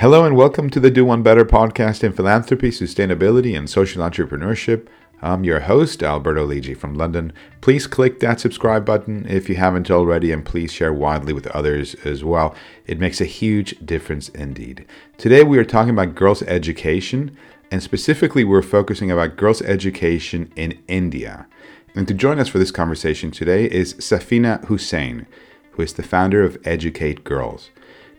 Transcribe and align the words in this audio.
Hello 0.00 0.24
and 0.24 0.34
welcome 0.34 0.70
to 0.70 0.80
the 0.80 0.90
Do 0.90 1.04
One 1.04 1.22
Better 1.22 1.44
podcast 1.44 2.02
in 2.02 2.14
philanthropy, 2.14 2.70
sustainability, 2.70 3.54
and 3.54 3.68
social 3.68 4.02
entrepreneurship. 4.02 4.88
I'm 5.20 5.44
your 5.44 5.60
host, 5.60 6.02
Alberto 6.02 6.48
Lidji 6.48 6.74
from 6.74 6.94
London. 6.94 7.34
Please 7.60 7.86
click 7.86 8.18
that 8.20 8.40
subscribe 8.40 8.86
button 8.86 9.26
if 9.28 9.50
you 9.50 9.56
haven't 9.56 9.90
already, 9.90 10.32
and 10.32 10.42
please 10.42 10.72
share 10.72 10.94
widely 10.94 11.34
with 11.34 11.46
others 11.48 11.92
as 11.96 12.24
well. 12.24 12.54
It 12.86 12.98
makes 12.98 13.20
a 13.20 13.26
huge 13.26 13.76
difference 13.84 14.30
indeed. 14.30 14.86
Today, 15.18 15.44
we 15.44 15.58
are 15.58 15.66
talking 15.66 15.90
about 15.90 16.14
girls' 16.14 16.42
education, 16.44 17.36
and 17.70 17.82
specifically, 17.82 18.42
we're 18.42 18.62
focusing 18.62 19.10
about 19.10 19.36
girls' 19.36 19.60
education 19.60 20.50
in 20.56 20.82
India. 20.88 21.46
And 21.94 22.08
to 22.08 22.14
join 22.14 22.38
us 22.38 22.48
for 22.48 22.58
this 22.58 22.70
conversation 22.70 23.32
today 23.32 23.66
is 23.66 23.92
Safeena 23.96 24.64
Husain, 24.64 25.26
who 25.72 25.82
is 25.82 25.92
the 25.92 26.02
founder 26.02 26.42
of 26.42 26.56
Educate 26.64 27.22
Girls. 27.22 27.68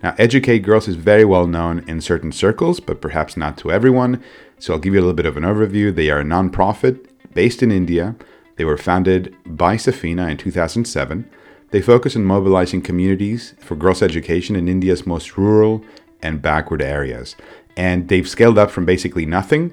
Now, 0.04 0.16
Educate 0.18 0.60
Girls 0.60 0.88
is 0.88 0.96
very 0.96 1.26
well 1.26 1.46
known 1.46 1.84
in 1.88 2.02
certain 2.02 2.32
circles, 2.32 2.80
but 2.80 3.02
perhaps 3.02 3.38
not 3.38 3.58
to 3.58 3.72
everyone. 3.72 4.24
So 4.60 4.74
I'll 4.74 4.80
give 4.80 4.94
you 4.94 5.00
a 5.00 5.02
little 5.02 5.14
bit 5.14 5.26
of 5.26 5.38
an 5.38 5.44
overview. 5.44 5.94
They 5.94 6.10
are 6.10 6.20
a 6.20 6.24
nonprofit 6.24 7.08
based 7.34 7.62
in 7.62 7.72
India. 7.72 8.16
They 8.56 8.66
were 8.66 8.78
founded 8.78 9.36
by 9.46 9.76
Safeena 9.76 10.30
in 10.30 10.38
2007. 10.38 11.30
They 11.72 11.82
focus 11.82 12.16
on 12.16 12.26
mobilizing 12.26 12.82
communities 12.82 13.54
for 13.60 13.76
girls' 13.76 14.02
education 14.02 14.56
in 14.56 14.68
India's 14.68 15.06
most 15.06 15.38
rural 15.38 15.84
and 16.22 16.42
backward 16.42 16.82
areas. 16.82 17.36
And 17.78 18.08
they've 18.10 18.28
scaled 18.28 18.58
up 18.58 18.72
from 18.72 18.86
basically 18.86 19.26
nothing 19.26 19.72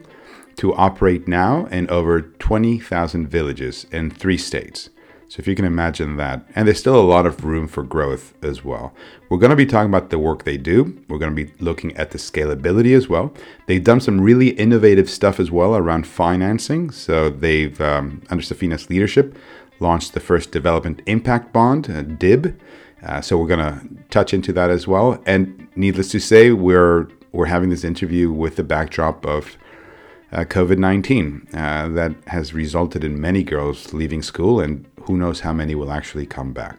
to 0.57 0.75
operate 0.75 1.27
now 1.27 1.67
in 1.67 1.89
over 1.91 2.21
20,000 2.21 3.29
villages 3.29 3.87
in 3.91 4.11
three 4.11 4.39
states. 4.39 4.91
So 5.29 5.41
if 5.41 5.47
you 5.47 5.55
can 5.55 5.67
imagine 5.67 6.17
that, 6.17 6.47
and 6.55 6.67
there's 6.67 6.79
still 6.79 6.99
a 6.99 7.03
lot 7.03 7.27
of 7.27 7.45
room 7.45 7.69
for 7.69 7.83
growth 7.83 8.33
as 8.43 8.65
well. 8.65 8.95
We're 9.29 9.39
going 9.39 9.51
to 9.51 9.57
be 9.57 9.67
talking 9.67 9.91
about 9.91 10.09
the 10.09 10.19
work 10.19 10.45
they 10.45 10.57
do. 10.57 11.03
We're 11.07 11.19
going 11.19 11.37
to 11.37 11.45
be 11.45 11.53
looking 11.61 11.95
at 11.98 12.12
the 12.12 12.19
scalability 12.19 12.97
as 12.97 13.09
well. 13.11 13.35
They've 13.67 13.85
done 13.85 14.01
some 14.01 14.23
really 14.23 14.48
innovative 14.51 15.11
stuff 15.11 15.39
as 15.39 15.51
well 15.51 15.77
around 15.77 16.07
financing. 16.07 16.91
So 16.91 17.29
they've, 17.29 17.79
um, 17.79 18.23
under 18.31 18.43
Safeena's 18.43 18.89
leadership, 18.89 19.37
launched 19.81 20.15
the 20.15 20.20
first 20.20 20.51
development 20.51 21.03
impact 21.05 21.53
bond, 21.53 21.91
uh, 21.91 22.03
DIB. 22.03 22.59
Uh, 23.03 23.20
so 23.20 23.37
we're 23.37 23.47
going 23.47 23.61
to 23.61 23.87
touch 24.11 24.33
into 24.33 24.53
that 24.55 24.70
as 24.70 24.89
well. 24.89 25.23
And 25.27 25.69
needless 25.77 26.11
to 26.13 26.20
say, 26.20 26.53
we're 26.53 27.09
we're 27.31 27.47
having 27.47 27.69
this 27.69 27.85
interview 27.85 28.33
with 28.33 28.57
the 28.57 28.65
backdrop 28.65 29.25
of 29.27 29.59
uh, 30.33 30.45
COVID 30.45 30.79
19 30.79 31.48
uh, 31.53 31.89
that 31.89 32.15
has 32.27 32.53
resulted 32.53 33.05
in 33.05 33.20
many 33.20 33.42
girls 33.42 33.92
leaving 33.95 34.23
school, 34.23 34.61
and 34.61 34.87
who 35.09 35.17
knows 35.17 35.41
how 35.41 35.53
many 35.53 35.75
will 35.75 35.91
actually 35.91 36.27
come 36.27 36.53
back. 36.53 36.78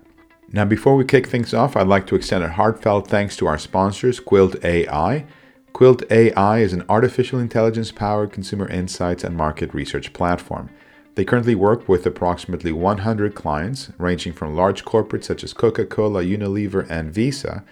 Now, 0.52 0.63
before 0.63 0.95
we 0.95 1.03
kick 1.03 1.27
things 1.27 1.53
off, 1.53 1.75
I'd 1.75 1.88
like 1.88 2.08
to 2.08 2.16
extend 2.16 2.44
a 2.44 2.49
heartfelt 2.49 3.08
thanks 3.08 3.35
to 3.38 3.47
our 3.47 3.58
sponsors, 3.58 4.19
Quilt 4.19 4.63
AI. 4.63 5.25
Quilt 5.73 6.03
AI 6.11 6.59
is 6.59 6.72
an 6.72 6.85
artificial 6.88 7.39
intelligence 7.39 7.91
powered 7.91 8.31
consumer 8.31 8.67
insights 8.67 9.23
and 9.23 9.35
market 9.35 9.73
research 9.73 10.13
platform. 10.13 10.69
They 11.16 11.25
currently 11.25 11.55
work 11.55 11.89
with 11.89 12.05
approximately 12.05 12.72
100 12.72 13.33
clients, 13.33 13.91
ranging 13.97 14.33
from 14.33 14.55
large 14.55 14.85
corporates 14.85 15.25
such 15.25 15.44
as 15.44 15.52
Coca 15.52 15.85
Cola, 15.85 16.23
Unilever, 16.23 16.88
and 16.89 17.11
Visa, 17.11 17.63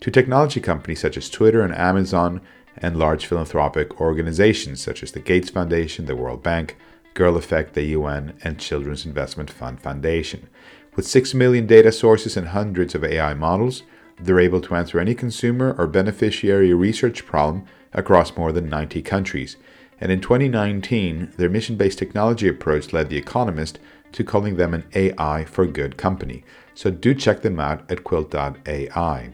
to 0.00 0.10
technology 0.10 0.60
companies 0.60 1.00
such 1.00 1.16
as 1.16 1.30
Twitter 1.30 1.60
and 1.60 1.74
Amazon, 1.74 2.40
and 2.78 2.98
large 2.98 3.26
philanthropic 3.26 4.00
organizations 4.00 4.80
such 4.80 5.02
as 5.02 5.12
the 5.12 5.20
Gates 5.20 5.50
Foundation, 5.50 6.06
the 6.06 6.16
World 6.16 6.42
Bank, 6.42 6.76
Girl 7.16 7.36
Effect, 7.36 7.72
the 7.72 7.82
UN, 7.82 8.38
and 8.44 8.60
Children's 8.60 9.06
Investment 9.06 9.50
Fund 9.50 9.80
Foundation. 9.80 10.48
With 10.94 11.06
6 11.08 11.32
million 11.34 11.66
data 11.66 11.90
sources 11.90 12.36
and 12.36 12.48
hundreds 12.48 12.94
of 12.94 13.02
AI 13.02 13.32
models, 13.32 13.82
they're 14.20 14.38
able 14.38 14.60
to 14.60 14.74
answer 14.74 15.00
any 15.00 15.14
consumer 15.14 15.74
or 15.78 15.86
beneficiary 15.86 16.72
research 16.74 17.26
problem 17.26 17.64
across 17.94 18.36
more 18.36 18.52
than 18.52 18.68
90 18.68 19.00
countries. 19.00 19.56
And 19.98 20.12
in 20.12 20.20
2019, 20.20 21.32
their 21.38 21.48
mission 21.48 21.76
based 21.76 21.98
technology 21.98 22.48
approach 22.48 22.92
led 22.92 23.08
The 23.08 23.16
Economist 23.16 23.78
to 24.12 24.22
calling 24.22 24.56
them 24.56 24.74
an 24.74 24.84
AI 24.94 25.46
for 25.46 25.66
good 25.66 25.96
company. 25.96 26.44
So 26.74 26.90
do 26.90 27.14
check 27.14 27.40
them 27.40 27.58
out 27.58 27.90
at 27.90 28.04
quilt.ai. 28.04 29.32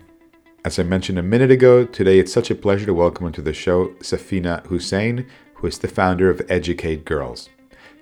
As 0.64 0.78
I 0.78 0.84
mentioned 0.84 1.18
a 1.18 1.22
minute 1.24 1.50
ago, 1.50 1.84
today 1.84 2.20
it's 2.20 2.32
such 2.32 2.48
a 2.48 2.54
pleasure 2.54 2.86
to 2.86 2.94
welcome 2.94 3.26
onto 3.26 3.42
the 3.42 3.52
show 3.52 3.88
Safeena 3.98 4.64
Husain, 4.68 5.26
who 5.54 5.66
is 5.66 5.78
the 5.78 5.88
founder 5.88 6.30
of 6.30 6.42
Educate 6.48 7.04
Girls. 7.04 7.48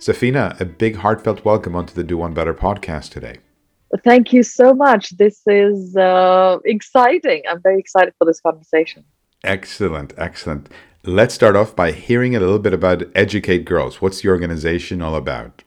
Safeena, 0.00 0.58
a 0.58 0.64
big 0.64 0.96
heartfelt 0.96 1.44
welcome 1.44 1.76
onto 1.76 1.92
the 1.92 2.02
Do 2.02 2.16
One 2.16 2.32
Better 2.32 2.54
podcast 2.54 3.10
today. 3.10 3.36
Thank 4.02 4.32
you 4.32 4.42
so 4.42 4.72
much. 4.72 5.10
This 5.10 5.42
is 5.46 5.94
uh, 5.94 6.56
exciting. 6.64 7.42
I'm 7.46 7.60
very 7.60 7.78
excited 7.78 8.14
for 8.16 8.24
this 8.24 8.40
conversation. 8.40 9.04
Excellent, 9.44 10.14
excellent. 10.16 10.70
Let's 11.04 11.34
start 11.34 11.54
off 11.54 11.76
by 11.76 11.92
hearing 11.92 12.34
a 12.34 12.40
little 12.40 12.58
bit 12.58 12.72
about 12.72 13.02
Educate 13.14 13.66
Girls. 13.66 14.00
What's 14.00 14.22
the 14.22 14.30
organization 14.30 15.02
all 15.02 15.16
about? 15.16 15.64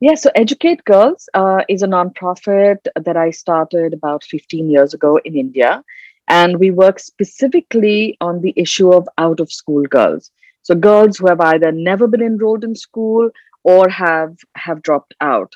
Yeah, 0.00 0.16
so 0.16 0.32
Educate 0.34 0.84
Girls 0.84 1.28
uh, 1.34 1.62
is 1.68 1.84
a 1.84 1.86
nonprofit 1.86 2.78
that 2.96 3.16
I 3.16 3.30
started 3.30 3.92
about 3.92 4.24
15 4.24 4.70
years 4.70 4.92
ago 4.92 5.20
in 5.24 5.36
India. 5.36 5.84
And 6.26 6.58
we 6.58 6.72
work 6.72 6.98
specifically 6.98 8.16
on 8.20 8.40
the 8.40 8.54
issue 8.56 8.92
of 8.92 9.08
out 9.18 9.38
of 9.38 9.52
school 9.52 9.84
girls. 9.84 10.32
So 10.62 10.74
girls 10.74 11.18
who 11.18 11.28
have 11.28 11.40
either 11.40 11.72
never 11.72 12.06
been 12.06 12.22
enrolled 12.22 12.64
in 12.64 12.74
school 12.74 13.30
or 13.64 13.88
have 13.88 14.36
have 14.56 14.82
dropped 14.82 15.14
out. 15.20 15.52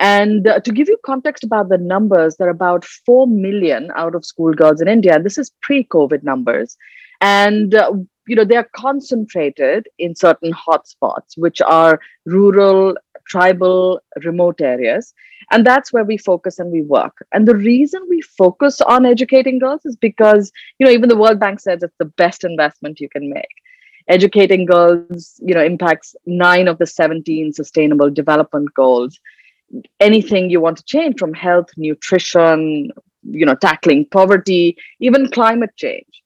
And 0.00 0.46
uh, 0.46 0.60
to 0.60 0.72
give 0.72 0.88
you 0.88 0.96
context 1.04 1.42
about 1.42 1.68
the 1.68 1.78
numbers, 1.78 2.36
there 2.36 2.46
are 2.46 2.50
about 2.50 2.84
4 2.84 3.26
million 3.26 3.90
out 3.96 4.14
of 4.14 4.24
school 4.24 4.52
girls 4.52 4.80
in 4.80 4.86
India. 4.86 5.20
This 5.20 5.38
is 5.38 5.50
pre 5.60 5.84
COVID 5.84 6.22
numbers. 6.22 6.76
And 7.20 7.74
uh, 7.74 7.92
you 8.28 8.36
know 8.36 8.44
they 8.44 8.56
are 8.56 8.68
concentrated 8.76 9.88
in 9.98 10.14
certain 10.14 10.52
hotspots 10.52 11.36
which 11.36 11.60
are 11.62 11.98
rural 12.26 12.96
tribal 13.26 14.00
remote 14.24 14.60
areas 14.60 15.12
and 15.50 15.66
that's 15.66 15.92
where 15.92 16.04
we 16.04 16.16
focus 16.16 16.58
and 16.58 16.70
we 16.70 16.82
work 16.82 17.26
and 17.32 17.48
the 17.48 17.56
reason 17.56 18.00
we 18.08 18.20
focus 18.20 18.80
on 18.82 19.06
educating 19.06 19.58
girls 19.58 19.84
is 19.84 19.96
because 19.96 20.52
you 20.78 20.86
know 20.86 20.92
even 20.92 21.08
the 21.08 21.16
world 21.16 21.40
bank 21.40 21.58
says 21.58 21.82
it's 21.82 21.96
the 21.98 22.12
best 22.22 22.44
investment 22.44 23.00
you 23.00 23.08
can 23.08 23.28
make 23.30 23.56
educating 24.08 24.64
girls 24.64 25.40
you 25.44 25.54
know 25.54 25.64
impacts 25.64 26.14
9 26.26 26.68
of 26.68 26.78
the 26.78 26.86
17 26.86 27.52
sustainable 27.52 28.10
development 28.10 28.72
goals 28.74 29.18
anything 30.00 30.50
you 30.50 30.60
want 30.60 30.76
to 30.76 30.84
change 30.84 31.18
from 31.18 31.34
health 31.34 31.68
nutrition 31.76 32.90
you 33.22 33.46
know 33.46 33.54
tackling 33.54 34.06
poverty 34.06 34.76
even 35.00 35.28
climate 35.30 35.70
change 35.76 36.22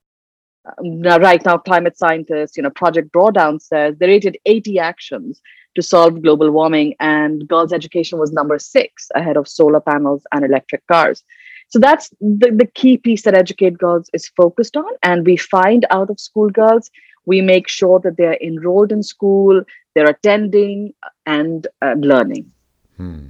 now, 0.81 1.19
right 1.19 1.45
now 1.45 1.59
climate 1.59 1.99
scientists 1.99 2.57
you 2.57 2.63
know 2.63 2.71
project 2.71 3.13
drawdown 3.13 3.61
says 3.61 3.97
they 3.99 4.07
rated 4.07 4.39
80 4.47 4.79
actions 4.79 5.43
to 5.75 5.83
solve 5.83 6.23
global 6.23 6.51
warming, 6.51 6.95
and 7.01 7.47
girls' 7.49 7.73
education 7.73 8.19
was 8.19 8.33
number 8.33 8.59
six 8.59 9.09
ahead 9.15 9.37
of 9.37 9.49
solar 9.49 9.81
panels 9.81 10.23
and 10.33 10.45
electric 10.45 10.87
cars. 10.87 11.25
So 11.69 11.79
that's 11.79 12.11
the, 12.21 12.53
the 12.55 12.69
key 12.75 12.99
piece 12.99 13.23
that 13.23 13.35
Educate 13.35 13.79
Girls 13.79 14.11
is 14.13 14.29
focused 14.37 14.77
on. 14.77 14.91
And 15.03 15.25
we 15.25 15.39
find 15.39 15.87
out 15.91 16.11
of 16.11 16.21
school 16.21 16.51
girls, 16.51 16.91
we 17.27 17.41
make 17.41 17.69
sure 17.69 18.01
that 18.01 18.17
they're 18.17 18.39
enrolled 18.43 18.93
in 18.93 19.03
school, 19.03 19.63
they're 19.95 20.11
attending 20.11 20.95
and 21.27 21.67
uh, 21.81 21.95
learning. 21.99 22.51
Hmm. 22.97 23.27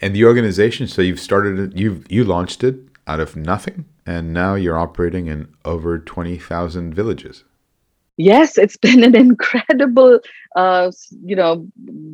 And 0.00 0.14
the 0.14 0.24
organization, 0.24 0.86
so 0.88 1.02
you've 1.02 1.20
started 1.20 1.58
it, 1.58 1.78
you've 1.78 2.10
you 2.10 2.24
launched 2.24 2.64
it 2.64 2.76
out 3.06 3.20
of 3.20 3.36
nothing, 3.36 3.86
and 4.04 4.32
now 4.32 4.54
you're 4.54 4.78
operating 4.78 5.26
in 5.26 5.48
over 5.64 5.98
twenty 5.98 6.38
thousand 6.38 6.94
villages 6.94 7.44
yes 8.16 8.56
it's 8.58 8.76
been 8.86 9.04
an 9.04 9.14
incredible 9.14 10.20
uh, 10.56 10.90
you 11.24 11.36
know 11.36 11.66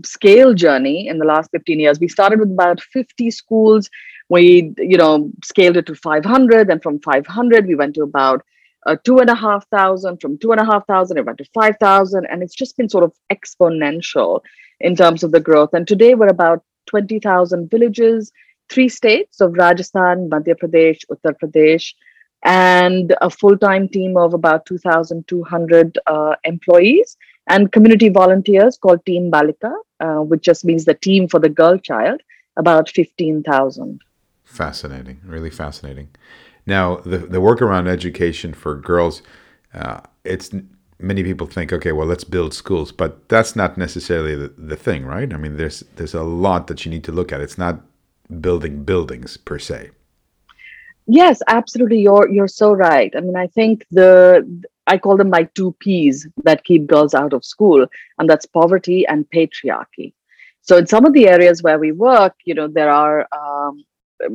scale 0.04 0.54
journey 0.54 1.06
in 1.06 1.19
the 1.19 1.25
last 1.25 1.50
15 1.53 1.81
years 1.81 2.00
we 2.00 2.09
started 2.09 2.41
with 2.41 2.50
about 2.50 2.81
50 2.81 3.31
schools 3.31 3.89
we 4.28 4.72
you 4.78 4.97
know 4.97 5.30
scaled 5.45 5.77
it 5.77 5.86
to 5.86 5.95
500 5.95 6.71
and 6.71 6.83
from 6.83 6.98
500 7.01 7.66
we 7.66 7.75
went 7.75 7.95
to 7.95 8.03
about 8.03 8.45
uh, 8.86 8.96
two 9.04 9.18
and 9.18 9.30
a 9.30 9.34
half 9.34 9.66
thousand 9.68 10.20
from 10.20 10.38
two 10.38 10.52
and 10.52 10.60
a 10.60 10.64
half 10.64 10.86
thousand 10.86 11.18
it 11.18 11.26
went 11.26 11.38
to 11.38 11.44
5000 11.54 12.26
and 12.26 12.42
it's 12.42 12.54
just 12.54 12.76
been 12.76 12.88
sort 12.88 13.04
of 13.04 13.12
exponential 13.32 14.40
in 14.80 14.96
terms 14.96 15.22
of 15.22 15.32
the 15.32 15.40
growth 15.40 15.72
and 15.72 15.86
today 15.86 16.14
we're 16.14 16.28
about 16.28 16.64
20000 16.86 17.70
villages 17.70 18.32
three 18.68 18.88
states 18.88 19.40
of 19.40 19.52
rajasthan 19.52 20.28
madhya 20.30 20.56
pradesh 20.62 21.04
uttar 21.14 21.34
pradesh 21.42 21.92
and 22.44 23.14
a 23.20 23.30
full 23.30 23.56
time 23.56 23.88
team 23.88 24.16
of 24.16 24.34
about 24.34 24.66
2,200 24.66 25.98
uh, 26.06 26.34
employees 26.44 27.16
and 27.48 27.72
community 27.72 28.08
volunteers 28.08 28.76
called 28.76 29.04
Team 29.04 29.30
Balika, 29.30 29.72
uh, 30.00 30.22
which 30.22 30.42
just 30.42 30.64
means 30.64 30.84
the 30.84 30.94
team 30.94 31.28
for 31.28 31.40
the 31.40 31.48
girl 31.48 31.78
child, 31.78 32.20
about 32.56 32.88
15,000. 32.88 34.00
Fascinating, 34.44 35.20
really 35.24 35.50
fascinating. 35.50 36.08
Now, 36.66 36.97
the, 36.97 37.18
the 37.18 37.41
work 37.41 37.60
around 37.60 37.88
education 37.88 38.54
for 38.54 38.76
girls, 38.76 39.22
uh, 39.74 40.00
it's 40.24 40.50
many 40.98 41.22
people 41.22 41.47
think, 41.47 41.72
okay, 41.72 41.92
well, 41.92 42.06
let's 42.06 42.24
build 42.24 42.54
schools, 42.54 42.92
but 42.92 43.28
that's 43.28 43.56
not 43.56 43.76
necessarily 43.76 44.36
the, 44.36 44.48
the 44.56 44.76
thing, 44.76 45.04
right? 45.04 45.32
I 45.32 45.36
mean, 45.36 45.56
there's 45.56 45.80
there's 45.97 46.14
a 46.14 46.22
lot 46.22 46.68
that 46.68 46.84
you 46.84 46.91
need 46.91 47.04
to 47.04 47.12
look 47.12 47.32
at. 47.32 47.41
It's 47.41 47.59
not 47.59 47.80
building 48.41 48.84
buildings 48.84 49.36
per 49.36 49.59
se. 49.59 49.91
Yes, 51.06 51.42
absolutely. 51.48 52.00
You're 52.00 52.28
you're 52.28 52.48
so 52.48 52.72
right. 52.72 53.12
I 53.16 53.20
mean, 53.20 53.36
I 53.36 53.48
think 53.48 53.84
the 53.91 54.47
I 54.86 54.98
call 54.98 55.16
them 55.16 55.30
my 55.30 55.44
two 55.54 55.74
P's 55.80 56.28
that 56.44 56.65
keep 56.65 56.86
girls 56.86 57.15
out 57.15 57.32
of 57.32 57.44
school, 57.44 57.86
and 58.18 58.30
that's 58.30 58.47
poverty 58.47 59.06
and 59.06 59.28
patriarchy. 59.30 60.12
So 60.60 60.76
in 60.76 60.86
some 60.86 61.04
of 61.04 61.12
the 61.12 61.28
areas 61.28 61.62
where 61.62 61.78
we 61.78 61.91
work, 61.91 62.34
you 62.44 62.54
know, 62.54 62.68
there 62.68 62.91
are 62.91 63.26
um, 63.32 63.84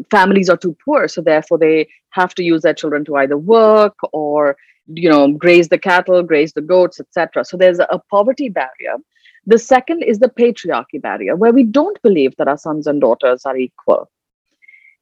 families 0.09 0.49
are 0.49 0.57
too 0.57 0.75
poor, 0.83 1.07
so 1.07 1.21
therefore 1.21 1.57
they 1.57 1.87
have 2.11 2.33
to 2.35 2.43
use 2.43 2.61
their 2.61 2.73
children 2.73 3.05
to 3.05 3.15
either 3.15 3.37
work 3.37 3.95
or 4.13 4.57
you 4.87 5.09
know 5.09 5.31
graze 5.31 5.69
the 5.69 5.77
cattle, 5.77 6.23
graze 6.23 6.53
the 6.53 6.61
goats, 6.61 6.99
etc. 6.99 7.45
So 7.45 7.57
there's 7.57 7.79
a 7.79 8.01
poverty 8.09 8.49
barrier. 8.49 8.97
The 9.45 9.59
second 9.59 10.03
is 10.03 10.19
the 10.19 10.29
patriarchy 10.29 11.01
barrier, 11.01 11.35
where 11.35 11.53
we 11.53 11.63
don't 11.63 12.01
believe 12.01 12.35
that 12.37 12.47
our 12.47 12.57
sons 12.57 12.87
and 12.87 12.99
daughters 12.99 13.45
are 13.45 13.57
equal. 13.57 14.09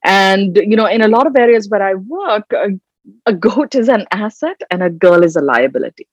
And 0.04 0.58
you 0.58 0.76
know, 0.76 0.86
in 0.86 1.02
a 1.02 1.08
lot 1.08 1.28
of 1.28 1.36
areas 1.36 1.70
where 1.70 1.82
I 1.82 1.96
work, 1.96 2.46
a, 2.54 2.70
a 3.26 3.34
goat 3.34 3.76
is 3.76 3.90
an 3.90 4.06
asset 4.12 4.62
and 4.70 4.84
a 4.84 4.90
girl 4.90 5.24
is 5.24 5.36
a 5.36 5.42
liability. 5.42 6.08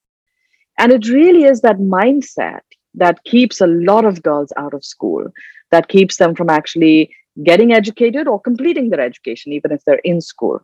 And 0.78 0.92
it 0.92 1.08
really 1.08 1.44
is 1.44 1.60
that 1.60 1.78
mindset 1.78 2.62
that 2.94 3.22
keeps 3.24 3.60
a 3.60 3.66
lot 3.66 4.04
of 4.04 4.22
girls 4.22 4.52
out 4.56 4.74
of 4.74 4.84
school, 4.84 5.26
that 5.70 5.88
keeps 5.88 6.16
them 6.16 6.34
from 6.34 6.50
actually 6.50 7.14
getting 7.44 7.72
educated 7.72 8.28
or 8.28 8.40
completing 8.40 8.90
their 8.90 9.00
education, 9.00 9.52
even 9.52 9.72
if 9.72 9.84
they're 9.84 10.00
in 10.04 10.20
school. 10.20 10.60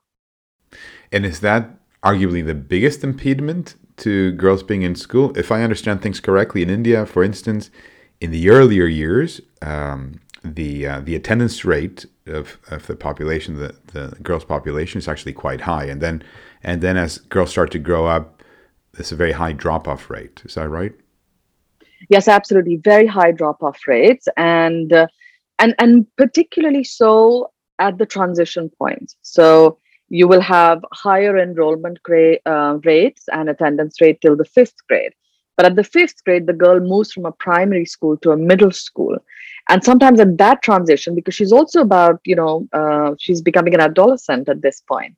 And 1.13 1.25
is 1.25 1.41
that 1.41 1.71
arguably 2.03 2.45
the 2.45 2.55
biggest 2.55 3.03
impediment 3.03 3.75
to 3.99 4.33
girls 4.33 4.63
being 4.63 4.83
in 4.83 4.95
school? 4.95 5.37
If 5.37 5.51
I 5.51 5.63
understand 5.63 6.03
things 6.03 6.21
correctly, 6.21 6.63
in 6.63 6.71
India, 6.71 7.07
for 7.07 7.25
instance, 7.25 7.71
in 8.21 8.31
the 8.31 8.51
earlier 8.51 8.87
years, 8.87 9.41
um, 9.63 10.21
the 10.45 10.87
uh, 10.87 11.01
the 11.01 11.17
attendance 11.17 11.65
rate 11.65 12.07
of, 12.27 12.59
of 12.71 12.87
the 12.87 12.95
population, 12.97 13.57
the, 13.57 13.75
the 13.93 14.17
girls' 14.23 14.45
population, 14.45 14.99
is 14.99 15.09
actually 15.09 15.33
quite 15.33 15.63
high, 15.63 15.85
and 15.85 16.01
then 16.01 16.23
and 16.63 16.81
then 16.81 16.97
as 16.97 17.19
girls 17.19 17.51
start 17.51 17.71
to 17.73 17.79
grow 17.79 18.07
up, 18.07 18.43
there's 18.93 19.11
a 19.11 19.17
very 19.17 19.33
high 19.33 19.53
drop 19.53 19.89
off 19.89 20.11
rate. 20.11 20.43
Is 20.45 20.55
that 20.55 20.69
right? 20.69 20.93
yes 22.09 22.29
absolutely 22.29 22.77
very 22.77 23.07
high 23.07 23.33
drop 23.33 23.63
off 23.63 23.79
rates 23.87 24.29
and 24.37 24.93
uh, 24.93 25.07
and 25.59 25.75
and 25.79 26.07
particularly 26.17 26.85
so 26.85 27.51
at 27.79 27.99
the 27.99 28.07
transition 28.07 28.71
points 28.79 29.17
so 29.23 29.79
you 30.09 30.27
will 30.27 30.41
have 30.41 30.85
higher 30.93 31.39
enrollment 31.39 32.03
gra- 32.03 32.39
uh, 32.47 32.79
rates 32.85 33.25
and 33.33 33.49
attendance 33.49 34.01
rate 34.01 34.21
till 34.21 34.37
the 34.37 34.45
fifth 34.45 34.87
grade. 34.89 35.13
But 35.57 35.67
at 35.67 35.77
the 35.77 35.85
fifth 35.85 36.25
grade 36.25 36.47
the 36.47 36.53
girl 36.53 36.81
moves 36.81 37.13
from 37.13 37.27
a 37.27 37.33
primary 37.33 37.85
school 37.85 38.17
to 38.19 38.31
a 38.31 38.37
middle 38.37 38.71
school. 38.71 39.17
And 39.69 39.85
sometimes 39.85 40.21
at 40.21 40.39
that 40.39 40.63
transition 40.63 41.15
because 41.15 41.35
she's 41.35 41.53
also 41.53 41.81
about 41.81 42.21
you 42.25 42.37
know 42.37 42.69
uh, 42.73 43.15
she's 43.19 43.43
becoming 43.43 43.75
an 43.75 43.81
adolescent 43.81 44.49
at 44.49 44.63
this 44.63 44.81
point. 44.81 45.17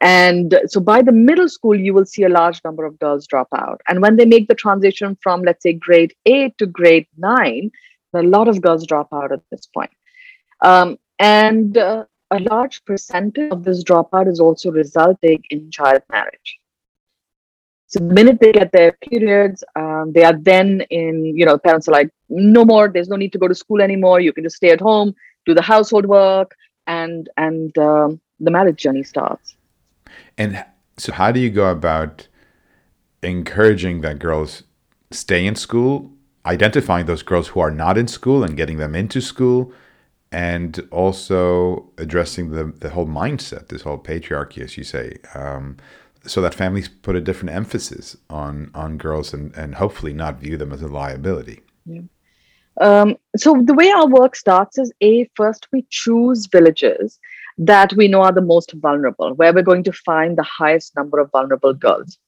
And 0.00 0.58
so 0.66 0.80
by 0.80 1.02
the 1.02 1.12
middle 1.12 1.48
school, 1.48 1.78
you 1.78 1.94
will 1.94 2.04
see 2.04 2.24
a 2.24 2.28
large 2.28 2.60
number 2.64 2.84
of 2.84 2.98
girls 2.98 3.26
drop 3.26 3.48
out. 3.56 3.80
And 3.88 4.02
when 4.02 4.16
they 4.16 4.26
make 4.26 4.48
the 4.48 4.54
transition 4.54 5.16
from, 5.22 5.42
let's 5.42 5.62
say, 5.62 5.72
grade 5.72 6.12
eight 6.26 6.58
to 6.58 6.66
grade 6.66 7.06
nine, 7.16 7.70
a 8.14 8.22
lot 8.22 8.48
of 8.48 8.60
girls 8.60 8.86
drop 8.86 9.08
out 9.12 9.32
at 9.32 9.40
this 9.50 9.66
point. 9.66 9.90
Um, 10.60 10.98
and 11.18 11.76
uh, 11.76 12.04
a 12.30 12.38
large 12.40 12.84
percentage 12.84 13.52
of 13.52 13.64
this 13.64 13.84
dropout 13.84 14.28
is 14.28 14.40
also 14.40 14.70
resulting 14.70 15.42
in 15.50 15.70
child 15.70 16.02
marriage. 16.10 16.58
So 17.86 18.00
the 18.00 18.12
minute 18.12 18.40
they 18.40 18.52
get 18.52 18.72
their 18.72 18.92
periods, 18.92 19.62
um, 19.76 20.12
they 20.12 20.24
are 20.24 20.36
then 20.36 20.80
in, 20.90 21.24
you 21.24 21.46
know, 21.46 21.58
parents 21.58 21.86
are 21.86 21.92
like, 21.92 22.10
no 22.28 22.64
more, 22.64 22.88
there's 22.88 23.08
no 23.08 23.16
need 23.16 23.32
to 23.32 23.38
go 23.38 23.46
to 23.46 23.54
school 23.54 23.80
anymore. 23.80 24.20
You 24.20 24.32
can 24.32 24.42
just 24.42 24.56
stay 24.56 24.70
at 24.70 24.80
home, 24.80 25.14
do 25.46 25.54
the 25.54 25.62
household 25.62 26.06
work, 26.06 26.56
and 26.86 27.28
and 27.36 27.76
um, 27.78 28.20
the 28.40 28.50
marriage 28.50 28.80
journey 28.80 29.04
starts. 29.04 29.54
And 30.36 30.64
so, 30.96 31.12
how 31.12 31.30
do 31.30 31.38
you 31.38 31.50
go 31.50 31.70
about 31.70 32.26
encouraging 33.22 34.00
that 34.00 34.18
girls 34.18 34.64
stay 35.10 35.46
in 35.46 35.54
school, 35.54 36.10
identifying 36.46 37.06
those 37.06 37.22
girls 37.22 37.48
who 37.48 37.60
are 37.60 37.70
not 37.70 37.96
in 37.96 38.08
school 38.08 38.44
and 38.44 38.56
getting 38.56 38.78
them 38.78 38.94
into 38.94 39.20
school, 39.20 39.72
and 40.32 40.86
also 40.90 41.88
addressing 41.96 42.50
the, 42.50 42.64
the 42.64 42.90
whole 42.90 43.06
mindset, 43.06 43.68
this 43.68 43.82
whole 43.82 43.98
patriarchy, 43.98 44.62
as 44.62 44.76
you 44.76 44.82
say, 44.82 45.16
um, 45.34 45.76
so 46.26 46.40
that 46.40 46.54
families 46.54 46.88
put 46.88 47.14
a 47.14 47.20
different 47.20 47.54
emphasis 47.54 48.16
on, 48.28 48.70
on 48.74 48.96
girls 48.96 49.32
and, 49.32 49.54
and 49.56 49.76
hopefully 49.76 50.12
not 50.12 50.40
view 50.40 50.56
them 50.56 50.72
as 50.72 50.82
a 50.82 50.88
liability? 50.88 51.60
Yeah. 51.86 52.00
Um, 52.80 53.16
so 53.36 53.62
the 53.64 53.74
way 53.74 53.90
our 53.90 54.08
work 54.08 54.34
starts 54.34 54.78
is 54.78 54.92
a 55.00 55.30
first 55.36 55.68
we 55.72 55.86
choose 55.90 56.46
villages 56.46 57.20
that 57.56 57.92
we 57.92 58.08
know 58.08 58.22
are 58.22 58.32
the 58.32 58.40
most 58.40 58.72
vulnerable, 58.72 59.34
where 59.34 59.52
we're 59.52 59.62
going 59.62 59.84
to 59.84 59.92
find 59.92 60.36
the 60.36 60.42
highest 60.42 60.96
number 60.96 61.20
of 61.20 61.30
vulnerable 61.30 61.72
girls. 61.72 62.18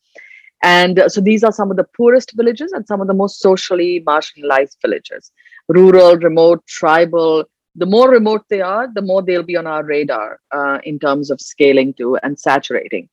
And 0.62 1.02
so 1.08 1.20
these 1.20 1.44
are 1.44 1.52
some 1.52 1.70
of 1.70 1.76
the 1.76 1.86
poorest 1.96 2.32
villages 2.34 2.72
and 2.72 2.86
some 2.86 3.00
of 3.00 3.06
the 3.06 3.14
most 3.14 3.40
socially 3.40 4.02
marginalized 4.06 4.76
villages 4.82 5.30
rural, 5.68 6.16
remote, 6.16 6.64
tribal. 6.66 7.44
The 7.74 7.86
more 7.86 8.08
remote 8.08 8.42
they 8.48 8.60
are, 8.60 8.88
the 8.92 9.02
more 9.02 9.22
they'll 9.22 9.42
be 9.42 9.56
on 9.56 9.66
our 9.66 9.84
radar 9.84 10.40
uh, 10.54 10.78
in 10.84 10.98
terms 10.98 11.30
of 11.30 11.40
scaling 11.40 11.92
to 11.94 12.16
and 12.22 12.38
saturating. 12.38 13.08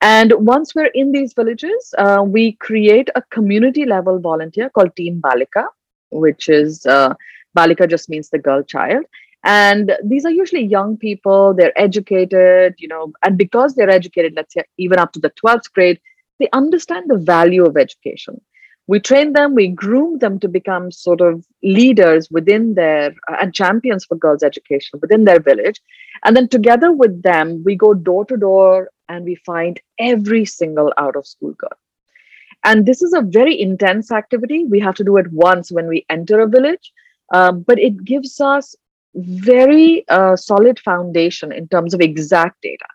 And 0.00 0.32
once 0.34 0.74
we're 0.74 0.92
in 0.94 1.12
these 1.12 1.32
villages, 1.32 1.94
uh, 1.98 2.22
we 2.24 2.52
create 2.52 3.08
a 3.14 3.22
community 3.30 3.86
level 3.86 4.20
volunteer 4.20 4.68
called 4.68 4.94
Team 4.94 5.20
Balika, 5.20 5.64
which 6.10 6.48
is 6.48 6.84
uh, 6.86 7.14
Balika 7.56 7.88
just 7.88 8.08
means 8.08 8.28
the 8.28 8.38
girl 8.38 8.62
child 8.62 9.04
and 9.44 9.92
these 10.02 10.24
are 10.24 10.30
usually 10.30 10.64
young 10.64 10.96
people 10.96 11.54
they're 11.54 11.78
educated 11.78 12.74
you 12.78 12.88
know 12.88 13.12
and 13.24 13.36
because 13.36 13.74
they're 13.74 13.90
educated 13.90 14.32
let's 14.34 14.54
say 14.54 14.64
even 14.78 14.98
up 14.98 15.12
to 15.12 15.20
the 15.20 15.30
12th 15.30 15.70
grade 15.72 16.00
they 16.38 16.48
understand 16.52 17.08
the 17.08 17.18
value 17.18 17.64
of 17.64 17.76
education. 17.76 18.40
We 18.86 19.00
train 19.00 19.32
them 19.32 19.54
we 19.54 19.68
groom 19.68 20.18
them 20.18 20.38
to 20.40 20.48
become 20.48 20.90
sort 20.92 21.22
of 21.22 21.46
leaders 21.62 22.30
within 22.30 22.74
their 22.74 23.14
uh, 23.30 23.36
and 23.40 23.54
champions 23.54 24.04
for 24.04 24.16
girls 24.16 24.42
education 24.42 24.98
within 25.00 25.24
their 25.24 25.40
village. 25.40 25.80
And 26.24 26.36
then 26.36 26.48
together 26.48 26.92
with 26.92 27.22
them 27.22 27.62
we 27.64 27.76
go 27.76 27.94
door 27.94 28.26
to 28.26 28.36
door 28.36 28.90
and 29.08 29.24
we 29.24 29.36
find 29.36 29.80
every 29.98 30.44
single 30.44 30.92
out 30.98 31.16
of 31.16 31.26
school 31.26 31.52
girl. 31.52 31.78
And 32.62 32.86
this 32.86 33.02
is 33.02 33.12
a 33.14 33.22
very 33.22 33.58
intense 33.58 34.10
activity. 34.10 34.64
We 34.64 34.80
have 34.80 34.94
to 34.96 35.04
do 35.04 35.16
it 35.16 35.32
once 35.32 35.72
when 35.72 35.86
we 35.86 36.04
enter 36.10 36.40
a 36.40 36.48
village 36.48 36.92
um, 37.32 37.62
but 37.62 37.78
it 37.78 38.04
gives 38.04 38.40
us 38.40 38.74
very 39.14 40.04
uh, 40.08 40.36
solid 40.36 40.78
foundation 40.80 41.52
in 41.52 41.68
terms 41.68 41.94
of 41.94 42.00
exact 42.00 42.60
data 42.62 42.86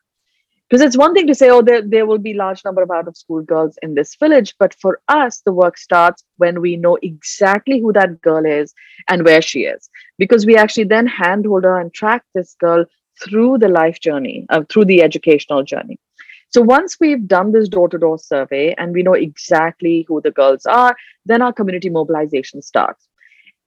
because 0.70 0.82
it's 0.82 0.98
one 0.98 1.14
thing 1.14 1.26
to 1.28 1.36
say 1.36 1.50
oh 1.50 1.62
there, 1.62 1.82
there 1.82 2.06
will 2.06 2.18
be 2.18 2.34
large 2.34 2.64
number 2.64 2.84
of 2.84 2.92
out 2.92 3.08
of 3.08 3.18
school 3.18 3.42
girls 3.42 3.78
in 3.82 3.96
this 3.96 4.16
village 4.16 4.54
but 4.60 4.74
for 4.76 5.02
us 5.08 5.42
the 5.46 5.54
work 5.54 5.78
starts 5.78 6.24
when 6.38 6.62
we 6.62 6.76
know 6.76 6.98
exactly 7.02 7.80
who 7.80 7.92
that 7.94 8.22
girl 8.22 8.46
is 8.46 8.74
and 9.08 9.26
where 9.26 9.42
she 9.42 9.62
is. 9.62 9.90
Because 10.18 10.46
we 10.46 10.56
actually 10.56 10.86
then 10.86 11.08
handhold 11.08 11.64
her 11.64 11.80
and 11.80 11.94
track 11.94 12.24
this 12.36 12.56
girl 12.60 12.86
through 13.24 13.58
the 13.58 13.68
life 13.68 14.00
journey 14.00 14.46
uh, 14.50 14.64
through 14.70 14.86
the 14.86 15.02
educational 15.02 15.64
journey. 15.64 16.00
So 16.52 16.62
once 16.62 16.98
we've 17.00 17.28
done 17.28 17.52
this 17.52 17.70
door-to-door 17.70 18.18
survey 18.18 18.74
and 18.78 18.94
we 18.94 19.04
know 19.04 19.14
exactly 19.14 20.06
who 20.08 20.22
the 20.22 20.32
girls 20.32 20.66
are 20.66 20.96
then 21.26 21.42
our 21.42 21.54
community 21.54 21.90
mobilization 21.90 22.62
starts. 22.62 23.08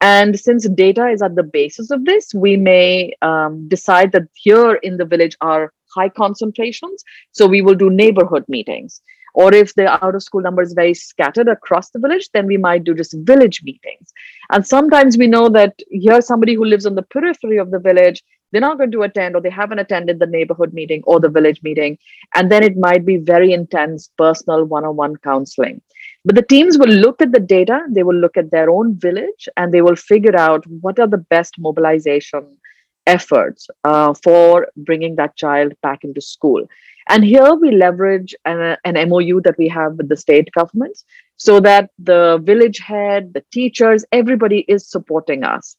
And 0.00 0.38
since 0.38 0.68
data 0.68 1.06
is 1.06 1.22
at 1.22 1.36
the 1.36 1.44
basis 1.44 1.92
of 1.92 2.04
this, 2.04 2.34
we 2.34 2.56
may 2.56 3.12
um, 3.22 3.68
decide 3.68 4.10
that 4.12 4.24
here 4.34 4.74
in 4.74 4.96
the 4.96 5.04
village 5.04 5.36
are 5.40 5.72
high 5.94 6.08
concentrations. 6.08 7.04
So 7.32 7.46
we 7.46 7.62
will 7.62 7.74
do 7.74 7.90
neighborhood 7.90 8.44
meetings. 8.48 9.00
Or 9.34 9.54
if 9.54 9.74
the 9.74 9.88
out 9.88 10.14
of 10.14 10.22
school 10.22 10.42
number 10.42 10.62
is 10.62 10.74
very 10.74 10.94
scattered 10.94 11.48
across 11.48 11.90
the 11.90 11.98
village, 11.98 12.28
then 12.34 12.46
we 12.46 12.58
might 12.58 12.84
do 12.84 12.94
just 12.94 13.16
village 13.20 13.62
meetings. 13.62 14.12
And 14.50 14.66
sometimes 14.66 15.16
we 15.16 15.26
know 15.26 15.48
that 15.50 15.74
here's 15.90 16.26
somebody 16.26 16.54
who 16.54 16.64
lives 16.64 16.84
on 16.84 16.94
the 16.94 17.02
periphery 17.02 17.56
of 17.56 17.70
the 17.70 17.78
village, 17.78 18.22
they're 18.50 18.60
not 18.60 18.76
going 18.76 18.90
to 18.90 19.02
attend 19.02 19.34
or 19.34 19.40
they 19.40 19.50
haven't 19.50 19.78
attended 19.78 20.18
the 20.18 20.26
neighborhood 20.26 20.74
meeting 20.74 21.02
or 21.06 21.18
the 21.18 21.30
village 21.30 21.62
meeting. 21.62 21.96
And 22.34 22.52
then 22.52 22.62
it 22.62 22.76
might 22.76 23.06
be 23.06 23.16
very 23.16 23.52
intense 23.52 24.10
personal 24.18 24.64
one 24.64 24.84
on 24.84 24.96
one 24.96 25.16
counseling. 25.16 25.80
But 26.24 26.34
the 26.34 26.42
teams 26.42 26.76
will 26.76 26.88
look 26.88 27.22
at 27.22 27.32
the 27.32 27.40
data, 27.40 27.86
they 27.90 28.02
will 28.02 28.14
look 28.14 28.36
at 28.36 28.50
their 28.50 28.68
own 28.70 28.98
village, 28.98 29.48
and 29.56 29.72
they 29.72 29.80
will 29.80 29.96
figure 29.96 30.36
out 30.36 30.64
what 30.66 30.98
are 30.98 31.08
the 31.08 31.18
best 31.18 31.54
mobilization 31.58 32.58
efforts 33.06 33.68
uh, 33.84 34.14
for 34.22 34.68
bringing 34.76 35.16
that 35.16 35.36
child 35.36 35.72
back 35.82 36.04
into 36.04 36.20
school. 36.20 36.66
And 37.08 37.24
here 37.24 37.54
we 37.54 37.72
leverage 37.72 38.34
an, 38.44 38.76
an 38.84 39.08
MOU 39.08 39.40
that 39.42 39.58
we 39.58 39.68
have 39.68 39.94
with 39.94 40.08
the 40.08 40.16
state 40.16 40.48
governments 40.52 41.04
so 41.36 41.58
that 41.60 41.90
the 41.98 42.40
village 42.42 42.78
head, 42.78 43.34
the 43.34 43.44
teachers, 43.52 44.04
everybody 44.12 44.60
is 44.68 44.88
supporting 44.88 45.42
us. 45.42 45.76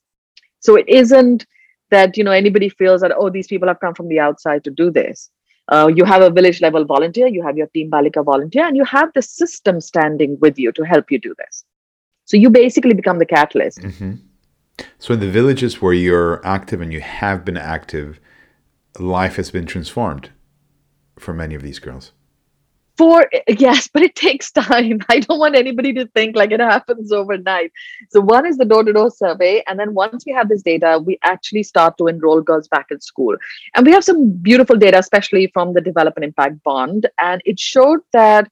So 0.59 0.75
it 0.75 0.87
isn't 0.89 1.45
that 1.91 2.17
you 2.17 2.23
know 2.23 2.31
anybody 2.31 2.69
feels 2.69 3.01
that 3.01 3.11
oh 3.15 3.29
these 3.29 3.47
people 3.47 3.67
have 3.67 3.79
come 3.79 3.93
from 3.93 4.07
the 4.07 4.19
outside 4.19 4.63
to 4.63 4.71
do 4.71 4.89
this 4.89 5.29
uh, 5.69 5.89
you 5.95 6.03
have 6.03 6.21
a 6.21 6.29
village 6.29 6.61
level 6.61 6.83
volunteer, 6.83 7.27
you 7.27 7.41
have 7.41 7.57
your 7.57 7.67
Team 7.67 7.89
Balika 7.89 8.23
volunteer, 8.23 8.65
and 8.65 8.75
you 8.75 8.83
have 8.83 9.11
the 9.13 9.21
system 9.21 9.79
standing 9.79 10.37
with 10.41 10.59
you 10.59 10.71
to 10.73 10.83
help 10.83 11.09
you 11.09 11.19
do 11.19 11.33
this. 11.37 11.63
So 12.25 12.37
you 12.37 12.49
basically 12.49 12.93
become 12.93 13.19
the 13.19 13.25
catalyst. 13.25 13.79
Mm-hmm. 13.79 14.15
So 14.97 15.13
in 15.13 15.19
the 15.19 15.29
villages 15.29 15.81
where 15.81 15.93
you're 15.93 16.45
active 16.45 16.81
and 16.81 16.91
you 16.91 17.01
have 17.01 17.45
been 17.45 17.57
active, 17.57 18.19
life 18.99 19.35
has 19.35 19.51
been 19.51 19.65
transformed 19.65 20.31
for 21.17 21.33
many 21.33 21.55
of 21.55 21.61
these 21.61 21.79
girls. 21.79 22.11
for 22.97 23.27
yes 23.47 23.87
but 23.93 24.03
it 24.03 24.15
takes 24.15 24.51
time. 24.51 24.99
I 25.09 25.19
don't 25.19 25.39
want 25.39 25.55
anybody 25.55 25.93
to 25.93 26.05
think 26.15 26.35
like 26.35 26.51
it 26.51 26.59
happens 26.59 27.11
overnight. 27.11 27.71
So 28.09 28.21
one 28.21 28.45
is 28.45 28.57
the 28.57 28.65
door-to-door 28.65 29.11
survey 29.11 29.63
and 29.67 29.79
then 29.79 29.93
once 29.93 30.25
we 30.25 30.33
have 30.33 30.49
this 30.49 30.61
data 30.61 31.01
we 31.03 31.17
actually 31.23 31.63
start 31.63 31.97
to 31.97 32.07
enroll 32.07 32.41
girls 32.41 32.67
back 32.67 32.87
in 32.91 33.01
school. 33.01 33.35
And 33.75 33.85
we 33.85 33.91
have 33.93 34.03
some 34.03 34.31
beautiful 34.49 34.77
data 34.77 34.99
especially 34.99 35.47
from 35.53 35.73
the 35.73 35.81
development 35.81 36.25
impact 36.25 36.63
bond 36.63 37.09
and 37.19 37.41
it 37.45 37.59
showed 37.59 38.01
that 38.11 38.51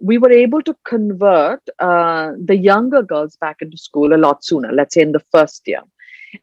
we 0.00 0.18
were 0.18 0.32
able 0.32 0.62
to 0.62 0.74
convert 0.84 1.60
uh, 1.78 2.32
the 2.44 2.56
younger 2.56 3.02
girls 3.02 3.36
back 3.36 3.56
into 3.60 3.76
school 3.76 4.14
a 4.14 4.22
lot 4.26 4.44
sooner 4.44 4.72
let's 4.72 4.94
say 4.94 5.02
in 5.02 5.12
the 5.12 5.24
first 5.32 5.62
year 5.66 5.82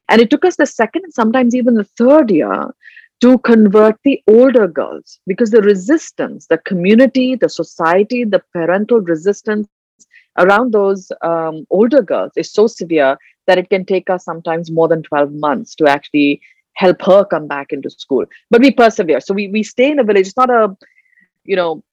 and 0.10 0.22
it 0.22 0.30
took 0.30 0.46
us 0.46 0.56
the 0.56 0.66
second 0.66 1.04
and 1.04 1.14
sometimes 1.14 1.56
even 1.56 1.76
the 1.76 1.84
third 1.84 2.30
year 2.32 2.74
to 3.20 3.38
convert 3.40 3.98
the 4.04 4.22
older 4.28 4.68
girls 4.68 5.20
because 5.26 5.50
the 5.50 5.62
resistance, 5.62 6.48
the 6.48 6.60
community, 6.60 7.36
the 7.36 7.50
society, 7.50 8.24
the 8.24 8.42
parental 8.54 9.00
resistance 9.02 9.68
around 10.38 10.72
those 10.72 11.12
um, 11.24 11.66
older 11.72 12.02
girls 12.02 12.32
is 12.36 12.52
so 12.52 12.68
severe 12.68 13.18
that 13.48 13.58
it 13.58 13.70
can 13.70 13.86
take 13.86 14.10
us 14.10 14.24
sometimes 14.24 14.72
more 14.72 14.88
than 14.88 15.02
12 15.02 15.34
months 15.34 15.74
to 15.76 15.88
actually 15.88 16.42
help 16.74 17.02
her 17.02 17.26
come 17.26 17.48
back 17.48 17.74
into 17.74 17.90
school. 17.90 18.26
But 18.52 18.62
we 18.62 18.70
persevere. 18.70 19.20
So 19.20 19.34
we, 19.34 19.48
we 19.48 19.64
stay 19.64 19.90
in 19.90 19.98
a 19.98 20.04
village. 20.04 20.28
It's 20.28 20.38
not 20.38 20.52
a, 20.52 20.78
you 21.44 21.56
know, 21.56 21.84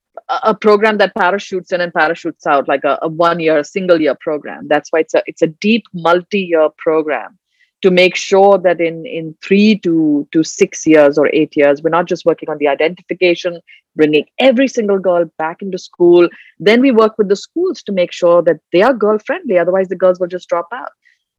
a 0.42 0.54
program 0.54 0.99
that 0.99 1.14
parachutes 1.14 1.73
in 1.73 1.80
and 1.80 1.92
parachutes 1.92 2.47
out 2.47 2.68
like 2.68 2.85
a, 2.85 2.99
a 3.02 3.09
one 3.09 3.40
year 3.40 3.62
single 3.64 4.00
year 4.00 4.16
program. 4.21 4.68
That's 4.68 4.90
why 4.90 5.00
it's 5.00 5.14
a 5.14 5.23
it's 5.26 5.42
a 5.42 5.49
deep 5.49 5.85
multi 5.92 6.40
year 6.40 6.68
program 6.78 7.38
to 7.83 7.90
make 7.90 8.16
sure 8.16 8.56
that 8.59 8.80
in 8.80 9.04
in 9.04 9.37
three 9.42 9.78
to 9.80 10.26
to 10.33 10.42
six 10.42 10.87
years 10.87 11.18
or 11.18 11.28
eight 11.35 11.56
years 11.56 11.83
we're 11.83 11.90
not 11.90 12.06
just 12.06 12.25
working 12.25 12.49
on 12.49 12.59
the 12.59 12.68
identification 12.68 13.61
bringing 13.97 14.25
every 14.38 14.66
single 14.66 14.99
girl 14.99 15.25
back 15.38 15.62
into 15.62 15.78
school. 15.78 16.28
Then 16.59 16.80
we 16.80 16.90
work 16.90 17.16
with 17.18 17.28
the 17.28 17.37
schools 17.37 17.83
to 17.85 17.92
make 17.92 18.12
sure 18.12 18.42
that 18.42 18.61
they 18.73 18.83
are 18.83 18.94
girl 18.94 19.18
friendly. 19.18 19.59
Otherwise 19.59 19.88
the 19.88 19.97
girls 19.97 20.18
will 20.18 20.28
just 20.28 20.49
drop 20.49 20.68
out. 20.73 20.90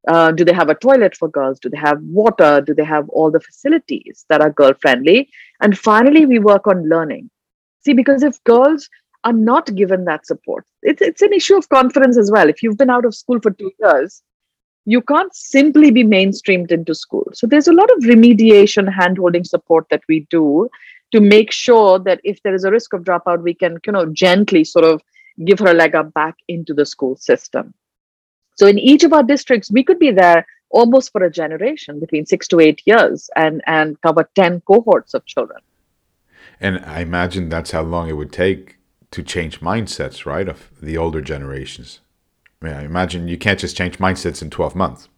Uh, 0.07 0.31
do 0.31 0.45
they 0.45 0.53
have 0.53 0.69
a 0.69 0.75
toilet 0.75 1.17
for 1.17 1.27
girls? 1.27 1.59
Do 1.59 1.69
they 1.69 1.77
have 1.77 1.99
water? 2.03 2.61
Do 2.61 2.75
they 2.75 2.83
have 2.83 3.09
all 3.09 3.31
the 3.31 3.39
facilities 3.39 4.25
that 4.29 4.41
are 4.41 4.51
girl 4.51 4.73
friendly? 4.79 5.29
And 5.61 5.77
finally 5.77 6.25
we 6.25 6.39
work 6.39 6.67
on 6.67 6.87
learning 6.87 7.29
see 7.85 7.93
because 7.93 8.23
if 8.23 8.43
girls 8.43 8.89
are 9.23 9.33
not 9.33 9.73
given 9.75 10.05
that 10.05 10.25
support 10.25 10.65
it's, 10.83 11.01
it's 11.01 11.21
an 11.21 11.33
issue 11.33 11.55
of 11.55 11.69
confidence 11.69 12.17
as 12.17 12.31
well 12.31 12.49
if 12.49 12.61
you've 12.61 12.77
been 12.77 12.89
out 12.89 13.05
of 13.05 13.15
school 13.15 13.39
for 13.39 13.51
two 13.51 13.71
years 13.79 14.21
you 14.85 15.01
can't 15.01 15.35
simply 15.35 15.91
be 15.91 16.03
mainstreamed 16.03 16.71
into 16.71 16.93
school. 16.93 17.27
So 17.33 17.47
there's 17.47 17.67
a 17.67 17.73
lot 17.73 17.89
of 17.91 18.03
remediation, 18.03 18.87
handholding 18.87 19.45
support 19.45 19.87
that 19.89 20.03
we 20.07 20.27
do 20.29 20.69
to 21.11 21.19
make 21.19 21.51
sure 21.51 21.97
that 21.99 22.21
if 22.23 22.41
there 22.43 22.53
is 22.53 22.63
a 22.63 22.71
risk 22.71 22.93
of 22.93 23.01
dropout, 23.01 23.41
we 23.41 23.53
can, 23.53 23.79
you 23.85 23.93
know, 23.93 24.05
gently 24.05 24.63
sort 24.63 24.85
of 24.85 25.01
give 25.43 25.59
her 25.59 25.71
a 25.71 25.73
leg 25.73 25.95
up 25.95 26.13
back 26.13 26.35
into 26.47 26.73
the 26.73 26.85
school 26.85 27.15
system. 27.15 27.73
So 28.55 28.67
in 28.67 28.79
each 28.79 29.03
of 29.03 29.11
our 29.11 29.23
districts, 29.23 29.71
we 29.71 29.83
could 29.83 29.99
be 29.99 30.11
there 30.11 30.45
almost 30.69 31.11
for 31.11 31.23
a 31.23 31.31
generation 31.31 31.99
between 31.99 32.25
six 32.25 32.47
to 32.49 32.59
eight 32.59 32.81
years 32.85 33.29
and, 33.35 33.61
and 33.65 33.99
cover 34.01 34.29
10 34.35 34.61
cohorts 34.61 35.13
of 35.13 35.25
children. 35.25 35.61
And 36.59 36.83
I 36.85 37.01
imagine 37.01 37.49
that's 37.49 37.71
how 37.71 37.81
long 37.81 38.09
it 38.09 38.13
would 38.13 38.31
take 38.31 38.77
to 39.11 39.23
change 39.23 39.61
mindsets, 39.61 40.25
right, 40.25 40.47
of 40.47 40.69
the 40.81 40.97
older 40.97 41.21
generations. 41.21 41.99
I, 42.61 42.65
mean, 42.65 42.73
I 42.75 42.83
imagine 42.83 43.27
you 43.27 43.37
can't 43.37 43.59
just 43.59 43.77
change 43.77 43.97
mindsets 43.97 44.41
in 44.41 44.49
12 44.49 44.75
months. 44.75 45.09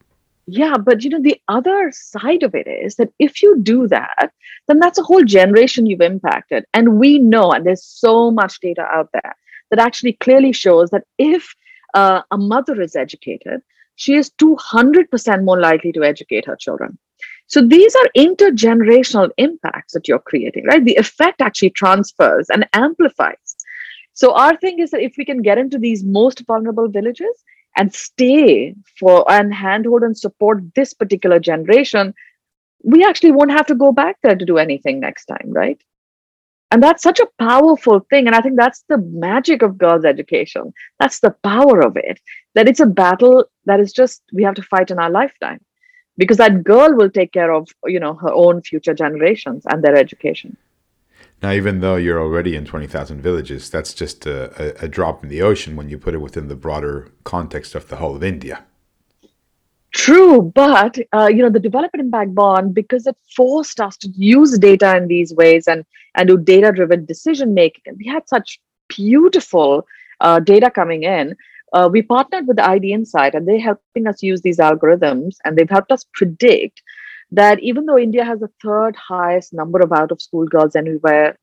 Yeah, 0.45 0.77
but 0.77 1.03
you 1.03 1.09
know, 1.09 1.21
the 1.21 1.39
other 1.49 1.91
side 1.93 2.41
of 2.41 2.55
it 2.55 2.67
is 2.67 2.95
that 2.95 3.11
if 3.19 3.41
you 3.41 3.59
do 3.61 3.87
that, 3.89 4.31
then 4.67 4.79
that's 4.79 4.97
a 4.97 5.03
whole 5.03 5.23
generation 5.23 5.85
you've 5.85 6.01
impacted. 6.01 6.65
And 6.73 6.99
we 6.99 7.19
know, 7.19 7.51
and 7.51 7.65
there's 7.65 7.83
so 7.83 8.31
much 8.31 8.59
data 8.61 8.81
out 8.83 9.09
there 9.11 9.35
that 9.69 9.79
actually 9.79 10.13
clearly 10.13 10.53
shows 10.53 10.89
that 10.91 11.03
if 11.17 11.53
uh, 11.93 12.21
a 12.31 12.37
mother 12.37 12.81
is 12.81 12.95
educated, 12.95 13.61
she 13.95 14.15
is 14.15 14.31
200% 14.41 15.43
more 15.43 15.59
likely 15.59 15.91
to 15.91 16.03
educate 16.03 16.45
her 16.45 16.55
children. 16.55 16.97
So 17.47 17.61
these 17.61 17.95
are 17.95 18.09
intergenerational 18.15 19.29
impacts 19.37 19.93
that 19.93 20.07
you're 20.07 20.19
creating, 20.19 20.65
right? 20.65 20.83
The 20.83 20.95
effect 20.95 21.41
actually 21.41 21.69
transfers 21.71 22.49
and 22.49 22.67
amplifies. 22.73 23.55
So 24.13 24.33
our 24.33 24.57
thing 24.57 24.79
is 24.79 24.91
that 24.91 25.01
if 25.01 25.13
we 25.17 25.25
can 25.25 25.41
get 25.41 25.57
into 25.57 25.77
these 25.77 26.03
most 26.03 26.45
vulnerable 26.45 26.89
villages 26.89 27.43
and 27.77 27.93
stay 27.93 28.75
for 28.99 29.29
and 29.31 29.53
handhold 29.53 30.03
and 30.03 30.17
support 30.17 30.63
this 30.75 30.93
particular 30.93 31.39
generation, 31.39 32.13
we 32.83 33.03
actually 33.03 33.31
won't 33.31 33.51
have 33.51 33.67
to 33.67 33.75
go 33.75 33.91
back 33.91 34.17
there 34.23 34.35
to 34.35 34.45
do 34.45 34.57
anything 34.57 34.99
next 34.99 35.25
time, 35.25 35.47
right? 35.47 35.81
And 36.71 36.83
that's 36.83 37.03
such 37.03 37.19
a 37.19 37.27
powerful 37.39 38.05
thing. 38.09 38.27
And 38.27 38.35
I 38.35 38.41
think 38.41 38.57
that's 38.57 38.83
the 38.89 38.97
magic 38.97 39.61
of 39.61 39.77
girls' 39.77 40.03
education. 40.03 40.73
That's 40.99 41.19
the 41.21 41.35
power 41.43 41.81
of 41.81 41.95
it. 41.95 42.19
That 42.55 42.67
it's 42.67 42.81
a 42.81 42.85
battle 42.85 43.45
that 43.65 43.79
is 43.79 43.93
just 43.93 44.21
we 44.33 44.43
have 44.43 44.55
to 44.55 44.63
fight 44.63 44.91
in 44.91 44.99
our 44.99 45.09
lifetime. 45.09 45.61
Because 46.17 46.37
that 46.37 46.63
girl 46.63 46.95
will 46.95 47.09
take 47.09 47.31
care 47.31 47.53
of, 47.53 47.69
you 47.85 47.99
know, 47.99 48.13
her 48.15 48.33
own 48.33 48.61
future 48.61 48.93
generations 48.93 49.63
and 49.69 49.83
their 49.83 49.95
education. 49.95 50.57
Now, 51.43 51.51
even 51.51 51.81
though 51.81 51.97
you're 51.97 52.19
already 52.19 52.55
in 52.55 52.65
20,000 52.65 53.21
villages, 53.21 53.69
that's 53.69 53.93
just 53.93 54.25
a, 54.25 54.83
a, 54.83 54.87
drop 54.87 55.23
in 55.23 55.29
the 55.29 55.43
ocean 55.43 55.75
when 55.75 55.87
you 55.87 55.99
put 55.99 56.15
it 56.15 56.17
within 56.17 56.47
the 56.47 56.55
broader 56.55 57.11
context 57.23 57.75
of 57.75 57.89
the 57.89 57.97
whole 57.97 58.15
of 58.15 58.23
India. 58.23 58.63
True, 59.93 60.41
but 60.53 60.97
uh, 61.13 61.27
you 61.27 61.41
know 61.41 61.49
the 61.49 61.59
development 61.59 62.05
impact 62.05 62.35
bond 62.35 62.73
because 62.73 63.07
it 63.07 63.15
forced 63.35 63.79
us 63.79 63.95
to 63.97 64.09
use 64.09 64.57
data 64.57 64.97
in 64.97 65.07
these 65.07 65.33
ways 65.33 65.67
and 65.67 65.85
and 66.15 66.27
do 66.27 66.37
data-driven 66.37 67.05
decision 67.05 67.53
making. 67.53 67.83
And 67.85 67.97
we 67.97 68.05
had 68.05 68.27
such 68.27 68.59
beautiful 68.89 69.87
uh, 70.19 70.39
data 70.39 70.69
coming 70.69 71.03
in. 71.03 71.35
Uh, 71.73 71.89
we 71.91 72.01
partnered 72.01 72.47
with 72.47 72.57
the 72.57 72.63
IDinsight, 72.63 73.33
and 73.33 73.47
they're 73.47 73.59
helping 73.59 74.07
us 74.07 74.23
use 74.23 74.41
these 74.41 74.57
algorithms, 74.57 75.35
and 75.43 75.57
they've 75.57 75.69
helped 75.69 75.91
us 75.91 76.05
predict 76.13 76.81
that 77.31 77.59
even 77.61 77.85
though 77.85 77.97
India 77.97 78.23
has 78.23 78.39
the 78.39 78.49
third 78.63 78.95
highest 78.95 79.53
number 79.53 79.79
of 79.79 79.91
out 79.91 80.11
of 80.11 80.21
school 80.21 80.45
girls 80.45 80.75
anywhere 80.75 81.37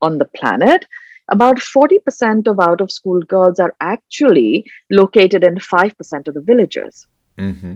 on 0.00 0.18
the 0.18 0.24
planet, 0.24 0.86
about 1.28 1.56
40% 1.56 2.46
of 2.46 2.60
out 2.60 2.80
of 2.80 2.90
school 2.90 3.20
girls 3.20 3.58
are 3.58 3.74
actually 3.80 4.64
located 4.90 5.44
in 5.44 5.56
5% 5.56 6.28
of 6.28 6.34
the 6.34 6.40
villages, 6.40 7.06
mm-hmm. 7.36 7.74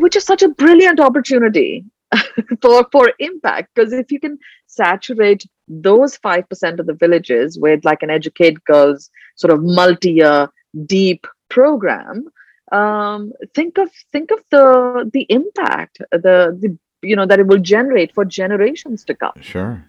which 0.00 0.16
is 0.16 0.24
such 0.24 0.42
a 0.42 0.48
brilliant 0.48 1.00
opportunity 1.00 1.84
for, 2.62 2.86
for 2.92 3.12
impact. 3.18 3.70
Because 3.74 3.92
if 3.92 4.12
you 4.12 4.20
can 4.20 4.38
saturate 4.66 5.44
those 5.66 6.16
5% 6.18 6.78
of 6.78 6.86
the 6.86 6.94
villages 6.94 7.58
with 7.58 7.84
like 7.84 8.02
an 8.02 8.10
educate 8.10 8.62
girls 8.64 9.10
sort 9.36 9.52
of 9.52 9.62
multi 9.62 10.12
year 10.12 10.48
deep 10.86 11.26
program, 11.48 12.28
um, 12.72 13.32
think 13.54 13.78
of 13.78 13.90
think 14.12 14.30
of 14.30 14.40
the 14.50 15.10
the 15.12 15.26
impact 15.28 15.98
the 16.10 16.56
the 16.60 16.76
you 17.02 17.16
know 17.16 17.26
that 17.26 17.38
it 17.38 17.46
will 17.46 17.58
generate 17.58 18.14
for 18.14 18.24
generations 18.24 19.04
to 19.04 19.14
come. 19.14 19.32
Sure. 19.40 19.84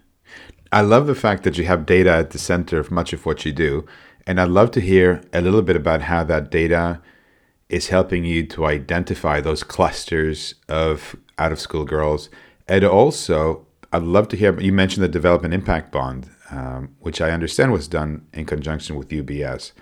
I 0.72 0.82
love 0.82 1.08
the 1.08 1.16
fact 1.16 1.42
that 1.42 1.58
you 1.58 1.64
have 1.64 1.84
data 1.84 2.10
at 2.10 2.30
the 2.30 2.38
center 2.38 2.78
of 2.78 2.92
much 2.92 3.12
of 3.12 3.26
what 3.26 3.44
you 3.44 3.52
do. 3.52 3.86
And 4.26 4.40
I'd 4.40 4.50
love 4.50 4.70
to 4.72 4.80
hear 4.80 5.22
a 5.32 5.40
little 5.40 5.62
bit 5.62 5.74
about 5.74 6.02
how 6.02 6.22
that 6.24 6.50
data 6.50 7.00
is 7.68 7.88
helping 7.88 8.24
you 8.24 8.46
to 8.46 8.66
identify 8.66 9.40
those 9.40 9.64
clusters 9.64 10.54
of 10.68 11.16
out 11.38 11.50
of 11.50 11.58
school 11.58 11.84
girls. 11.84 12.28
And 12.68 12.84
also, 12.84 13.66
I'd 13.92 14.02
love 14.02 14.28
to 14.28 14.36
hear 14.36 14.58
you 14.60 14.72
mentioned 14.72 15.02
the 15.02 15.08
development 15.08 15.54
impact 15.54 15.90
bond, 15.90 16.30
um, 16.50 16.94
which 17.00 17.20
I 17.20 17.30
understand 17.30 17.72
was 17.72 17.88
done 17.88 18.26
in 18.32 18.44
conjunction 18.44 18.94
with 18.94 19.08
UBS. 19.08 19.72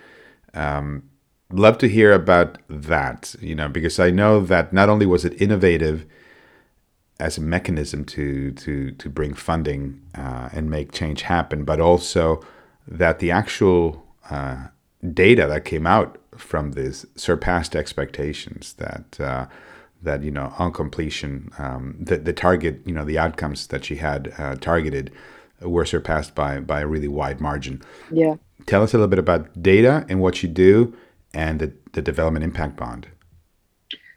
Um, 0.59 1.09
love 1.50 1.79
to 1.79 1.88
hear 1.88 2.12
about 2.12 2.59
that, 2.69 3.35
you 3.41 3.55
know, 3.55 3.69
because 3.69 3.99
I 3.99 4.11
know 4.11 4.41
that 4.41 4.73
not 4.73 4.88
only 4.88 5.07
was 5.07 5.25
it 5.25 5.41
innovative 5.41 6.05
as 7.21 7.38
a 7.38 7.41
mechanism 7.41 8.05
to 8.05 8.53
to 8.53 8.93
to 8.93 9.09
bring 9.09 9.35
funding 9.35 10.00
uh, 10.15 10.49
and 10.53 10.71
make 10.71 10.93
change 10.93 11.23
happen, 11.23 11.65
but 11.65 11.81
also 11.81 12.41
that 12.87 13.19
the 13.19 13.31
actual 13.31 14.05
uh, 14.31 14.69
data 15.12 15.47
that 15.47 15.65
came 15.65 15.87
out 15.87 16.19
from 16.37 16.73
this 16.73 17.07
surpassed 17.17 17.75
expectations. 17.75 18.75
That 18.75 19.21
uh, 19.21 19.47
that 20.03 20.23
you 20.23 20.31
know 20.31 20.53
on 20.59 20.73
completion, 20.73 21.50
um, 21.59 21.97
the 21.99 22.19
the 22.19 22.33
target, 22.33 22.81
you 22.85 22.93
know, 22.93 23.05
the 23.05 23.19
outcomes 23.19 23.67
that 23.69 23.85
she 23.85 23.97
had 23.97 24.33
uh, 24.38 24.55
targeted 24.57 25.11
were 25.61 25.85
surpassed 25.85 26.35
by 26.35 26.61
by 26.61 26.81
a 26.81 26.87
really 26.87 27.09
wide 27.09 27.41
margin. 27.41 27.83
Yeah. 28.11 28.37
Tell 28.67 28.83
us 28.83 28.93
a 28.93 28.97
little 28.97 29.09
bit 29.09 29.19
about 29.19 29.62
data 29.62 30.05
and 30.09 30.21
what 30.21 30.43
you 30.43 30.49
do 30.49 30.95
and 31.33 31.59
the, 31.61 31.73
the 31.93 32.03
development 32.03 32.45
impact 32.45 32.77
bond? 32.77 33.09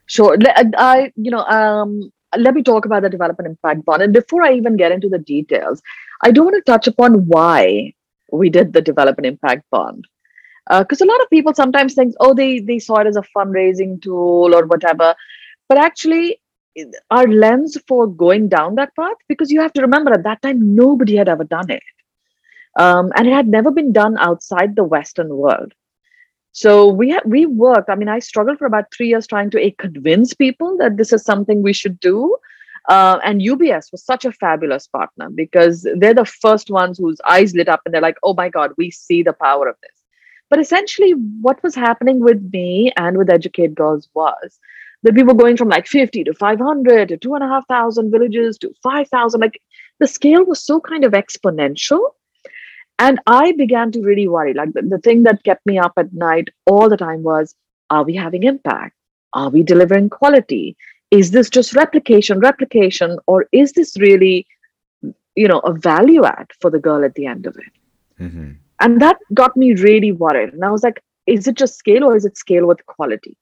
Sure. 0.06 0.36
I, 0.76 1.12
you 1.16 1.30
know, 1.30 1.44
um, 1.44 2.12
let 2.36 2.54
me 2.54 2.62
talk 2.62 2.84
about 2.84 3.02
the 3.02 3.10
development 3.10 3.48
impact 3.48 3.84
bond. 3.84 4.02
And 4.02 4.12
before 4.12 4.42
I 4.42 4.52
even 4.54 4.76
get 4.76 4.92
into 4.92 5.08
the 5.08 5.18
details, 5.18 5.80
I 6.22 6.30
do 6.32 6.42
want 6.42 6.56
to 6.56 6.62
touch 6.62 6.86
upon 6.86 7.26
why 7.26 7.94
we 8.30 8.50
did 8.50 8.72
the 8.72 8.82
development 8.82 9.26
impact 9.26 9.64
bond. 9.70 10.06
Because 10.68 11.00
uh, 11.00 11.04
a 11.04 11.10
lot 11.10 11.20
of 11.20 11.30
people 11.30 11.54
sometimes 11.54 11.94
think, 11.94 12.14
oh, 12.20 12.34
they, 12.34 12.60
they 12.60 12.78
saw 12.78 12.96
it 12.96 13.06
as 13.06 13.16
a 13.16 13.24
fundraising 13.36 14.00
tool 14.00 14.54
or 14.54 14.66
whatever. 14.66 15.14
But 15.68 15.78
actually, 15.78 16.40
our 17.10 17.26
lens 17.26 17.76
for 17.86 18.06
going 18.06 18.48
down 18.48 18.76
that 18.76 18.94
path, 18.96 19.16
because 19.28 19.50
you 19.50 19.60
have 19.60 19.72
to 19.74 19.82
remember 19.82 20.12
at 20.12 20.24
that 20.24 20.40
time, 20.42 20.74
nobody 20.74 21.16
had 21.16 21.28
ever 21.28 21.44
done 21.44 21.70
it 21.70 21.82
um, 22.76 23.12
and 23.16 23.26
it 23.28 23.32
had 23.32 23.48
never 23.48 23.70
been 23.70 23.92
done 23.92 24.16
outside 24.18 24.76
the 24.76 24.84
Western 24.84 25.28
world. 25.28 25.72
So 26.52 26.88
we 26.88 27.10
ha- 27.12 27.22
we 27.24 27.46
worked. 27.46 27.88
I 27.88 27.94
mean, 27.94 28.08
I 28.08 28.18
struggled 28.18 28.58
for 28.58 28.66
about 28.66 28.92
three 28.94 29.08
years 29.08 29.26
trying 29.26 29.50
to 29.50 29.70
convince 29.72 30.34
people 30.34 30.76
that 30.78 30.96
this 30.96 31.12
is 31.12 31.24
something 31.24 31.62
we 31.62 31.72
should 31.72 31.98
do. 32.00 32.36
Uh, 32.88 33.18
and 33.24 33.40
UBS 33.40 33.92
was 33.92 34.04
such 34.04 34.24
a 34.24 34.32
fabulous 34.32 34.86
partner 34.88 35.30
because 35.30 35.86
they're 35.98 36.14
the 36.14 36.24
first 36.24 36.68
ones 36.68 36.98
whose 36.98 37.20
eyes 37.26 37.54
lit 37.54 37.68
up 37.68 37.80
and 37.84 37.94
they're 37.94 38.02
like, 38.02 38.18
"Oh 38.22 38.34
my 38.34 38.48
God, 38.48 38.72
we 38.76 38.90
see 38.90 39.22
the 39.22 39.32
power 39.32 39.68
of 39.68 39.76
this." 39.82 40.02
But 40.50 40.58
essentially, 40.58 41.12
what 41.40 41.62
was 41.62 41.74
happening 41.74 42.20
with 42.20 42.50
me 42.52 42.92
and 42.96 43.16
with 43.16 43.30
Educate 43.30 43.74
Girls 43.74 44.08
was 44.14 44.58
that 45.02 45.14
we 45.14 45.22
were 45.22 45.34
going 45.34 45.56
from 45.56 45.68
like 45.68 45.86
50 45.86 46.24
to 46.24 46.34
500 46.34 47.08
to 47.08 47.16
two 47.16 47.34
and 47.34 47.42
a 47.42 47.48
half 47.48 47.66
thousand 47.68 48.10
villages 48.10 48.58
to 48.58 48.72
5,000. 48.82 49.40
Like 49.40 49.60
the 49.98 50.06
scale 50.06 50.44
was 50.44 50.64
so 50.64 50.80
kind 50.80 51.04
of 51.04 51.12
exponential 51.12 52.00
and 52.98 53.20
I 53.26 53.52
began 53.52 53.92
to 53.92 54.02
really 54.02 54.28
worry. 54.28 54.54
Like 54.54 54.72
the, 54.72 54.82
the 54.82 54.98
thing 54.98 55.22
that 55.24 55.44
kept 55.44 55.66
me 55.66 55.78
up 55.78 55.92
at 55.96 56.12
night 56.12 56.48
all 56.66 56.88
the 56.88 56.96
time 56.96 57.22
was 57.22 57.54
are 57.90 58.04
we 58.04 58.14
having 58.14 58.44
impact? 58.44 58.96
Are 59.34 59.50
we 59.50 59.62
delivering 59.62 60.10
quality? 60.10 60.76
Is 61.10 61.30
this 61.30 61.50
just 61.50 61.74
replication, 61.74 62.40
replication, 62.40 63.18
or 63.26 63.46
is 63.52 63.72
this 63.72 63.98
really, 63.98 64.46
you 65.36 65.48
know, 65.48 65.58
a 65.60 65.72
value 65.72 66.24
add 66.24 66.50
for 66.60 66.70
the 66.70 66.78
girl 66.78 67.04
at 67.04 67.14
the 67.14 67.26
end 67.26 67.46
of 67.46 67.56
it? 67.56 68.22
Mm-hmm. 68.22 68.52
And 68.80 69.00
that 69.00 69.18
got 69.34 69.56
me 69.56 69.74
really 69.74 70.12
worried. 70.12 70.54
And 70.54 70.64
I 70.64 70.70
was 70.70 70.82
like, 70.82 71.02
is 71.26 71.46
it 71.46 71.56
just 71.56 71.76
scale 71.76 72.04
or 72.04 72.16
is 72.16 72.24
it 72.24 72.36
scale 72.36 72.66
with 72.66 72.84
quality? 72.86 73.36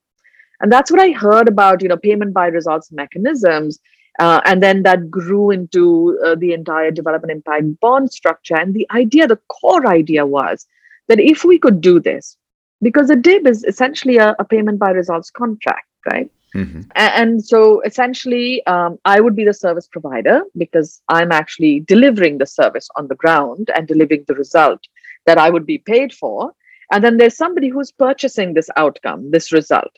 And 0.61 0.71
that's 0.71 0.90
what 0.90 1.00
I 1.00 1.12
heard 1.12 1.49
about, 1.49 1.83
you 1.83 1.88
know, 1.88 1.97
payment 1.97 2.35
by 2.35 2.49
results 2.49 2.92
mechanisms 2.92 3.80
uh, 4.21 4.41
and 4.45 4.62
then 4.62 4.83
that 4.83 5.11
grew 5.11 5.50
into 5.50 6.21
uh, 6.25 6.35
the 6.35 6.53
entire 6.53 6.91
development 6.91 7.33
impact 7.33 7.81
bond 7.81 8.12
structure. 8.12 8.55
And 8.55 8.75
the 8.75 8.87
idea, 8.91 9.27
the 9.27 9.41
core 9.49 9.87
idea 9.87 10.27
was 10.27 10.67
that 11.09 11.19
if 11.19 11.43
we 11.43 11.59
could 11.59 11.81
do 11.81 11.99
this, 12.00 12.37
because 12.83 13.09
a 13.09 13.17
DIB 13.17 13.47
is 13.47 13.65
essentially 13.65 14.19
a, 14.19 14.37
a 14.39 14.45
payment 14.45 14.79
by 14.79 14.91
results 14.91 15.31
contract, 15.31 15.87
right? 16.12 16.31
Mm-hmm. 16.55 16.83
And, 16.97 17.43
so 17.43 17.81
essentially, 17.81 18.65
um, 18.67 18.99
I 19.07 19.21
would 19.21 19.35
be 19.35 19.45
the 19.45 19.55
service 19.55 19.87
provider 19.87 20.43
because 20.55 21.00
I'm 21.09 21.33
actually 21.33 21.81
delivering 21.81 22.37
the 22.37 22.47
service 22.47 22.89
on 22.97 23.09
the 23.09 23.15
ground 23.15 23.71
and 23.75 23.89
delivering 23.89 24.25
the 24.29 24.35
result 24.35 24.81
that 25.25 25.39
I 25.39 25.49
would 25.49 25.65
be 25.65 25.79
paid 25.79 26.12
for. 26.12 26.53
And 26.93 27.03
then 27.03 27.17
there's 27.17 27.37
somebody 27.39 27.69
who's 27.69 27.93
purchasing 27.93 28.53
this 28.53 28.69
outcome, 28.77 29.31
this 29.31 29.50
result. 29.50 29.93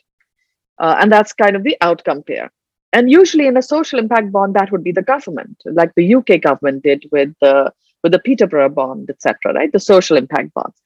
Uh, 0.79 0.95
and 1.01 1.11
that's 1.11 1.33
kind 1.33 1.57
of 1.57 1.63
the 1.63 1.75
outcome 1.81 2.23
payer. 2.23 2.51
And 2.93 3.09
usually 3.09 3.47
in 3.47 3.57
a 3.57 3.61
social 3.61 3.99
impact 3.99 4.31
bond, 4.31 4.53
that 4.53 4.71
would 4.71 4.83
be 4.83 4.91
the 4.91 5.01
government, 5.01 5.57
like 5.65 5.93
the 5.95 6.15
UK 6.15 6.41
government 6.41 6.83
did 6.83 7.05
with 7.11 7.33
the 7.41 7.73
with 8.03 8.11
the 8.11 8.19
Peterborough 8.19 8.69
bond, 8.69 9.09
etc. 9.09 9.53
Right, 9.53 9.71
the 9.71 9.79
social 9.79 10.15
impact 10.15 10.53
bonds. 10.53 10.79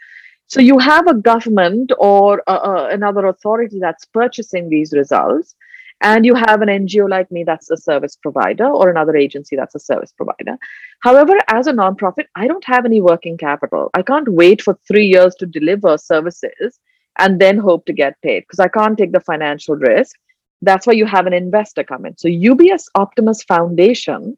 So 0.47 0.61
you 0.61 0.79
have 0.79 1.07
a 1.07 1.13
government 1.13 1.91
or 1.99 2.41
uh, 2.47 2.53
uh, 2.53 2.89
another 2.91 3.25
authority 3.25 3.79
that's 3.81 4.05
purchasing 4.05 4.69
these 4.69 4.93
results, 4.93 5.55
and 6.01 6.25
you 6.25 6.35
have 6.35 6.61
an 6.61 6.69
NGO 6.69 7.09
like 7.09 7.29
me 7.29 7.43
that's 7.43 7.69
a 7.69 7.75
service 7.75 8.15
provider 8.15 8.65
or 8.65 8.89
another 8.89 9.17
agency 9.17 9.57
that's 9.57 9.75
a 9.75 9.79
service 9.79 10.13
provider. 10.13 10.57
However, 11.01 11.37
as 11.49 11.67
a 11.67 11.73
nonprofit, 11.73 12.27
I 12.35 12.47
don't 12.47 12.63
have 12.63 12.85
any 12.85 13.01
working 13.01 13.37
capital. 13.37 13.89
I 13.93 14.03
can't 14.03 14.29
wait 14.29 14.61
for 14.61 14.77
three 14.87 15.07
years 15.07 15.35
to 15.35 15.45
deliver 15.45 15.97
services 15.97 16.79
and 17.17 17.41
then 17.41 17.57
hope 17.57 17.85
to 17.87 17.93
get 17.93 18.21
paid 18.21 18.41
because 18.41 18.59
I 18.59 18.69
can't 18.69 18.97
take 18.97 19.11
the 19.11 19.19
financial 19.19 19.75
risk 19.75 20.15
that's 20.61 20.87
why 20.87 20.93
you 20.93 21.05
have 21.05 21.27
an 21.27 21.33
investor 21.33 21.83
come 21.83 22.05
in. 22.05 22.17
So 22.17 22.27
UBS 22.27 22.85
Optimus 22.95 23.43
Foundation 23.43 24.35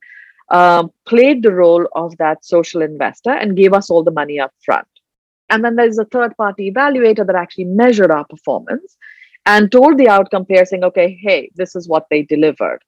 uh, 0.49 0.87
played 1.07 1.43
the 1.43 1.53
role 1.53 1.87
of 1.93 2.17
that 2.17 2.43
social 2.43 2.81
investor 2.81 3.31
and 3.31 3.55
gave 3.55 3.73
us 3.73 3.89
all 3.89 4.03
the 4.03 4.11
money 4.11 4.39
up 4.39 4.53
front. 4.63 4.87
And 5.49 5.63
then 5.63 5.75
there's 5.75 5.97
a 5.97 6.05
third 6.05 6.35
party 6.37 6.71
evaluator 6.71 7.25
that 7.25 7.35
actually 7.35 7.65
measured 7.65 8.11
our 8.11 8.25
performance 8.25 8.97
and 9.45 9.71
told 9.71 9.97
the 9.97 10.09
outcome 10.09 10.45
payer 10.45 10.65
saying, 10.65 10.83
okay, 10.83 11.19
hey, 11.21 11.49
this 11.55 11.75
is 11.75 11.87
what 11.87 12.05
they 12.09 12.21
delivered. 12.23 12.79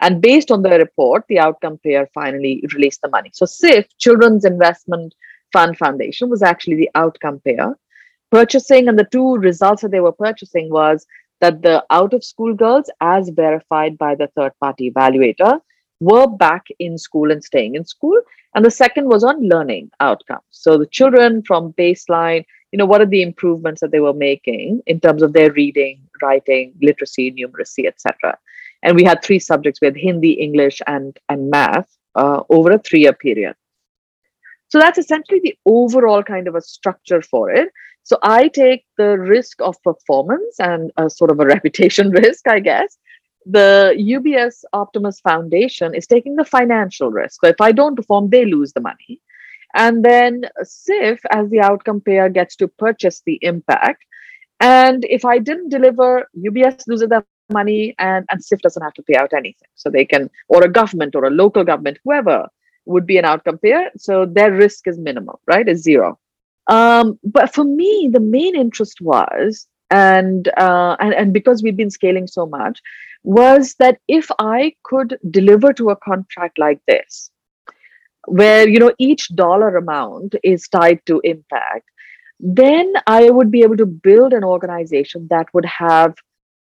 And 0.00 0.22
based 0.22 0.50
on 0.50 0.62
the 0.62 0.70
report, 0.70 1.24
the 1.28 1.38
outcome 1.38 1.78
payer 1.78 2.08
finally 2.14 2.64
released 2.74 3.02
the 3.02 3.10
money. 3.10 3.30
So 3.32 3.44
CIFF, 3.44 3.86
Children's 3.98 4.44
Investment 4.44 5.14
Fund 5.52 5.76
Foundation, 5.76 6.30
was 6.30 6.42
actually 6.42 6.76
the 6.76 6.90
outcome 6.94 7.40
payer. 7.40 7.76
Purchasing 8.30 8.88
and 8.88 8.98
the 8.98 9.08
two 9.12 9.36
results 9.36 9.82
that 9.82 9.90
they 9.90 10.00
were 10.00 10.12
purchasing 10.12 10.70
was 10.70 11.06
that 11.40 11.62
the 11.62 11.84
out 11.90 12.14
of 12.14 12.24
school 12.24 12.54
girls, 12.54 12.90
as 13.00 13.30
verified 13.30 13.98
by 13.98 14.14
the 14.14 14.28
third 14.36 14.52
party 14.60 14.90
evaluator, 14.90 15.60
were 16.00 16.26
back 16.26 16.66
in 16.78 16.98
school 16.98 17.30
and 17.30 17.42
staying 17.44 17.74
in 17.74 17.84
school. 17.84 18.18
And 18.54 18.64
the 18.64 18.70
second 18.70 19.06
was 19.08 19.22
on 19.22 19.48
learning 19.48 19.90
outcomes. 20.00 20.42
So 20.50 20.76
the 20.76 20.86
children 20.86 21.42
from 21.42 21.72
baseline, 21.74 22.44
you 22.72 22.78
know, 22.78 22.86
what 22.86 23.00
are 23.00 23.06
the 23.06 23.22
improvements 23.22 23.80
that 23.80 23.92
they 23.92 24.00
were 24.00 24.14
making 24.14 24.82
in 24.86 25.00
terms 25.00 25.22
of 25.22 25.32
their 25.32 25.52
reading, 25.52 26.00
writing, 26.22 26.74
literacy, 26.82 27.32
numeracy, 27.32 27.86
etc. 27.86 28.38
And 28.82 28.96
we 28.96 29.04
had 29.04 29.22
three 29.22 29.38
subjects. 29.38 29.80
We 29.80 29.86
had 29.86 29.96
Hindi, 29.96 30.32
English, 30.32 30.80
and 30.86 31.16
and 31.28 31.50
math 31.50 31.88
uh, 32.14 32.42
over 32.48 32.72
a 32.72 32.78
three-year 32.78 33.12
period. 33.12 33.54
So 34.68 34.78
that's 34.78 34.98
essentially 34.98 35.40
the 35.42 35.58
overall 35.66 36.22
kind 36.22 36.46
of 36.48 36.54
a 36.54 36.60
structure 36.60 37.22
for 37.22 37.50
it. 37.50 37.70
So 38.02 38.18
I 38.22 38.48
take 38.48 38.84
the 38.96 39.18
risk 39.18 39.60
of 39.60 39.82
performance 39.82 40.58
and 40.58 40.90
a 40.96 41.08
sort 41.10 41.30
of 41.30 41.40
a 41.40 41.46
reputation 41.54 42.10
risk, 42.10 42.48
I 42.48 42.60
guess. 42.60 42.98
The 43.46 43.94
UBS 43.98 44.64
Optimus 44.72 45.20
Foundation 45.20 45.94
is 45.94 46.06
taking 46.06 46.36
the 46.36 46.44
financial 46.44 47.10
risk. 47.10 47.40
If 47.42 47.60
I 47.60 47.72
don't 47.72 47.96
perform, 47.96 48.28
they 48.28 48.44
lose 48.44 48.72
the 48.72 48.80
money. 48.80 49.20
And 49.74 50.04
then 50.04 50.44
CIFF, 50.62 51.20
as 51.30 51.48
the 51.48 51.60
outcome 51.60 52.00
payer, 52.00 52.28
gets 52.28 52.56
to 52.56 52.68
purchase 52.68 53.22
the 53.24 53.38
impact. 53.42 54.04
And 54.58 55.06
if 55.08 55.24
I 55.24 55.38
didn't 55.38 55.70
deliver, 55.70 56.28
UBS 56.36 56.86
loses 56.86 57.08
their 57.08 57.24
money 57.50 57.94
and, 57.98 58.26
and 58.30 58.40
CIFF 58.40 58.60
doesn't 58.60 58.82
have 58.82 58.94
to 58.94 59.02
pay 59.02 59.16
out 59.16 59.32
anything. 59.32 59.68
So 59.74 59.90
they 59.90 60.04
can, 60.04 60.28
or 60.48 60.62
a 60.62 60.68
government 60.68 61.14
or 61.14 61.24
a 61.24 61.30
local 61.30 61.64
government, 61.64 61.98
whoever 62.04 62.48
would 62.84 63.06
be 63.06 63.18
an 63.18 63.24
outcome 63.24 63.58
payer. 63.58 63.90
So 63.96 64.26
their 64.26 64.52
risk 64.52 64.86
is 64.86 64.98
minimal, 64.98 65.40
right? 65.46 65.66
Is 65.66 65.82
zero. 65.82 66.18
Um, 66.66 67.18
but 67.24 67.54
for 67.54 67.64
me, 67.64 68.10
the 68.12 68.20
main 68.20 68.54
interest 68.56 69.00
was, 69.00 69.66
and, 69.90 70.48
uh, 70.56 70.96
and 71.00 71.14
and 71.14 71.32
because 71.32 71.62
we've 71.62 71.76
been 71.76 71.90
scaling 71.90 72.26
so 72.26 72.46
much, 72.46 72.80
was 73.24 73.74
that 73.78 73.98
if 74.08 74.30
I 74.38 74.74
could 74.84 75.18
deliver 75.30 75.72
to 75.74 75.90
a 75.90 75.96
contract 75.96 76.58
like 76.58 76.80
this, 76.86 77.30
where 78.26 78.68
you 78.68 78.78
know 78.78 78.92
each 78.98 79.28
dollar 79.34 79.76
amount 79.76 80.36
is 80.44 80.68
tied 80.68 81.04
to 81.06 81.20
impact, 81.24 81.88
then 82.38 82.92
I 83.06 83.30
would 83.30 83.50
be 83.50 83.62
able 83.62 83.76
to 83.78 83.86
build 83.86 84.32
an 84.32 84.44
organization 84.44 85.26
that 85.30 85.52
would 85.52 85.66
have 85.66 86.14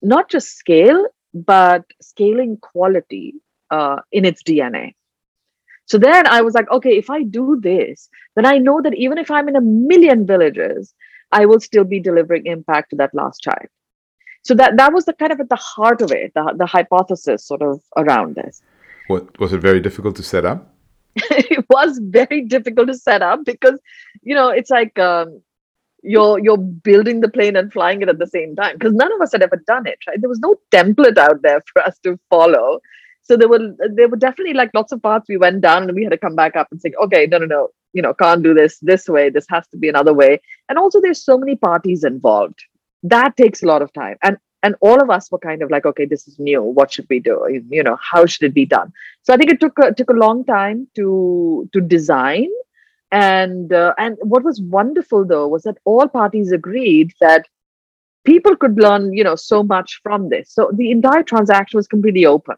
not 0.02 0.28
just 0.30 0.56
scale, 0.56 1.06
but 1.34 1.84
scaling 2.00 2.58
quality 2.58 3.34
uh, 3.70 4.00
in 4.12 4.24
its 4.24 4.42
DNA. 4.42 4.94
So 5.86 5.98
then 5.98 6.26
I 6.26 6.42
was 6.42 6.54
like, 6.54 6.70
okay, 6.70 6.96
if 6.96 7.10
I 7.10 7.22
do 7.22 7.58
this, 7.60 8.08
then 8.34 8.44
I 8.44 8.58
know 8.58 8.82
that 8.82 8.94
even 8.94 9.18
if 9.18 9.30
I'm 9.30 9.48
in 9.48 9.56
a 9.56 9.60
million 9.60 10.26
villages, 10.26 10.94
I 11.32 11.46
will 11.46 11.60
still 11.60 11.84
be 11.84 12.00
delivering 12.00 12.46
impact 12.46 12.90
to 12.90 12.96
that 12.96 13.14
last 13.14 13.42
child. 13.42 13.68
So 14.42 14.54
that 14.54 14.76
that 14.76 14.92
was 14.92 15.04
the 15.04 15.12
kind 15.12 15.32
of 15.32 15.40
at 15.40 15.48
the 15.48 15.56
heart 15.56 16.02
of 16.02 16.12
it, 16.12 16.32
the, 16.34 16.54
the 16.56 16.66
hypothesis 16.66 17.44
sort 17.44 17.62
of 17.62 17.80
around 17.96 18.36
this. 18.36 18.62
What 19.08 19.38
was 19.40 19.52
it 19.52 19.60
very 19.60 19.80
difficult 19.80 20.16
to 20.16 20.22
set 20.22 20.44
up? 20.44 20.72
it 21.16 21.64
was 21.70 21.98
very 22.02 22.42
difficult 22.42 22.88
to 22.88 22.94
set 22.94 23.22
up 23.22 23.44
because, 23.44 23.78
you 24.22 24.34
know, 24.34 24.48
it's 24.50 24.70
like 24.70 24.98
um, 24.98 25.40
you're 26.02 26.38
you're 26.38 26.58
building 26.58 27.20
the 27.20 27.28
plane 27.28 27.56
and 27.56 27.72
flying 27.72 28.02
it 28.02 28.08
at 28.08 28.18
the 28.18 28.26
same 28.26 28.54
time 28.54 28.74
because 28.74 28.92
none 28.92 29.12
of 29.12 29.20
us 29.20 29.32
had 29.32 29.42
ever 29.42 29.62
done 29.66 29.86
it. 29.86 29.98
Right? 30.06 30.20
There 30.20 30.28
was 30.28 30.40
no 30.40 30.56
template 30.70 31.18
out 31.18 31.42
there 31.42 31.62
for 31.72 31.82
us 31.82 31.98
to 32.04 32.18
follow 32.30 32.80
so 33.28 33.36
there 33.36 33.48
were 33.48 33.74
there 33.94 34.08
were 34.08 34.16
definitely 34.16 34.54
like 34.54 34.70
lots 34.72 34.92
of 34.92 35.02
paths 35.02 35.26
we 35.28 35.36
went 35.36 35.60
down 35.60 35.82
and 35.82 35.94
we 35.94 36.04
had 36.04 36.12
to 36.12 36.18
come 36.18 36.36
back 36.36 36.54
up 36.54 36.68
and 36.70 36.80
say 36.80 36.92
okay 37.02 37.26
no 37.26 37.38
no 37.38 37.46
no 37.46 37.68
you 37.92 38.02
know 38.02 38.14
can't 38.14 38.42
do 38.42 38.54
this 38.54 38.78
this 38.80 39.08
way. 39.08 39.30
This 39.30 39.46
has 39.48 39.66
to 39.68 39.76
be 39.76 39.88
another 39.88 40.14
way. 40.14 40.40
And 40.68 40.78
also 40.78 41.00
there's 41.00 41.24
so 41.24 41.38
many 41.38 41.56
parties 41.56 42.04
involved. 42.04 42.60
That 43.02 43.36
takes 43.36 43.62
a 43.62 43.66
lot 43.66 43.82
of 43.82 43.92
time. 43.92 44.16
And 44.22 44.36
and 44.62 44.74
all 44.80 45.00
of 45.00 45.10
us 45.10 45.30
were 45.30 45.38
kind 45.38 45.62
of 45.62 45.70
like 45.70 45.86
okay 45.86 46.04
this 46.04 46.28
is 46.28 46.38
new. 46.38 46.62
What 46.62 46.92
should 46.92 47.06
we 47.08 47.20
do? 47.20 47.36
You 47.70 47.82
know 47.82 47.98
how 48.12 48.26
should 48.26 48.46
it 48.50 48.54
be 48.54 48.66
done? 48.66 48.92
So 49.22 49.34
i 49.34 49.36
think 49.36 49.50
it 49.50 49.60
took 49.60 49.78
a, 49.78 49.92
took 49.92 50.10
a 50.10 50.20
long 50.24 50.44
time 50.44 50.86
to 50.94 51.68
to 51.72 51.80
design. 51.80 52.48
And 53.12 53.72
uh, 53.72 53.94
and 53.98 54.16
what 54.20 54.44
was 54.44 54.60
wonderful 54.60 55.24
though 55.24 55.48
was 55.48 55.62
that 55.62 55.78
all 55.84 56.08
parties 56.08 56.52
agreed 56.52 57.12
that 57.20 57.46
people 58.24 58.56
could 58.56 58.78
learn 58.86 59.12
you 59.12 59.24
know 59.24 59.36
so 59.36 59.62
much 59.62 60.00
from 60.02 60.28
this. 60.28 60.52
So 60.52 60.70
the 60.74 60.90
entire 60.90 61.22
transaction 61.22 61.78
was 61.78 61.86
completely 61.96 62.26
open 62.26 62.56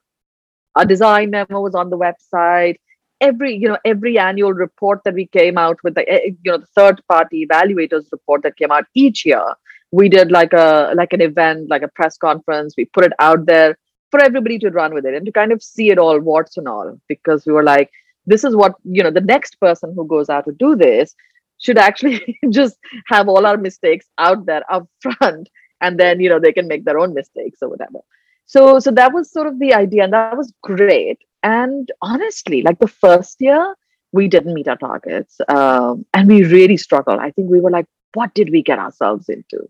our 0.79 0.85
design 0.85 1.31
memo 1.31 1.61
was 1.61 1.75
on 1.75 1.91
the 1.91 1.99
website. 1.99 2.77
Every, 3.21 3.55
you 3.55 3.69
know, 3.69 3.79
every 3.85 4.17
annual 4.17 4.53
report 4.53 5.01
that 5.05 5.14
we 5.14 5.27
came 5.27 5.59
out 5.59 5.77
with, 5.83 5.97
the, 5.97 6.09
eh, 6.09 6.31
you 6.45 6.53
know, 6.53 6.59
the 6.59 6.67
third 6.77 7.03
party 7.11 7.47
evaluators 7.47 8.05
report 8.12 8.43
that 8.45 8.57
came 8.57 8.71
out 8.71 8.85
each 8.95 9.27
year, 9.27 9.45
we 9.91 10.09
did 10.09 10.31
like 10.31 10.53
a 10.53 10.93
like 10.95 11.12
an 11.12 11.21
event, 11.21 11.69
like 11.69 11.83
a 11.83 11.88
press 11.88 12.17
conference. 12.17 12.75
We 12.77 12.85
put 12.85 13.05
it 13.05 13.12
out 13.19 13.47
there 13.47 13.77
for 14.12 14.23
everybody 14.23 14.59
to 14.61 14.71
run 14.71 14.95
with 14.95 15.05
it 15.05 15.14
and 15.14 15.27
to 15.27 15.33
kind 15.33 15.53
of 15.53 15.62
see 15.62 15.91
it 15.91 15.99
all, 15.99 16.21
warts 16.21 16.57
and 16.57 16.69
all, 16.69 16.99
because 17.09 17.45
we 17.45 17.53
were 17.53 17.64
like, 17.64 17.91
this 18.29 18.45
is 18.45 18.55
what 18.55 18.75
you 18.85 19.03
know 19.03 19.11
the 19.11 19.29
next 19.33 19.59
person 19.61 19.93
who 19.97 20.07
goes 20.07 20.29
out 20.29 20.45
to 20.45 20.53
do 20.53 20.77
this 20.77 21.14
should 21.59 21.79
actually 21.79 22.38
just 22.51 22.79
have 23.07 23.29
all 23.29 23.47
our 23.47 23.57
mistakes 23.57 24.07
out 24.19 24.47
there 24.47 24.62
up 24.71 24.87
front 25.01 25.49
and 25.81 25.99
then 25.99 26.21
you 26.21 26.29
know 26.29 26.38
they 26.38 26.53
can 26.53 26.69
make 26.69 26.85
their 26.85 26.99
own 26.99 27.14
mistakes 27.14 27.59
or 27.62 27.71
whatever 27.71 28.01
so 28.49 28.81
so 28.81 28.91
that 28.91 29.13
was 29.13 29.31
sort 29.31 29.47
of 29.47 29.59
the 29.59 29.75
idea 29.75 30.05
and 30.05 30.13
that 30.15 30.37
was 30.37 30.53
great. 30.63 31.19
And 31.43 31.93
honestly 32.03 32.63
like 32.63 32.79
the 32.81 32.89
first 32.89 33.37
year 33.41 33.77
we 34.11 34.27
didn't 34.27 34.55
meet 34.55 34.69
our 34.69 34.77
targets 34.79 35.39
um, 35.49 36.07
and 36.15 36.29
we 36.29 36.45
really 36.45 36.79
struggled. 36.79 37.21
I 37.21 37.31
think 37.31 37.51
we 37.51 37.61
were 37.61 37.71
like 37.71 37.87
what 38.15 38.35
did 38.35 38.51
we 38.51 38.63
get 38.63 38.79
ourselves 38.79 39.29
into? 39.29 39.61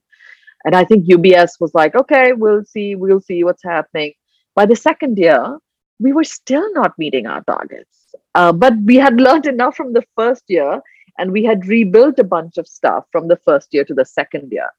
And 0.64 0.74
i 0.74 0.84
think 0.84 1.08
ubs 1.08 1.52
was 1.60 1.72
like 1.74 1.94
okay 1.94 2.32
we'll 2.32 2.64
see 2.64 2.94
we'll 2.94 3.20
see 3.20 3.42
what's 3.44 3.64
happening. 3.64 4.12
By 4.54 4.64
the 4.66 4.76
second 4.76 5.18
year 5.18 5.58
we 5.98 6.12
were 6.12 6.24
still 6.24 6.72
not 6.72 6.98
meeting 6.98 7.26
our 7.26 7.42
targets. 7.42 7.96
Uh, 8.36 8.52
but 8.52 8.74
we 8.84 8.94
had 8.94 9.20
learned 9.20 9.46
enough 9.46 9.74
from 9.76 9.92
the 9.92 10.04
first 10.16 10.44
year 10.46 10.80
and 11.18 11.32
we 11.32 11.42
had 11.42 11.66
rebuilt 11.66 12.20
a 12.20 12.24
bunch 12.36 12.58
of 12.58 12.68
stuff 12.68 13.04
from 13.10 13.26
the 13.26 13.40
first 13.44 13.74
year 13.74 13.84
to 13.84 13.94
the 13.94 14.04
second 14.04 14.52
year 14.52 14.70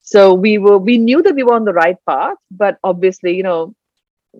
so 0.00 0.34
we 0.34 0.58
were 0.58 0.78
we 0.78 0.98
knew 0.98 1.22
that 1.22 1.34
we 1.34 1.42
were 1.42 1.54
on 1.54 1.64
the 1.64 1.72
right 1.72 1.96
path 2.06 2.36
but 2.50 2.78
obviously 2.82 3.36
you 3.36 3.42
know 3.42 3.74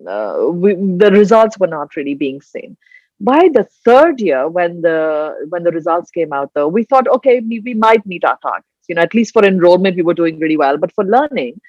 uh, 0.07 0.47
we, 0.51 0.75
the 0.75 1.09
results 1.11 1.57
were 1.57 1.67
not 1.67 1.95
really 1.95 2.13
being 2.13 2.41
seen. 2.41 2.77
By 3.21 3.49
the 3.53 3.67
third 3.83 4.21
year 4.21 4.47
when 4.47 4.81
the 4.81 5.45
when 5.49 5.63
the 5.63 5.71
results 5.71 6.09
came 6.09 6.31
out 6.31 6.51
though 6.53 6.69
we 6.69 6.83
thought 6.83 7.07
okay 7.07 7.41
we, 7.41 7.59
we 7.59 7.73
might 7.73 8.05
meet 8.05 8.23
our 8.23 8.37
targets. 8.37 8.67
You 8.87 8.95
know 8.95 9.01
at 9.01 9.13
least 9.13 9.33
for 9.33 9.43
enrollment 9.43 9.97
we 9.97 10.03
were 10.03 10.13
doing 10.13 10.39
really 10.39 10.55
well 10.55 10.77
but 10.77 10.93
for 10.93 11.03
learning 11.03 11.59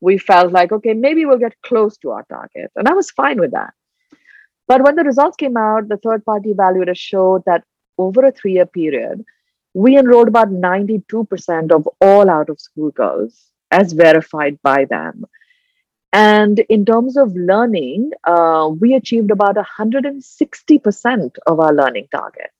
we 0.00 0.18
felt 0.18 0.52
like 0.52 0.70
okay 0.70 0.94
maybe 0.94 1.24
we'll 1.24 1.38
get 1.38 1.60
close 1.62 1.96
to 1.98 2.10
our 2.10 2.24
target 2.30 2.70
and 2.76 2.88
i 2.88 2.92
was 2.92 3.10
fine 3.10 3.40
with 3.40 3.50
that. 3.50 3.74
But 4.68 4.82
when 4.82 4.94
the 4.94 5.02
results 5.02 5.36
came 5.36 5.56
out 5.56 5.88
the 5.88 5.96
third 5.96 6.24
party 6.24 6.54
evaluator 6.54 6.96
showed 6.96 7.44
that 7.46 7.64
over 7.98 8.24
a 8.24 8.30
three 8.30 8.52
year 8.52 8.66
period 8.66 9.24
we 9.74 9.96
enrolled 9.96 10.28
about 10.28 10.50
92% 10.50 11.72
of 11.72 11.88
all 12.00 12.28
out 12.28 12.48
of 12.48 12.60
school 12.60 12.90
girls 12.90 13.50
as 13.70 13.92
verified 13.92 14.58
by 14.62 14.84
them. 14.84 15.24
And 16.12 16.58
in 16.68 16.84
terms 16.84 17.16
of 17.16 17.34
learning, 17.36 18.10
uh, 18.24 18.70
we 18.80 18.94
achieved 18.94 19.30
about 19.30 19.56
160% 19.56 21.36
of 21.46 21.60
our 21.60 21.72
learning 21.72 22.08
target, 22.10 22.50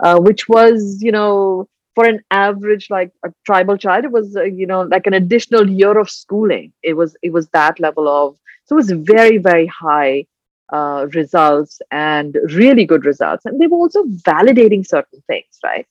uh, 0.00 0.18
which 0.18 0.48
was, 0.48 0.98
you 1.00 1.12
know, 1.12 1.68
for 1.94 2.04
an 2.04 2.20
average 2.30 2.88
like 2.90 3.12
a 3.24 3.32
tribal 3.46 3.76
child, 3.76 4.04
it 4.06 4.10
was, 4.10 4.36
uh, 4.36 4.42
you 4.42 4.66
know, 4.66 4.82
like 4.82 5.06
an 5.06 5.14
additional 5.14 5.68
year 5.70 5.96
of 5.98 6.10
schooling. 6.10 6.72
It 6.82 6.94
was, 6.94 7.16
it 7.22 7.32
was 7.32 7.48
that 7.50 7.78
level 7.78 8.08
of, 8.08 8.36
so 8.64 8.74
it 8.74 8.76
was 8.76 8.90
very, 8.90 9.38
very 9.38 9.66
high 9.66 10.26
uh, 10.72 11.06
results 11.14 11.80
and 11.90 12.36
really 12.54 12.86
good 12.86 13.04
results. 13.04 13.44
And 13.44 13.60
they 13.60 13.66
were 13.68 13.78
also 13.78 14.04
validating 14.04 14.86
certain 14.86 15.22
things, 15.28 15.58
right? 15.62 15.86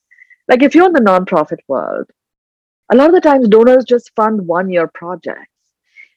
Like 0.49 0.63
if 0.63 0.73
you're 0.73 0.87
in 0.87 0.93
the 0.93 0.99
nonprofit 0.99 1.59
world, 1.67 2.09
a 2.91 2.95
lot 2.95 3.07
of 3.07 3.13
the 3.13 3.21
times 3.21 3.47
donors 3.47 3.85
just 3.85 4.11
fund 4.15 4.47
one 4.47 4.69
year 4.69 4.87
projects. 4.87 5.47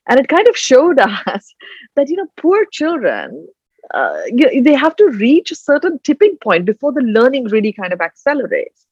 And 0.08 0.18
it 0.18 0.28
kind 0.28 0.48
of 0.48 0.56
showed 0.56 0.98
us 1.26 1.54
that, 1.94 2.08
you 2.08 2.16
know, 2.16 2.26
poor 2.38 2.64
children, 2.72 3.46
uh, 3.92 4.22
they 4.32 4.72
have 4.72 4.96
to 4.96 5.10
reach 5.10 5.50
a 5.50 5.56
certain 5.56 5.98
tipping 6.02 6.38
point 6.42 6.64
before 6.64 6.92
the 6.92 7.02
learning 7.02 7.44
really 7.48 7.72
kind 7.72 7.92
of 7.92 8.00
accelerates. 8.00 8.86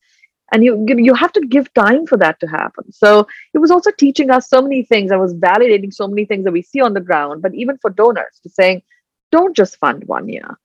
And 0.52 0.64
you, 0.64 0.84
you 0.88 1.14
have 1.14 1.32
to 1.32 1.46
give 1.46 1.72
time 1.74 2.06
for 2.06 2.16
that 2.18 2.38
to 2.40 2.46
happen. 2.46 2.92
So 2.92 3.26
it 3.54 3.58
was 3.58 3.70
also 3.70 3.92
teaching 3.92 4.30
us 4.30 4.48
so 4.48 4.60
many 4.60 4.82
things. 4.82 5.12
I 5.12 5.16
was 5.16 5.32
validating 5.32 5.94
so 5.94 6.08
many 6.08 6.24
things 6.24 6.44
that 6.44 6.52
we 6.52 6.60
see 6.60 6.80
on 6.80 6.92
the 6.92 7.00
ground, 7.00 7.40
but 7.40 7.54
even 7.54 7.78
for 7.78 7.88
donors 7.88 8.40
to 8.42 8.50
saying, 8.50 8.82
don't 9.30 9.56
just 9.56 9.78
fund 9.78 10.04
one 10.04 10.28
year 10.28 10.58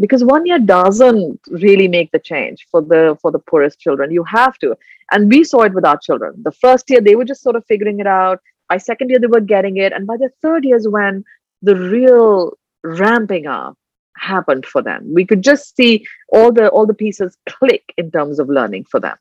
because 0.00 0.24
one 0.24 0.46
year 0.46 0.58
doesn't 0.58 1.40
really 1.48 1.86
make 1.86 2.10
the 2.10 2.18
change 2.18 2.66
for 2.70 2.80
the 2.80 3.16
for 3.20 3.30
the 3.30 3.38
poorest 3.38 3.78
children. 3.78 4.10
You 4.10 4.24
have 4.24 4.58
to. 4.58 4.76
And 5.12 5.30
we 5.30 5.44
saw 5.44 5.62
it 5.62 5.74
with 5.74 5.84
our 5.84 5.98
children. 5.98 6.42
The 6.42 6.52
first 6.52 6.88
year 6.88 7.00
they 7.00 7.16
were 7.16 7.24
just 7.24 7.42
sort 7.42 7.56
of 7.56 7.64
figuring 7.66 8.00
it 8.00 8.06
out. 8.06 8.40
By 8.68 8.78
second 8.78 9.10
year 9.10 9.18
they 9.18 9.26
were 9.26 9.40
getting 9.40 9.76
it. 9.76 9.92
And 9.92 10.06
by 10.06 10.16
the 10.16 10.30
third 10.42 10.64
year 10.64 10.76
is 10.76 10.88
when 10.88 11.24
the 11.62 11.76
real 11.76 12.58
ramping 12.82 13.46
up 13.46 13.76
happened 14.16 14.64
for 14.64 14.82
them. 14.82 15.12
We 15.14 15.26
could 15.26 15.42
just 15.42 15.76
see 15.76 16.06
all 16.32 16.52
the 16.52 16.68
all 16.68 16.86
the 16.86 16.94
pieces 16.94 17.36
click 17.48 17.92
in 17.96 18.10
terms 18.10 18.38
of 18.38 18.48
learning 18.48 18.84
for 18.84 19.00
them. 19.00 19.16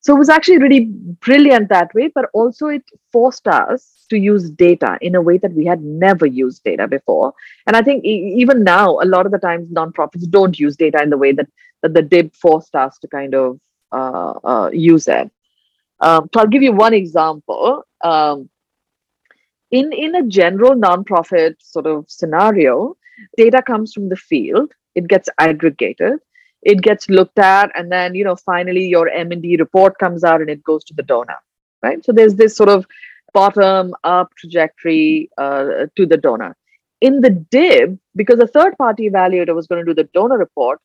So 0.00 0.14
it 0.14 0.18
was 0.18 0.28
actually 0.28 0.58
really 0.58 0.80
brilliant 1.20 1.68
that 1.68 1.94
way 1.94 2.08
but 2.14 2.26
also 2.32 2.68
it 2.68 2.84
forced 3.12 3.46
us 3.48 3.95
to 4.06 4.18
use 4.18 4.50
data 4.50 4.98
in 5.00 5.14
a 5.14 5.20
way 5.20 5.38
that 5.38 5.52
we 5.52 5.64
had 5.64 5.82
never 5.82 6.26
used 6.26 6.64
data 6.64 6.86
before. 6.88 7.34
And 7.66 7.76
I 7.76 7.82
think 7.82 8.04
e- 8.04 8.34
even 8.38 8.64
now, 8.64 8.98
a 9.00 9.04
lot 9.04 9.26
of 9.26 9.32
the 9.32 9.38
times 9.38 9.68
nonprofits 9.70 10.28
don't 10.30 10.58
use 10.58 10.76
data 10.76 11.02
in 11.02 11.10
the 11.10 11.16
way 11.16 11.32
that, 11.32 11.48
that 11.82 11.94
the 11.94 12.02
DIB 12.02 12.34
forced 12.34 12.74
us 12.74 12.98
to 12.98 13.08
kind 13.08 13.34
of 13.34 13.60
uh, 13.92 14.34
uh, 14.44 14.70
use 14.72 15.08
it. 15.08 15.30
Um, 16.00 16.28
so 16.32 16.40
I'll 16.40 16.46
give 16.46 16.62
you 16.62 16.72
one 16.72 16.94
example. 16.94 17.84
Um, 18.02 18.48
in, 19.70 19.92
in 19.92 20.14
a 20.14 20.26
general 20.26 20.74
nonprofit 20.74 21.56
sort 21.60 21.86
of 21.86 22.04
scenario, 22.08 22.96
data 23.36 23.62
comes 23.62 23.92
from 23.92 24.08
the 24.08 24.16
field, 24.16 24.72
it 24.94 25.08
gets 25.08 25.28
aggregated, 25.38 26.18
it 26.62 26.82
gets 26.82 27.08
looked 27.08 27.38
at, 27.38 27.70
and 27.74 27.90
then 27.90 28.14
you 28.14 28.24
know 28.24 28.36
finally 28.36 28.86
your 28.86 29.08
M&D 29.08 29.56
report 29.56 29.98
comes 29.98 30.24
out 30.24 30.40
and 30.40 30.50
it 30.50 30.62
goes 30.64 30.84
to 30.84 30.94
the 30.94 31.02
donor, 31.02 31.38
right? 31.82 32.04
So 32.04 32.12
there's 32.12 32.34
this 32.34 32.56
sort 32.56 32.68
of 32.68 32.86
bottom 33.36 33.94
up 34.02 34.34
trajectory 34.38 35.30
uh, 35.36 35.86
to 35.96 36.06
the 36.06 36.16
donor. 36.16 36.56
In 37.02 37.20
the 37.20 37.30
DIB, 37.30 37.98
because 38.14 38.38
a 38.40 38.46
third 38.46 38.78
party 38.78 39.10
evaluator 39.10 39.54
was 39.54 39.66
going 39.66 39.84
to 39.84 39.90
do 39.90 39.94
the 39.94 40.08
donor 40.14 40.38
report, 40.38 40.80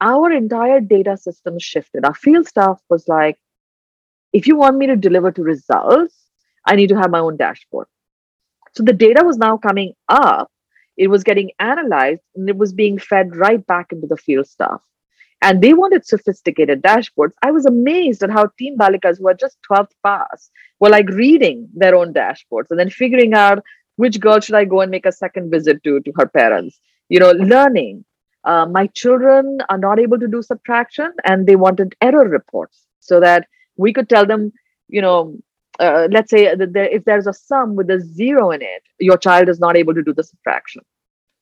our 0.00 0.32
entire 0.32 0.80
data 0.80 1.16
system 1.16 1.58
shifted. 1.58 2.06
Our 2.06 2.14
field 2.14 2.46
staff 2.48 2.80
was 2.88 3.08
like, 3.08 3.36
if 4.32 4.46
you 4.46 4.56
want 4.56 4.78
me 4.78 4.86
to 4.86 4.96
deliver 4.96 5.30
to 5.32 5.42
results, 5.42 6.16
I 6.66 6.76
need 6.76 6.88
to 6.88 6.96
have 6.96 7.10
my 7.10 7.18
own 7.18 7.36
dashboard. 7.36 7.88
So 8.74 8.82
the 8.82 8.94
data 8.94 9.22
was 9.22 9.36
now 9.36 9.58
coming 9.58 9.92
up, 10.08 10.50
it 10.96 11.08
was 11.08 11.22
getting 11.22 11.50
analyzed, 11.58 12.22
and 12.34 12.48
it 12.48 12.56
was 12.56 12.72
being 12.72 12.98
fed 12.98 13.36
right 13.36 13.64
back 13.66 13.92
into 13.92 14.06
the 14.06 14.16
field 14.16 14.46
staff 14.46 14.80
and 15.42 15.60
they 15.60 15.74
wanted 15.74 16.06
sophisticated 16.06 16.82
dashboards. 16.82 17.32
I 17.42 17.50
was 17.50 17.66
amazed 17.66 18.22
at 18.22 18.30
how 18.30 18.46
Team 18.58 18.78
Balikas, 18.78 19.18
who 19.18 19.28
are 19.28 19.34
just 19.34 19.58
12th 19.70 19.90
pass, 20.04 20.50
were 20.80 20.88
like 20.88 21.08
reading 21.08 21.68
their 21.74 21.96
own 21.96 22.14
dashboards 22.14 22.70
and 22.70 22.78
then 22.78 22.90
figuring 22.90 23.34
out 23.34 23.62
which 23.96 24.20
girl 24.20 24.40
should 24.40 24.54
I 24.54 24.64
go 24.64 24.80
and 24.80 24.90
make 24.90 25.04
a 25.04 25.12
second 25.12 25.50
visit 25.50 25.82
to 25.84 26.00
to 26.00 26.12
her 26.16 26.26
parents. 26.26 26.80
You 27.08 27.20
know, 27.20 27.32
learning. 27.32 28.04
Uh, 28.44 28.66
my 28.66 28.88
children 28.88 29.58
are 29.68 29.78
not 29.78 30.00
able 30.00 30.18
to 30.18 30.26
do 30.26 30.42
subtraction, 30.42 31.12
and 31.24 31.46
they 31.46 31.54
wanted 31.54 31.94
error 32.00 32.28
reports 32.28 32.86
so 32.98 33.20
that 33.20 33.46
we 33.76 33.92
could 33.92 34.08
tell 34.08 34.26
them, 34.26 34.52
you 34.88 35.00
know, 35.00 35.36
uh, 35.78 36.08
let's 36.10 36.30
say 36.30 36.52
that 36.54 36.72
there, 36.72 36.88
if 36.88 37.04
there's 37.04 37.28
a 37.28 37.32
sum 37.32 37.76
with 37.76 37.88
a 37.90 38.00
zero 38.00 38.50
in 38.50 38.60
it, 38.62 38.82
your 38.98 39.16
child 39.16 39.48
is 39.48 39.60
not 39.60 39.76
able 39.76 39.94
to 39.94 40.02
do 40.02 40.12
the 40.12 40.24
subtraction 40.24 40.82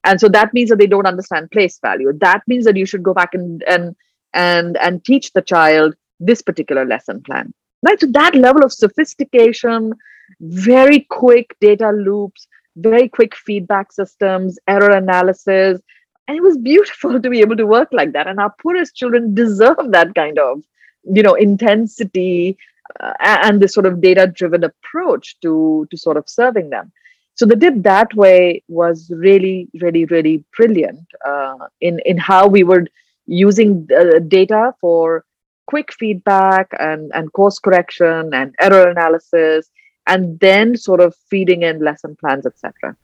and 0.03 0.19
so 0.19 0.27
that 0.29 0.53
means 0.53 0.69
that 0.69 0.79
they 0.79 0.87
don't 0.87 1.05
understand 1.05 1.51
place 1.51 1.79
value. 1.79 2.11
That 2.19 2.41
means 2.47 2.65
that 2.65 2.77
you 2.77 2.85
should 2.85 3.03
go 3.03 3.13
back 3.13 3.33
and 3.33 3.63
and 3.63 3.95
and 4.33 4.77
and 4.77 5.03
teach 5.03 5.33
the 5.33 5.41
child 5.41 5.95
this 6.19 6.41
particular 6.41 6.85
lesson 6.85 7.21
plan. 7.21 7.53
Right? 7.83 7.99
So 7.99 8.07
that 8.07 8.35
level 8.35 8.63
of 8.63 8.73
sophistication 8.73 9.93
very 10.39 11.01
quick 11.09 11.55
data 11.59 11.89
loops 11.91 12.47
very 12.77 13.09
quick 13.09 13.35
feedback 13.35 13.91
systems 13.91 14.57
error 14.67 14.91
analysis. 14.91 15.81
And 16.27 16.37
it 16.37 16.41
was 16.41 16.57
beautiful 16.57 17.21
to 17.21 17.29
be 17.29 17.41
able 17.41 17.57
to 17.57 17.67
work 17.67 17.89
like 17.91 18.13
that. 18.13 18.27
And 18.27 18.39
our 18.39 18.53
poorest 18.61 18.95
children 18.95 19.35
deserve 19.35 19.91
that 19.91 20.15
kind 20.15 20.39
of 20.39 20.63
you 21.03 21.23
know 21.23 21.33
intensity 21.33 22.57
uh, 22.99 23.13
and 23.19 23.61
this 23.61 23.73
sort 23.73 23.85
of 23.85 24.01
data 24.01 24.27
driven 24.27 24.63
approach 24.63 25.39
to 25.41 25.87
to 25.89 25.97
sort 25.97 26.17
of 26.17 26.29
serving 26.29 26.69
them 26.69 26.91
so 27.41 27.47
the 27.47 27.55
DIB 27.55 27.81
that 27.81 28.13
way 28.13 28.61
was 28.67 29.09
really, 29.09 29.67
really, 29.81 30.05
really 30.05 30.45
brilliant 30.55 31.07
uh, 31.25 31.55
in 31.79 31.97
in 32.05 32.19
how 32.19 32.45
we 32.47 32.61
were 32.61 32.85
using 33.25 33.87
uh, 33.99 34.19
data 34.19 34.75
for 34.79 35.25
quick 35.65 35.91
feedback 35.91 36.67
and 36.79 37.09
and 37.15 37.33
course 37.33 37.57
correction 37.57 38.31
and 38.31 38.53
error 38.59 38.87
analysis, 38.87 39.71
and 40.05 40.39
then 40.39 40.77
sort 40.77 41.01
of 41.01 41.15
feeding 41.31 41.63
in 41.63 41.83
lesson 41.83 42.15
plans, 42.15 42.45
etc. 42.45 42.95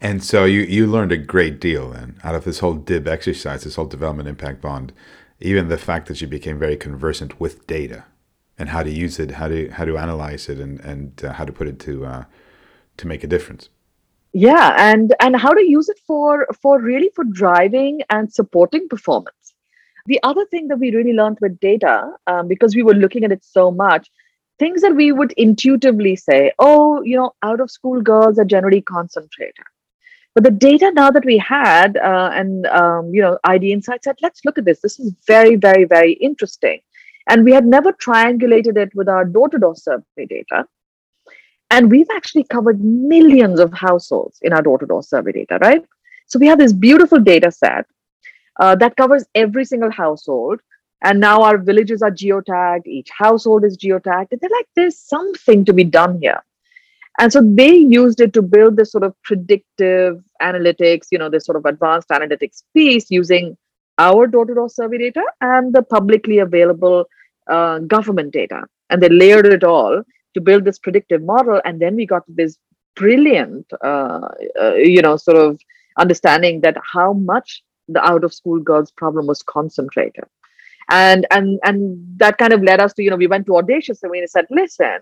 And 0.00 0.24
so 0.24 0.46
you 0.46 0.62
you 0.62 0.86
learned 0.86 1.12
a 1.12 1.18
great 1.18 1.60
deal 1.60 1.90
then 1.90 2.18
out 2.24 2.34
of 2.34 2.44
this 2.44 2.60
whole 2.60 2.76
DIB 2.76 3.06
exercise, 3.06 3.64
this 3.64 3.74
whole 3.74 3.92
development 3.96 4.26
impact 4.26 4.62
bond, 4.62 4.94
even 5.38 5.68
the 5.68 5.76
fact 5.76 6.08
that 6.08 6.22
you 6.22 6.26
became 6.26 6.58
very 6.58 6.78
conversant 6.78 7.38
with 7.38 7.66
data 7.66 8.04
and 8.58 8.70
how 8.70 8.82
to 8.82 8.90
use 8.90 9.18
it, 9.18 9.32
how 9.32 9.48
to 9.48 9.68
how 9.68 9.84
to 9.84 9.98
analyze 9.98 10.48
it, 10.48 10.58
and 10.58 10.80
and 10.80 11.22
uh, 11.22 11.34
how 11.34 11.44
to 11.44 11.52
put 11.52 11.68
it 11.68 11.78
to 11.80 12.06
uh, 12.06 12.24
to 13.00 13.08
make 13.12 13.24
a 13.24 13.32
difference 13.34 13.68
yeah 14.32 14.74
and 14.78 15.14
and 15.20 15.36
how 15.44 15.52
to 15.52 15.66
use 15.66 15.88
it 15.88 16.00
for 16.06 16.46
for 16.62 16.80
really 16.80 17.10
for 17.14 17.24
driving 17.24 18.00
and 18.10 18.32
supporting 18.32 18.88
performance 18.88 19.54
the 20.06 20.20
other 20.22 20.44
thing 20.46 20.68
that 20.68 20.78
we 20.78 20.94
really 20.94 21.12
learned 21.12 21.38
with 21.40 21.58
data 21.60 22.12
um, 22.26 22.48
because 22.48 22.76
we 22.76 22.82
were 22.82 22.94
looking 22.94 23.24
at 23.24 23.32
it 23.32 23.44
so 23.44 23.70
much 23.70 24.10
things 24.58 24.82
that 24.82 24.94
we 24.94 25.10
would 25.10 25.32
intuitively 25.32 26.14
say 26.14 26.52
oh 26.58 27.02
you 27.02 27.16
know 27.16 27.32
out 27.42 27.60
of 27.60 27.70
school 27.70 28.00
girls 28.12 28.38
are 28.38 28.50
generally 28.56 28.82
concentrated 28.94 29.70
But 30.34 30.44
the 30.44 30.50
data 30.50 30.92
now 30.94 31.10
that 31.10 31.24
we 31.24 31.38
had, 31.38 31.96
uh, 31.96 32.30
and 32.32 32.66
um, 32.66 33.12
you 33.12 33.20
know, 33.20 33.38
IDinsights 33.44 34.04
said, 34.04 34.16
let's 34.22 34.44
look 34.44 34.58
at 34.58 34.64
this. 34.64 34.80
This 34.80 35.00
is 35.00 35.12
very, 35.26 35.56
very, 35.56 35.84
very 35.84 36.12
interesting. 36.12 36.80
And 37.28 37.44
we 37.44 37.52
had 37.52 37.66
never 37.66 37.92
triangulated 37.92 38.76
it 38.76 38.94
with 38.94 39.08
our 39.08 39.24
door-to-door 39.24 39.76
survey 39.76 40.26
data. 40.28 40.66
And 41.70 41.90
we've 41.90 42.10
actually 42.12 42.44
covered 42.44 42.80
millions 42.84 43.60
of 43.60 43.72
households 43.72 44.38
in 44.42 44.52
our 44.52 44.62
door-to-door 44.62 45.02
survey 45.04 45.32
data, 45.32 45.58
right? 45.60 45.84
So 46.26 46.38
we 46.38 46.46
have 46.48 46.58
this 46.58 46.72
beautiful 46.72 47.18
data 47.20 47.50
set 47.50 47.86
uh, 48.58 48.74
that 48.76 48.96
covers 48.96 49.24
every 49.34 49.64
single 49.64 49.90
household. 49.90 50.60
And 51.02 51.20
now 51.20 51.42
our 51.42 51.56
villages 51.56 52.02
are 52.02 52.10
geotagged, 52.10 52.86
each 52.86 53.08
household 53.16 53.64
is 53.64 53.76
geotagged. 53.76 54.28
And 54.32 54.40
they're 54.40 54.50
like, 54.50 54.66
there's 54.76 54.98
something 54.98 55.64
to 55.64 55.72
be 55.72 55.84
done 55.84 56.18
here. 56.20 56.42
And 57.18 57.32
so 57.32 57.40
they 57.42 57.74
used 57.74 58.20
it 58.20 58.32
to 58.34 58.42
build 58.42 58.76
this 58.76 58.92
sort 58.92 59.04
of 59.04 59.14
predictive 59.22 60.22
analytics, 60.42 61.06
you 61.10 61.18
know, 61.18 61.28
this 61.28 61.44
sort 61.44 61.56
of 61.56 61.66
advanced 61.66 62.08
analytics 62.08 62.62
piece 62.74 63.10
using 63.10 63.56
our 63.98 64.26
door 64.26 64.46
to 64.46 64.54
door 64.54 64.68
survey 64.68 64.98
data 64.98 65.22
and 65.40 65.74
the 65.74 65.82
publicly 65.82 66.38
available 66.38 67.04
uh, 67.48 67.78
government 67.80 68.32
data. 68.32 68.64
And 68.88 69.02
they 69.02 69.08
layered 69.08 69.46
it 69.46 69.64
all 69.64 70.02
to 70.34 70.40
build 70.40 70.64
this 70.64 70.78
predictive 70.78 71.22
model. 71.22 71.60
And 71.64 71.80
then 71.80 71.96
we 71.96 72.06
got 72.06 72.22
this 72.28 72.58
brilliant, 72.96 73.66
uh, 73.84 74.28
uh, 74.60 74.74
you 74.74 75.02
know, 75.02 75.16
sort 75.16 75.36
of 75.36 75.60
understanding 75.98 76.60
that 76.62 76.76
how 76.92 77.12
much 77.12 77.62
the 77.88 78.02
out 78.04 78.24
of 78.24 78.32
school 78.32 78.60
girls 78.60 78.90
problem 78.90 79.26
was 79.26 79.42
concentrated. 79.42 80.24
And, 80.92 81.26
and 81.30 81.60
and 81.62 81.98
that 82.16 82.38
kind 82.38 82.52
of 82.52 82.62
led 82.64 82.80
us 82.80 82.92
to 82.94 83.02
you 83.04 83.10
know 83.10 83.16
we 83.16 83.28
went 83.28 83.46
to 83.46 83.56
audacious 83.56 84.02
and 84.02 84.10
we 84.10 84.26
said 84.26 84.46
listen 84.50 84.98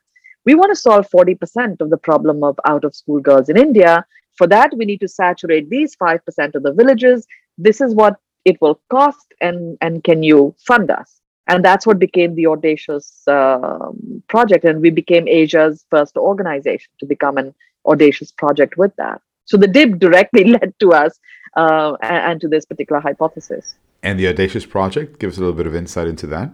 we 0.49 0.55
want 0.55 0.71
to 0.71 0.77
solve 0.77 1.07
40% 1.11 1.81
of 1.83 1.91
the 1.91 1.99
problem 1.99 2.43
of 2.43 2.59
out 2.67 2.85
of 2.85 2.95
school 2.95 3.21
girls 3.21 3.51
in 3.51 3.59
India. 3.59 4.07
For 4.37 4.47
that, 4.47 4.73
we 4.75 4.87
need 4.87 5.01
to 5.01 5.09
saturate 5.09 5.69
these 5.69 5.95
5% 5.97 6.55
of 6.55 6.63
the 6.63 6.73
villages. 6.73 7.27
This 7.59 7.83
is 7.83 7.95
what 7.95 8.17
it 8.47 8.57
will 8.63 8.81
cost, 8.89 9.27
and, 9.43 9.77
and 9.83 10.03
can 10.03 10.23
you 10.23 10.55
fund 10.67 10.91
us? 10.91 11.21
And 11.49 11.65
that's 11.65 11.87
what 11.87 11.99
became 11.99 12.35
the 12.35 12.47
Audacious 12.47 13.27
um, 13.27 14.23
project. 14.29 14.65
And 14.65 14.83
we 14.83 14.91
became 14.91 15.27
Asia's 15.27 15.85
first 15.91 16.17
organization 16.17 16.91
to 17.01 17.07
become 17.07 17.39
an 17.39 17.55
Audacious 17.87 18.31
project 18.31 18.77
with 18.77 18.95
that. 18.97 19.21
So 19.47 19.57
the 19.57 19.67
DIB 19.67 19.99
directly 19.99 20.45
led 20.57 20.75
to 20.81 20.93
us 20.93 21.19
uh, 21.57 21.97
and, 22.03 22.33
and 22.33 22.41
to 22.43 22.49
this 22.49 22.67
particular 22.67 23.01
hypothesis. 23.01 23.77
And 24.03 24.19
the 24.19 24.29
Audacious 24.29 24.67
project, 24.67 25.19
give 25.19 25.31
us 25.31 25.39
a 25.39 25.41
little 25.41 25.55
bit 25.55 25.67
of 25.67 25.75
insight 25.75 26.07
into 26.07 26.27
that. 26.29 26.51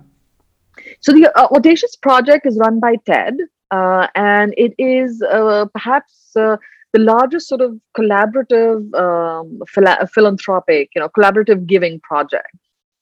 So 1.00 1.12
the 1.12 1.30
uh, 1.36 1.48
Audacious 1.52 1.96
project 1.96 2.46
is 2.46 2.58
run 2.58 2.80
by 2.80 2.96
TED, 3.06 3.36
uh, 3.70 4.06
and 4.14 4.54
it 4.56 4.74
is 4.78 5.22
uh, 5.22 5.66
perhaps 5.72 6.36
uh, 6.36 6.56
the 6.92 7.00
largest 7.00 7.48
sort 7.48 7.60
of 7.60 7.78
collaborative 7.96 8.94
um, 8.94 9.60
phila- 9.68 10.08
philanthropic, 10.12 10.90
you 10.94 11.00
know, 11.00 11.08
collaborative 11.08 11.66
giving 11.66 12.00
project. 12.00 12.56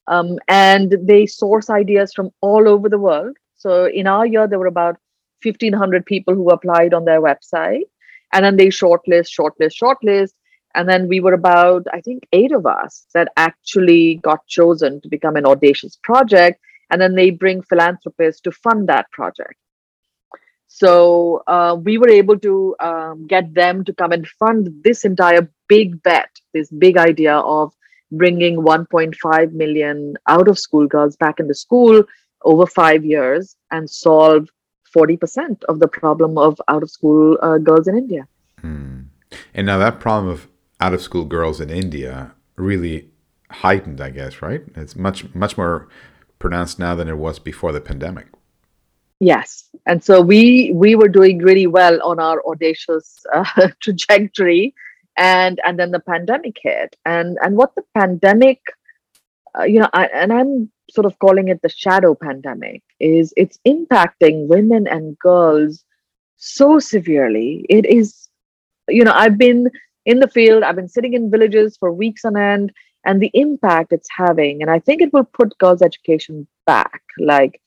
Um, 0.08 0.38
and 0.48 0.96
they 1.02 1.26
source 1.26 1.70
ideas 1.70 2.12
from 2.12 2.30
all 2.40 2.68
over 2.68 2.88
the 2.88 2.98
world. 2.98 3.36
So 3.56 3.86
in 3.86 4.06
our 4.06 4.26
year, 4.26 4.48
there 4.48 4.58
were 4.58 4.66
about 4.66 4.96
1,500 5.42 6.04
people 6.06 6.34
who 6.34 6.50
applied 6.50 6.94
on 6.94 7.04
their 7.04 7.20
website, 7.20 7.84
and 8.32 8.44
then 8.44 8.56
they 8.56 8.68
shortlist, 8.68 9.30
shortlist, 9.38 9.74
shortlist. 9.80 10.32
And 10.74 10.88
then 10.88 11.06
we 11.06 11.20
were 11.20 11.34
about, 11.34 11.86
I 11.92 12.00
think, 12.00 12.26
eight 12.32 12.50
of 12.50 12.64
us 12.66 13.06
that 13.12 13.28
actually 13.36 14.16
got 14.16 14.46
chosen 14.46 15.00
to 15.02 15.08
become 15.08 15.36
an 15.36 15.44
audacious 15.44 15.98
project. 16.02 16.60
And 16.90 17.00
then 17.00 17.14
they 17.14 17.30
bring 17.30 17.62
philanthropists 17.62 18.40
to 18.42 18.52
fund 18.52 18.88
that 18.88 19.10
project. 19.10 19.54
So 20.74 21.42
uh, 21.46 21.76
we 21.78 21.98
were 21.98 22.08
able 22.08 22.38
to 22.38 22.74
um, 22.80 23.26
get 23.26 23.52
them 23.52 23.84
to 23.84 23.92
come 23.92 24.12
and 24.12 24.26
fund 24.26 24.70
this 24.82 25.04
entire 25.04 25.50
big 25.68 26.02
bet, 26.02 26.30
this 26.54 26.70
big 26.70 26.96
idea 26.96 27.36
of 27.36 27.74
bringing 28.12 28.57
1.5 28.59 29.53
million 29.53 30.14
out 30.29 30.48
of 30.48 30.59
school 30.59 30.87
girls 30.87 31.16
back 31.16 31.40
into 31.40 31.55
school 31.55 32.05
over 32.44 32.66
five 32.66 33.05
years 33.05 33.57
and 33.70 33.88
solve 33.88 34.48
40% 34.96 35.64
of 35.64 35.81
the 35.81 35.88
problem 35.88 36.38
of 36.38 36.61
out 36.68 36.83
of 36.83 36.90
school 36.90 37.38
uh, 37.42 37.59
girls 37.59 37.88
in 37.88 37.96
India. 37.96 38.27
Hmm. 38.61 39.01
And 39.55 39.66
now 39.66 39.79
that 39.79 39.98
problem 39.98 40.29
of 40.29 40.48
out 40.81 40.92
of 40.92 41.01
school 41.01 41.25
girls 41.25 41.61
in 41.61 41.70
India 41.70 42.33
really 42.57 43.11
heightened, 43.51 44.01
I 44.01 44.11
guess, 44.11 44.42
right? 44.42 44.62
It's 44.77 44.96
much, 44.96 45.35
much 45.35 45.57
more 45.57 45.88
pronounced 46.38 46.79
now 46.79 46.94
than 46.94 47.09
it 47.09 47.16
was 47.16 47.38
before 47.38 47.72
the 47.72 47.81
pandemic. 47.81 48.27
Yes, 49.20 49.70
and 49.87 50.03
so 50.03 50.20
we 50.20 50.72
we 50.75 50.96
were 50.96 51.07
doing 51.07 51.38
really 51.38 51.68
well 51.68 52.03
on 52.03 52.18
our 52.18 52.44
audacious 52.44 53.25
uh, 53.33 53.68
trajectory, 53.81 54.75
and 55.16 55.61
and 55.64 55.79
then 55.79 55.90
the 55.90 56.01
pandemic 56.01 56.57
hit, 56.62 56.96
and 57.05 57.38
and 57.42 57.57
what 57.57 57.75
the 57.75 57.85
pandemic, 57.94 58.61
uh, 59.59 59.64
you 59.64 59.81
know, 59.81 59.88
I, 59.92 60.07
and 60.07 60.33
I'm 60.33 60.70
sort 60.90 61.07
of 61.07 61.18
calling 61.18 61.48
it 61.48 61.61
the 61.62 61.68
shadow 61.68 62.14
pandemic, 62.14 62.83
is 63.01 63.33
it's 63.37 63.59
impacting 63.66 64.46
women 64.46 64.87
and 64.87 65.18
girls 65.18 65.85
so 66.37 66.79
severely. 66.79 67.64
It 67.68 67.87
is, 67.87 68.29
you 68.88 69.05
know, 69.05 69.12
I've 69.14 69.38
been 69.38 69.70
in 70.05 70.18
the 70.18 70.29
field, 70.29 70.62
I've 70.62 70.77
been 70.77 70.88
sitting 70.88 71.14
in 71.14 71.31
villages 71.31 71.77
for 71.77 71.92
weeks 71.92 72.25
on 72.25 72.37
end, 72.37 72.72
and 73.05 73.20
the 73.20 73.31
impact 73.35 73.92
it's 73.92 74.09
having, 74.11 74.62
and 74.62 74.70
I 74.70 74.79
think 74.79 75.03
it 75.03 75.12
will 75.12 75.25
put 75.25 75.57
girls' 75.59 75.83
education 75.83 76.46
back, 76.66 77.03
like 77.18 77.61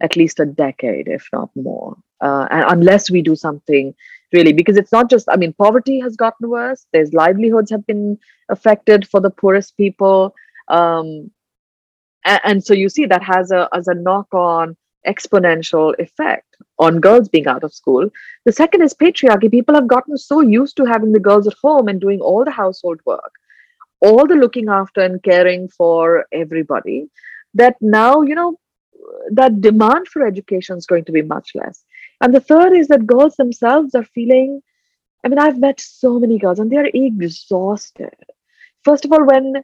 at 0.00 0.16
least 0.16 0.40
a 0.40 0.46
decade, 0.46 1.08
if 1.08 1.28
not 1.32 1.50
more. 1.54 1.96
Uh, 2.20 2.46
and 2.50 2.64
unless 2.68 3.10
we 3.10 3.22
do 3.22 3.36
something 3.36 3.94
really, 4.32 4.52
because 4.52 4.76
it's 4.76 4.92
not 4.92 5.10
just, 5.10 5.28
I 5.30 5.36
mean, 5.36 5.52
poverty 5.52 6.00
has 6.00 6.16
gotten 6.16 6.48
worse. 6.48 6.86
There's 6.92 7.12
livelihoods 7.12 7.70
have 7.70 7.86
been 7.86 8.18
affected 8.48 9.08
for 9.08 9.20
the 9.20 9.30
poorest 9.30 9.76
people. 9.76 10.34
Um, 10.68 11.30
and, 12.24 12.40
and, 12.44 12.64
so 12.64 12.72
you 12.74 12.88
see 12.88 13.06
that 13.06 13.22
has 13.22 13.50
a 13.50 13.68
as 13.72 13.88
a 13.88 13.94
knock-on 13.94 14.76
exponential 15.06 15.98
effect 15.98 16.56
on 16.78 17.00
girls 17.00 17.28
being 17.28 17.46
out 17.46 17.64
of 17.64 17.74
school. 17.74 18.08
The 18.44 18.52
second 18.52 18.82
is 18.82 18.94
patriarchy. 18.94 19.50
People 19.50 19.74
have 19.74 19.88
gotten 19.88 20.16
so 20.16 20.40
used 20.40 20.76
to 20.76 20.84
having 20.84 21.12
the 21.12 21.20
girls 21.20 21.46
at 21.46 21.54
home 21.60 21.88
and 21.88 22.00
doing 22.00 22.20
all 22.20 22.44
the 22.44 22.50
household 22.52 23.00
work, 23.04 23.32
all 24.00 24.26
the 24.26 24.36
looking 24.36 24.68
after 24.68 25.00
and 25.00 25.22
caring 25.22 25.68
for 25.68 26.26
everybody, 26.32 27.08
that 27.54 27.76
now, 27.80 28.22
you 28.22 28.34
know, 28.34 28.58
that 29.32 29.60
demand 29.60 30.06
for 30.08 30.24
education 30.24 30.76
is 30.76 30.86
going 30.86 31.04
to 31.04 31.12
be 31.12 31.22
much 31.22 31.50
less. 31.54 31.84
And 32.22 32.32
the 32.32 32.40
third 32.40 32.72
is 32.72 32.88
that 32.88 33.06
girls 33.06 33.34
themselves 33.34 33.96
are 33.96 34.04
feeling, 34.04 34.62
I 35.24 35.28
mean, 35.28 35.40
I've 35.40 35.58
met 35.58 35.80
so 35.80 36.20
many 36.20 36.38
girls 36.38 36.60
and 36.60 36.70
they're 36.70 36.86
exhausted. 36.86 38.14
First 38.84 39.04
of 39.04 39.12
all, 39.12 39.26
when 39.26 39.62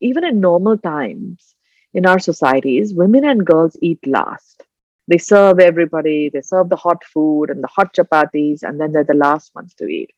even 0.00 0.24
in 0.24 0.40
normal 0.40 0.78
times 0.78 1.54
in 1.94 2.06
our 2.06 2.18
societies, 2.18 2.94
women 2.94 3.24
and 3.24 3.44
girls 3.44 3.76
eat 3.82 4.06
last. 4.06 4.62
They 5.08 5.18
serve 5.18 5.60
everybody, 5.60 6.28
they 6.28 6.42
serve 6.42 6.68
the 6.68 6.76
hot 6.76 7.02
food 7.04 7.50
and 7.50 7.62
the 7.62 7.68
hot 7.68 7.94
chapatis, 7.94 8.62
and 8.62 8.80
then 8.80 8.92
they're 8.92 9.04
the 9.04 9.14
last 9.14 9.54
ones 9.54 9.74
to 9.74 9.86
eat. 9.86 10.10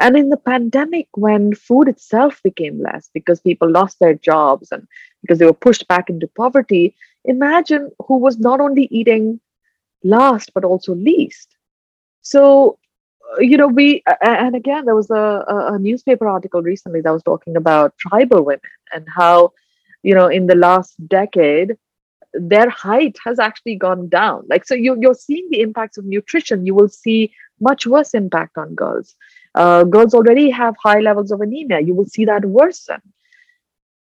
And 0.00 0.16
in 0.16 0.30
the 0.30 0.36
pandemic, 0.36 1.08
when 1.14 1.54
food 1.54 1.88
itself 1.88 2.40
became 2.42 2.80
less 2.80 3.10
because 3.12 3.40
people 3.40 3.70
lost 3.70 3.98
their 4.00 4.14
jobs 4.14 4.68
and 4.70 4.86
because 5.22 5.38
they 5.38 5.46
were 5.46 5.52
pushed 5.52 5.88
back 5.88 6.08
into 6.08 6.28
poverty, 6.28 6.94
imagine 7.24 7.90
who 8.06 8.16
was 8.16 8.38
not 8.38 8.60
only 8.60 8.88
eating 8.90 9.40
last 10.02 10.52
but 10.54 10.64
also 10.64 10.94
least. 10.94 11.56
So 12.22 12.78
uh, 13.36 13.40
you 13.40 13.56
know 13.56 13.68
we 13.68 14.02
and 14.22 14.54
again 14.54 14.84
there 14.84 14.94
was 14.94 15.10
a, 15.10 15.44
a 15.74 15.78
newspaper 15.78 16.26
article 16.28 16.62
recently 16.62 17.00
that 17.00 17.10
was 17.12 17.22
talking 17.22 17.56
about 17.56 17.96
tribal 17.98 18.44
women 18.44 18.60
and 18.92 19.06
how 19.14 19.52
you 20.02 20.14
know 20.14 20.28
in 20.28 20.46
the 20.46 20.54
last 20.54 20.94
decade 21.08 21.76
their 22.34 22.68
height 22.68 23.16
has 23.24 23.38
actually 23.38 23.76
gone 23.76 24.08
down. 24.08 24.44
Like 24.48 24.66
so 24.66 24.74
you, 24.74 24.96
you're 25.00 25.14
seeing 25.14 25.48
the 25.50 25.60
impacts 25.60 25.98
of 25.98 26.04
nutrition. 26.04 26.66
You 26.66 26.74
will 26.74 26.88
see 26.88 27.32
much 27.60 27.86
worse 27.86 28.14
impact 28.14 28.58
on 28.58 28.74
girls. 28.74 29.14
Uh, 29.54 29.84
girls 29.84 30.14
already 30.14 30.50
have 30.50 30.76
high 30.82 31.00
levels 31.00 31.30
of 31.30 31.40
anemia. 31.40 31.80
You 31.80 31.94
will 31.94 32.06
see 32.06 32.24
that 32.26 32.44
worsen. 32.44 33.00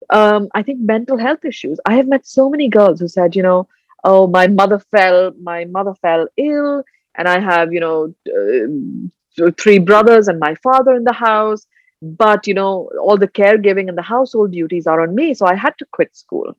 Um, 0.09 0.49
I 0.53 0.61
think 0.61 0.79
mental 0.79 1.17
health 1.17 1.43
issues. 1.45 1.79
I 1.85 1.95
have 1.95 2.07
met 2.07 2.25
so 2.25 2.49
many 2.49 2.67
girls 2.67 2.99
who 2.99 3.07
said, 3.07 3.35
you 3.35 3.43
know, 3.43 3.67
oh, 4.07 4.27
my 4.27 4.47
mother 4.47 4.79
fell, 4.91 5.31
my 5.41 5.65
mother 5.65 5.93
fell 6.01 6.27
ill, 6.37 6.83
and 7.15 7.27
I 7.27 7.39
have, 7.39 7.73
you 7.73 7.81
know, 7.85 8.13
uh, 8.37 9.51
three 9.61 9.79
brothers 9.79 10.27
and 10.27 10.39
my 10.39 10.55
father 10.55 10.93
in 10.95 11.03
the 11.03 11.13
house. 11.13 11.67
But 12.01 12.45
you 12.47 12.53
know, 12.53 12.89
all 13.01 13.17
the 13.17 13.27
caregiving 13.27 13.89
and 13.89 13.97
the 13.97 14.09
household 14.15 14.51
duties 14.51 14.87
are 14.87 15.01
on 15.01 15.15
me, 15.15 15.33
so 15.33 15.45
I 15.47 15.55
had 15.55 15.77
to 15.79 15.85
quit 15.91 16.15
school. 16.15 16.55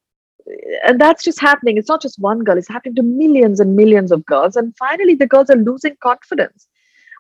And 0.85 1.01
that's 1.01 1.23
just 1.23 1.41
happening. 1.41 1.77
It's 1.77 1.89
not 1.89 2.03
just 2.03 2.19
one 2.19 2.43
girl; 2.45 2.59
it's 2.59 2.75
happening 2.77 2.97
to 2.97 3.03
millions 3.03 3.61
and 3.61 3.77
millions 3.77 4.11
of 4.13 4.27
girls. 4.27 4.57
And 4.57 4.77
finally, 4.77 5.15
the 5.15 5.27
girls 5.35 5.51
are 5.51 5.57
losing 5.71 5.97
confidence 6.03 6.69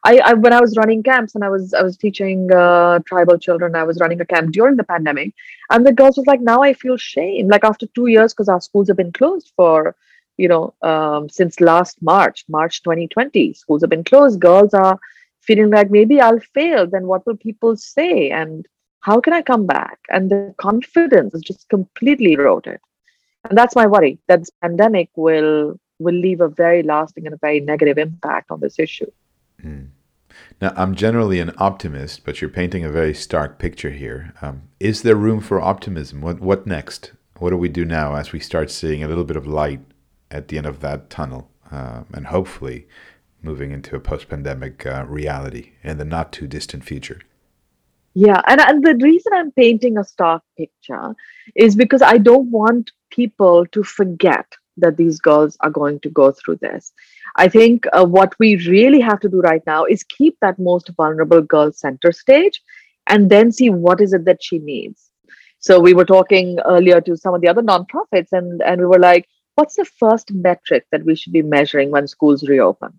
I, 0.05 0.19
I, 0.19 0.33
when 0.35 0.53
I 0.53 0.61
was 0.61 0.77
running 0.77 1.03
camps 1.03 1.35
and 1.35 1.45
I 1.45 1.49
was 1.49 1.75
I 1.75 1.83
was 1.83 1.97
teaching 1.97 2.53
uh, 2.53 3.01
tribal 3.01 3.39
children, 3.39 3.75
I 3.75 3.83
was 3.83 3.99
running 4.01 4.21
a 4.21 4.27
camp 4.27 4.53
during 4.53 4.77
the 4.77 4.85
pandemic, 4.85 5.35
and 5.71 5.85
the 5.85 5.93
girls 5.93 6.17
was 6.17 6.27
like, 6.27 6.41
now 6.41 6.63
I 6.63 6.73
feel 6.73 6.97
shame. 6.97 7.49
Like 7.49 7.65
after 7.65 7.87
two 7.87 8.07
years, 8.07 8.33
because 8.33 8.49
our 8.49 8.61
schools 8.61 8.89
have 8.89 8.97
been 8.97 9.13
closed 9.13 9.53
for, 9.57 9.97
you 10.39 10.49
know, 10.49 10.73
um, 10.83 11.29
since 11.29 11.61
last 11.61 12.01
March, 12.01 12.45
March 12.49 12.83
2020, 12.83 13.53
schools 13.53 13.83
have 13.83 13.91
been 13.91 14.05
closed. 14.05 14.41
Girls 14.41 14.73
are 14.73 14.99
feeling 15.41 15.71
like 15.71 15.91
maybe 15.91 16.21
I'll 16.21 16.41
fail. 16.55 16.87
Then 16.87 17.07
what 17.07 17.27
will 17.27 17.37
people 17.37 17.77
say? 17.77 18.31
And 18.31 18.67
how 19.01 19.21
can 19.21 19.33
I 19.33 19.43
come 19.43 19.67
back? 19.67 19.99
And 20.09 20.31
the 20.31 20.55
confidence 20.57 21.35
is 21.35 21.43
just 21.43 21.69
completely 21.69 22.33
eroded. 22.33 22.79
And 23.49 23.59
that's 23.59 23.77
my 23.77 23.87
worry 23.87 24.19
that 24.29 24.41
this 24.41 24.51
pandemic 24.63 25.11
will 25.17 25.79
will 26.01 26.15
leave 26.15 26.41
a 26.41 26.49
very 26.49 26.85
lasting 26.85 27.27
and 27.27 27.35
a 27.35 27.39
very 27.39 27.59
negative 27.59 27.99
impact 27.99 28.53
on 28.53 28.61
this 28.61 28.79
issue. 28.79 29.11
Mm. 29.65 29.89
Now, 30.61 30.73
I'm 30.77 30.95
generally 30.95 31.41
an 31.41 31.53
optimist, 31.59 32.25
but 32.25 32.41
you're 32.41 32.51
painting 32.51 32.85
a 32.85 32.91
very 32.91 33.15
stark 33.15 33.59
picture 33.59 33.91
here. 33.91 34.33
Um, 34.41 34.63
is 34.79 35.03
there 35.03 35.17
room 35.17 35.41
for 35.41 35.61
optimism? 35.61 36.21
What 36.21 36.41
what 36.41 36.67
next? 36.67 37.13
What 37.39 37.51
do 37.51 37.57
we 37.57 37.69
do 37.69 37.85
now 37.85 38.15
as 38.15 38.33
we 38.33 38.41
start 38.41 38.71
seeing 38.71 39.03
a 39.03 39.09
little 39.09 39.25
bit 39.25 39.37
of 39.37 39.47
light 39.47 39.81
at 40.31 40.49
the 40.49 40.59
end 40.59 40.67
of 40.67 40.81
that 40.81 41.11
tunnel, 41.11 41.51
uh, 41.71 42.03
and 42.13 42.27
hopefully 42.27 42.87
moving 43.43 43.71
into 43.71 43.97
a 43.97 44.01
post-pandemic 44.01 44.85
uh, 44.87 45.05
reality 45.09 45.73
in 45.83 45.99
the 45.99 46.05
not 46.05 46.33
too 46.33 46.47
distant 46.47 46.85
future? 46.85 47.21
Yeah, 48.15 48.43
and, 48.47 48.61
and 48.61 48.85
the 48.85 48.97
reason 48.97 49.33
I'm 49.33 49.53
painting 49.53 49.97
a 49.97 50.05
stark 50.05 50.43
picture 50.57 51.15
is 51.55 51.77
because 51.77 52.03
I 52.03 52.19
don't 52.19 52.51
want 52.51 52.91
people 53.11 53.67
to 53.67 53.83
forget 53.85 54.47
that 54.79 54.97
these 54.97 55.21
girls 55.21 55.57
are 55.61 55.71
going 55.71 56.01
to 56.01 56.11
go 56.11 56.33
through 56.33 56.57
this. 56.57 56.93
I 57.37 57.49
think 57.49 57.87
uh, 57.93 58.05
what 58.05 58.35
we 58.39 58.57
really 58.67 59.01
have 59.01 59.21
to 59.21 59.29
do 59.29 59.41
right 59.41 59.63
now 59.67 59.85
is 59.85 60.03
keep 60.03 60.37
that 60.41 60.59
most 60.59 60.91
vulnerable 60.97 61.43
girl 61.43 61.73
center 61.73 62.13
stage 62.13 62.61
and 63.07 63.31
then 63.31 63.53
see 63.53 63.71
what 63.71 64.01
is 64.01 64.13
it 64.13 64.25
that 64.25 64.43
she 64.43 64.59
needs. 64.59 65.11
So 65.61 65.81
we 65.81 65.95
were 65.95 66.05
talking 66.05 66.59
earlier 66.65 67.01
to 67.01 67.17
some 67.17 67.35
of 67.35 67.41
the 67.41 67.49
other 67.49 67.63
nonprofits 67.63 68.29
and, 68.33 68.63
and 68.63 68.81
we 68.81 68.87
were 68.87 68.99
like, 68.99 69.29
what's 69.59 69.77
the 69.77 69.85
first 69.85 70.33
metric 70.33 70.87
that 70.93 71.05
we 71.05 71.17
should 71.17 71.33
be 71.33 71.43
measuring 71.43 71.91
when 71.91 72.07
schools 72.07 72.49
reopen? 72.49 72.99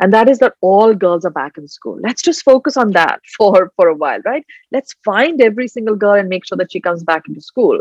and 0.00 0.12
that 0.12 0.28
is 0.28 0.38
that 0.38 0.54
all 0.60 0.94
girls 0.94 1.24
are 1.24 1.30
back 1.30 1.58
in 1.58 1.66
school. 1.66 1.98
Let's 2.00 2.22
just 2.22 2.42
focus 2.42 2.76
on 2.76 2.92
that 2.92 3.20
for 3.36 3.72
for 3.76 3.88
a 3.88 3.94
while 3.94 4.20
right? 4.24 4.44
Let's 4.72 4.94
find 5.04 5.40
every 5.40 5.68
single 5.68 5.96
girl 5.96 6.14
and 6.14 6.28
make 6.28 6.46
sure 6.46 6.58
that 6.58 6.72
she 6.72 6.80
comes 6.80 7.02
back 7.02 7.28
into 7.28 7.40
school. 7.40 7.80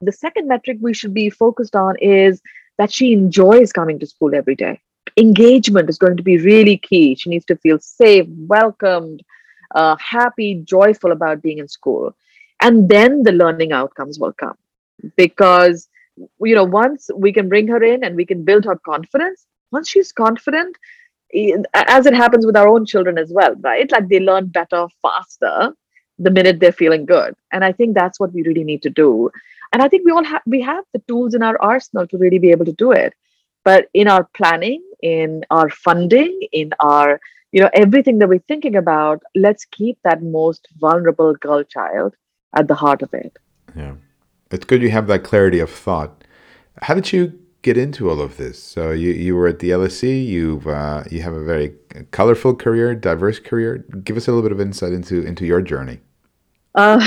The 0.00 0.12
second 0.12 0.48
metric 0.48 0.78
we 0.80 0.94
should 0.94 1.14
be 1.14 1.30
focused 1.30 1.76
on 1.76 1.96
is 1.98 2.40
that 2.78 2.92
she 2.92 3.12
enjoys 3.12 3.72
coming 3.72 3.98
to 3.98 4.06
school 4.06 4.34
every 4.34 4.54
day. 4.54 4.80
Engagement 5.16 5.90
is 5.90 5.98
going 5.98 6.16
to 6.16 6.22
be 6.22 6.38
really 6.38 6.78
key. 6.78 7.14
She 7.14 7.30
needs 7.30 7.44
to 7.46 7.56
feel 7.56 7.78
safe 7.78 8.26
welcomed 8.54 9.22
uh, 9.74 9.96
happy 9.96 10.62
joyful 10.64 11.12
about 11.12 11.42
being 11.42 11.58
in 11.58 11.68
school. 11.68 12.14
And 12.60 12.88
then 12.88 13.22
the 13.24 13.32
learning 13.32 13.72
outcomes 13.72 14.18
will 14.18 14.32
come 14.32 14.56
because 15.16 15.88
you 16.16 16.54
know 16.54 16.64
once 16.64 17.10
we 17.14 17.32
can 17.32 17.48
bring 17.48 17.68
her 17.68 17.82
in 17.82 18.04
and 18.04 18.16
we 18.16 18.26
can 18.26 18.44
build 18.44 18.64
her 18.64 18.76
confidence 18.76 19.46
once 19.72 19.88
she's 19.88 20.12
confident 20.12 20.76
as 21.74 22.06
it 22.06 22.14
happens 22.14 22.44
with 22.44 22.56
our 22.56 22.68
own 22.68 22.84
children 22.84 23.18
as 23.18 23.32
well, 23.32 23.54
right? 23.60 23.90
Like 23.90 24.08
they 24.08 24.20
learn 24.20 24.46
better 24.46 24.86
faster 25.02 25.72
the 26.18 26.30
minute 26.30 26.60
they're 26.60 26.72
feeling 26.72 27.06
good. 27.06 27.34
And 27.52 27.64
I 27.64 27.72
think 27.72 27.94
that's 27.94 28.18
what 28.20 28.32
we 28.32 28.42
really 28.42 28.64
need 28.64 28.82
to 28.82 28.90
do. 28.90 29.30
And 29.72 29.82
I 29.82 29.88
think 29.88 30.04
we 30.04 30.10
all 30.10 30.24
have 30.24 30.42
we 30.46 30.60
have 30.62 30.84
the 30.92 31.02
tools 31.06 31.34
in 31.34 31.42
our 31.42 31.60
arsenal 31.62 32.06
to 32.08 32.18
really 32.18 32.38
be 32.38 32.50
able 32.50 32.64
to 32.64 32.72
do 32.72 32.90
it. 32.92 33.14
But 33.64 33.88
in 33.94 34.08
our 34.08 34.24
planning, 34.34 34.82
in 35.02 35.44
our 35.50 35.70
funding, 35.70 36.40
in 36.52 36.72
our 36.80 37.20
you 37.52 37.60
know 37.60 37.70
everything 37.72 38.18
that 38.18 38.28
we're 38.28 38.46
thinking 38.48 38.76
about, 38.76 39.22
let's 39.34 39.64
keep 39.64 39.98
that 40.02 40.22
most 40.22 40.68
vulnerable 40.78 41.34
girl 41.34 41.62
child 41.62 42.16
at 42.56 42.66
the 42.66 42.74
heart 42.74 43.02
of 43.02 43.14
it. 43.14 43.38
Yeah. 43.76 43.94
It's 44.50 44.64
good 44.64 44.82
you 44.82 44.90
have 44.90 45.06
that 45.06 45.22
clarity 45.22 45.60
of 45.60 45.70
thought. 45.70 46.24
How 46.82 46.94
did 46.94 47.12
you 47.12 47.38
get 47.62 47.76
into 47.76 48.10
all 48.10 48.20
of 48.20 48.36
this? 48.36 48.60
So 48.60 48.90
you, 48.90 49.10
you 49.12 49.36
were 49.36 49.46
at 49.46 49.60
the 49.60 49.70
LSE. 49.70 50.26
You've 50.26 50.66
uh, 50.66 51.04
you 51.10 51.22
have 51.22 51.34
a 51.34 51.44
very 51.44 51.72
colorful 52.10 52.54
career, 52.54 52.94
diverse 52.94 53.38
career. 53.38 53.78
Give 54.02 54.16
us 54.16 54.26
a 54.26 54.32
little 54.32 54.42
bit 54.42 54.52
of 54.52 54.60
insight 54.60 54.92
into 54.92 55.22
into 55.24 55.46
your 55.46 55.62
journey. 55.62 56.00
Uh, 56.74 56.98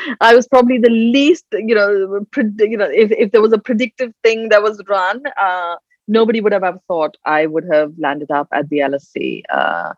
I 0.20 0.34
was 0.34 0.46
probably 0.48 0.78
the 0.78 0.90
least, 0.90 1.46
you 1.52 1.74
know, 1.74 2.26
pred- 2.30 2.60
you 2.60 2.76
know, 2.76 2.90
if, 2.90 3.10
if 3.12 3.32
there 3.32 3.40
was 3.40 3.52
a 3.52 3.58
predictive 3.58 4.12
thing 4.22 4.50
that 4.50 4.62
was 4.62 4.82
run, 4.86 5.22
uh, 5.40 5.76
nobody 6.08 6.40
would 6.42 6.52
have 6.52 6.62
ever 6.64 6.78
thought 6.88 7.16
I 7.24 7.46
would 7.46 7.64
have 7.72 7.92
landed 7.98 8.30
up 8.30 8.48
at 8.52 8.68
the 8.68 8.78
LSE. 8.78 9.42
Uh, 9.50 9.94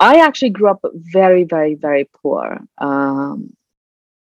I 0.00 0.20
actually 0.20 0.50
grew 0.50 0.70
up 0.70 0.80
very, 0.94 1.44
very, 1.44 1.74
very 1.74 2.08
poor 2.22 2.58
um, 2.78 3.54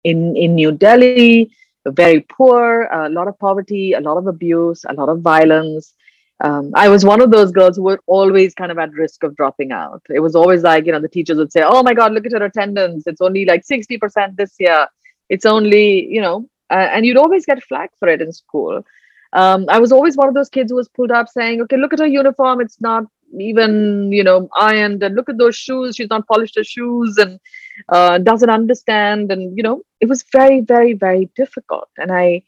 in 0.05 0.37
in 0.37 0.55
New 0.55 0.73
Delhi 0.73 1.51
very 1.93 2.21
poor, 2.21 2.89
a 2.93 3.09
lot 3.09 3.29
of 3.29 3.39
poverty, 3.39 3.93
a 3.93 4.01
lot 4.01 4.17
of 4.17 4.27
abuse, 4.27 4.85
a 4.89 4.95
lot 4.95 5.09
of 5.09 5.21
violence. 5.21 5.95
Um, 6.43 6.73
I 6.75 6.89
was 6.89 7.05
one 7.05 7.21
of 7.21 7.31
those 7.31 7.53
girls 7.53 7.77
who 7.77 7.85
were 7.85 8.01
always 8.07 8.55
kind 8.55 8.73
of 8.73 8.79
at 8.79 8.93
risk 8.93 9.23
of 9.23 9.37
dropping 9.37 9.73
out. 9.73 10.03
It 10.09 10.21
was 10.21 10.35
always 10.35 10.63
like, 10.63 10.87
you 10.87 10.93
know, 10.93 11.01
the 11.01 11.09
teachers 11.09 11.39
would 11.39 11.53
say, 11.53 11.63
Oh 11.65 11.83
my 11.83 11.95
God, 11.95 12.13
look 12.13 12.27
at 12.27 12.33
her 12.33 12.45
attendance. 12.45 13.07
It's 13.07 13.21
only 13.21 13.45
like 13.45 13.65
60% 13.65 14.37
this 14.37 14.55
year. 14.59 14.87
It's 15.29 15.47
only, 15.47 16.07
you 16.07 16.21
know, 16.21 16.49
uh, 16.71 16.89
and 16.93 17.07
you'd 17.07 17.17
always 17.17 17.47
get 17.47 17.63
flagged 17.63 17.95
for 17.99 18.09
it 18.09 18.21
in 18.21 18.33
school. 18.33 18.85
Um, 19.33 19.67
I 19.69 19.79
was 19.79 19.93
always 19.93 20.17
one 20.17 20.29
of 20.29 20.35
those 20.35 20.49
kids 20.49 20.71
who 20.71 20.77
was 20.77 20.89
pulled 20.89 21.11
up 21.11 21.29
saying, 21.29 21.61
Okay, 21.63 21.77
look 21.77 21.93
at 21.93 21.99
her 22.01 22.07
uniform. 22.07 22.61
It's 22.61 22.81
not 22.81 23.05
even 23.41 24.13
you 24.13 24.23
know 24.23 24.49
ironed 24.55 25.03
and 25.03 25.15
look 25.15 25.29
at 25.29 25.39
those 25.39 25.57
shoes 25.57 25.97
she's 25.97 26.11
not 26.11 26.27
polished 26.27 26.57
her 26.57 26.65
shoes 26.65 27.17
and 27.19 27.41
uh, 27.89 28.19
doesn't 28.19 28.51
understand. 28.51 29.33
And 29.33 29.57
you 29.57 29.63
know 29.63 29.83
it 30.01 30.09
was 30.09 30.25
very 30.33 30.61
very 30.61 30.93
very 30.95 31.31
difficult. 31.37 31.89
And 31.99 32.13
i 32.13 32.43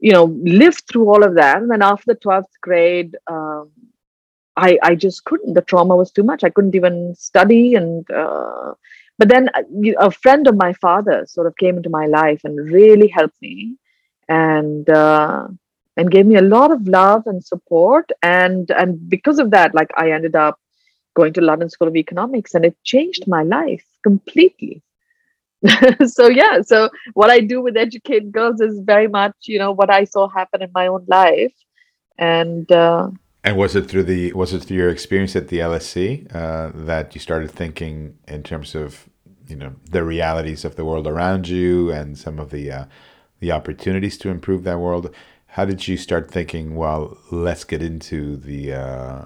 you 0.00 0.12
know 0.12 0.24
lived 0.42 0.84
through 0.88 1.08
all 1.08 1.24
of 1.24 1.34
that. 1.36 1.58
And 1.58 1.70
then 1.70 1.82
after 1.82 2.14
the 2.14 2.20
12th 2.20 2.54
grade 2.60 3.16
um, 3.28 3.70
i 4.56 4.78
i 4.82 4.94
just 4.94 5.24
couldn't. 5.24 5.54
The 5.54 5.62
trauma 5.62 5.96
was 5.96 6.12
too 6.12 6.22
much. 6.24 6.44
I 6.44 6.50
couldn't 6.50 6.74
even 6.74 7.14
study. 7.16 7.74
And 7.74 8.10
uh, 8.10 8.74
but 9.18 9.28
then 9.28 9.48
uh, 9.54 9.62
a 9.98 10.10
friend 10.10 10.46
of 10.46 10.56
my 10.56 10.72
father 10.74 11.24
sort 11.26 11.46
of 11.46 11.56
came 11.56 11.76
into 11.76 11.90
my 11.90 12.06
life 12.06 12.40
and 12.44 12.58
really 12.72 13.08
helped 13.08 13.40
me. 13.42 13.76
And 14.28 14.88
uh, 14.88 15.48
and 15.96 16.10
gave 16.10 16.26
me 16.26 16.36
a 16.36 16.42
lot 16.42 16.70
of 16.72 16.88
love 16.88 17.26
and 17.26 17.44
support. 17.44 18.10
And 18.22 18.70
and 18.70 19.08
because 19.08 19.38
of 19.38 19.50
that 19.50 19.74
like 19.74 19.90
i 19.96 20.10
ended 20.10 20.36
up 20.36 20.58
going 21.14 21.32
to 21.32 21.40
london 21.40 21.68
school 21.68 21.88
of 21.88 21.96
economics 21.96 22.54
and 22.54 22.64
it 22.64 22.76
changed 22.84 23.26
my 23.26 23.42
life 23.42 23.84
completely 24.02 24.82
so 26.06 26.28
yeah 26.28 26.60
so 26.60 26.88
what 27.14 27.30
i 27.30 27.40
do 27.40 27.60
with 27.60 27.76
educate 27.76 28.32
girls 28.32 28.60
is 28.60 28.80
very 28.80 29.08
much 29.08 29.34
you 29.42 29.58
know 29.58 29.72
what 29.72 29.90
i 29.90 30.04
saw 30.04 30.28
happen 30.28 30.62
in 30.62 30.70
my 30.74 30.86
own 30.86 31.04
life 31.08 31.54
and 32.18 32.70
uh, 32.72 33.08
and 33.44 33.56
was 33.56 33.74
it 33.74 33.88
through 33.88 34.04
the 34.04 34.32
was 34.32 34.52
it 34.52 34.62
through 34.64 34.76
your 34.76 34.90
experience 34.90 35.34
at 35.34 35.48
the 35.48 35.58
LSE 35.58 36.32
uh, 36.34 36.70
that 36.74 37.14
you 37.14 37.20
started 37.20 37.50
thinking 37.50 38.16
in 38.28 38.42
terms 38.42 38.74
of 38.74 39.08
you 39.48 39.56
know 39.56 39.74
the 39.90 40.04
realities 40.04 40.64
of 40.64 40.76
the 40.76 40.84
world 40.84 41.06
around 41.06 41.48
you 41.48 41.90
and 41.90 42.18
some 42.18 42.38
of 42.38 42.50
the 42.50 42.70
uh, 42.70 42.84
the 43.40 43.50
opportunities 43.50 44.16
to 44.18 44.28
improve 44.28 44.62
that 44.62 44.78
world? 44.78 45.12
how 45.52 45.66
did 45.66 45.86
you 45.86 45.98
start 45.98 46.30
thinking? 46.30 46.76
Well, 46.76 47.18
let's 47.30 47.64
get 47.64 47.82
into 47.82 48.38
the 48.38 48.72
uh, 48.72 49.24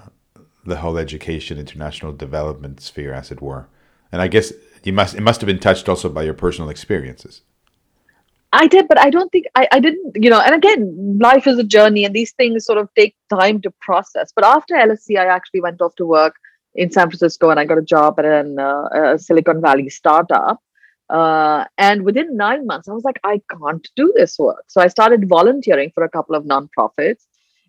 the 0.66 0.76
whole 0.78 0.98
education, 0.98 1.58
international 1.58 2.12
development 2.12 2.80
sphere, 2.80 3.12
as 3.12 3.30
it 3.30 3.40
were. 3.40 3.66
And 4.12 4.20
I 4.22 4.28
guess 4.28 4.52
you 4.84 4.92
must 4.92 5.14
it 5.14 5.20
must 5.20 5.40
have 5.40 5.46
been 5.46 5.58
touched 5.58 5.88
also 5.88 6.08
by 6.08 6.22
your 6.22 6.34
personal 6.34 6.70
experiences. 6.70 7.42
I 8.52 8.66
did, 8.68 8.88
but 8.88 8.98
I 8.98 9.10
don't 9.10 9.30
think 9.32 9.46
I, 9.54 9.68
I 9.72 9.80
didn't, 9.80 10.16
you 10.22 10.30
know, 10.30 10.40
and 10.40 10.54
again, 10.54 11.18
life 11.20 11.46
is 11.46 11.58
a 11.58 11.64
journey 11.64 12.04
and 12.04 12.14
these 12.14 12.32
things 12.32 12.64
sort 12.64 12.78
of 12.78 12.88
take 12.94 13.14
time 13.28 13.60
to 13.62 13.70
process. 13.80 14.32
But 14.34 14.44
after 14.44 14.74
LSE, 14.74 15.18
I 15.18 15.26
actually 15.26 15.60
went 15.60 15.82
off 15.82 15.94
to 15.96 16.06
work 16.06 16.36
in 16.74 16.90
San 16.90 17.08
Francisco 17.08 17.50
and 17.50 17.58
I 17.58 17.64
got 17.64 17.78
a 17.78 17.82
job 17.82 18.18
at 18.18 18.24
an, 18.24 18.58
uh, 18.58 18.88
a 18.94 19.18
Silicon 19.18 19.60
Valley 19.60 19.88
startup. 19.88 20.62
Uh, 21.10 21.64
and 21.78 22.04
within 22.04 22.36
nine 22.36 22.66
months, 22.66 22.88
I 22.88 22.92
was 22.92 23.04
like, 23.04 23.20
I 23.24 23.40
can't 23.50 23.86
do 23.94 24.12
this 24.16 24.38
work. 24.38 24.64
So 24.68 24.80
I 24.80 24.88
started 24.88 25.28
volunteering 25.28 25.90
for 25.94 26.04
a 26.04 26.08
couple 26.08 26.34
of 26.34 26.44
nonprofits, 26.44 27.26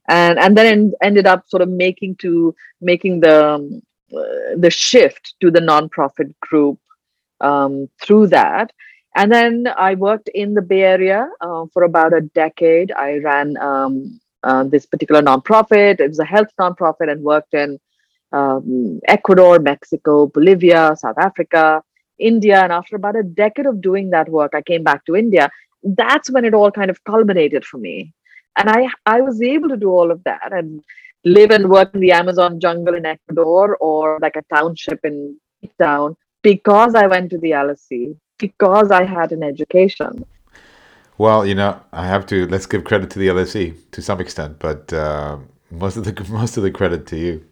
and 0.07 0.39
and 0.39 0.57
then 0.57 0.93
ended 1.01 1.27
up 1.27 1.47
sort 1.47 1.61
of 1.61 1.69
making 1.69 2.15
to 2.17 2.55
making 2.81 3.19
the 3.19 3.47
um, 3.47 3.81
uh, 4.15 4.55
the 4.55 4.69
shift 4.69 5.35
to 5.41 5.51
the 5.51 5.59
nonprofit 5.59 6.33
group 6.41 6.79
um, 7.41 7.89
through 8.01 8.27
that. 8.27 8.71
And 9.15 9.31
then 9.31 9.67
I 9.75 9.95
worked 9.95 10.29
in 10.29 10.53
the 10.53 10.61
Bay 10.61 10.83
Area 10.83 11.29
uh, 11.41 11.65
for 11.73 11.83
about 11.83 12.13
a 12.13 12.21
decade. 12.21 12.91
I 12.91 13.17
ran 13.17 13.57
um, 13.57 14.19
uh, 14.43 14.63
this 14.63 14.85
particular 14.85 15.21
nonprofit. 15.21 15.99
It 15.99 16.07
was 16.07 16.19
a 16.19 16.25
health 16.25 16.49
nonprofit 16.59 17.11
and 17.11 17.23
worked 17.23 17.55
in 17.55 17.79
um, 18.31 18.99
Ecuador, 19.07 19.57
Mexico, 19.57 20.27
Bolivia, 20.27 20.95
South 20.97 21.17
Africa. 21.17 21.81
India. 22.19 22.61
And 22.63 22.71
after 22.71 22.95
about 22.95 23.15
a 23.15 23.23
decade 23.23 23.65
of 23.65 23.81
doing 23.81 24.09
that 24.11 24.29
work, 24.29 24.53
I 24.55 24.61
came 24.61 24.83
back 24.83 25.05
to 25.05 25.15
India. 25.15 25.49
That's 25.83 26.29
when 26.29 26.45
it 26.45 26.53
all 26.53 26.71
kind 26.71 26.89
of 26.89 27.03
culminated 27.03 27.65
for 27.65 27.77
me. 27.77 28.13
And 28.57 28.69
I, 28.69 28.89
I 29.05 29.21
was 29.21 29.41
able 29.41 29.69
to 29.69 29.77
do 29.77 29.89
all 29.89 30.11
of 30.11 30.23
that 30.23 30.51
and 30.51 30.83
live 31.23 31.51
and 31.51 31.69
work 31.69 31.93
in 31.93 31.99
the 31.99 32.11
Amazon 32.11 32.59
jungle 32.59 32.95
in 32.95 33.05
Ecuador 33.05 33.77
or 33.77 34.17
like 34.21 34.35
a 34.35 34.43
township 34.53 34.99
in 35.03 35.37
town 35.79 36.15
because 36.41 36.95
I 36.95 37.07
went 37.07 37.29
to 37.31 37.37
the 37.37 37.51
LSE, 37.51 38.15
because 38.37 38.91
I 38.91 39.03
had 39.03 39.31
an 39.31 39.43
education. 39.43 40.25
Well, 41.17 41.45
you 41.45 41.55
know, 41.55 41.81
I 41.91 42.07
have 42.07 42.25
to 42.27 42.47
let's 42.47 42.65
give 42.65 42.83
credit 42.83 43.09
to 43.11 43.19
the 43.19 43.27
LSE 43.27 43.75
to 43.91 44.01
some 44.01 44.21
extent, 44.21 44.59
but 44.59 44.93
uh, 44.93 45.37
most 45.71 45.97
of 45.97 46.03
the 46.05 46.13
most 46.29 46.57
of 46.57 46.63
the 46.63 46.71
credit 46.71 47.05
to 47.07 47.17
you. 47.17 47.45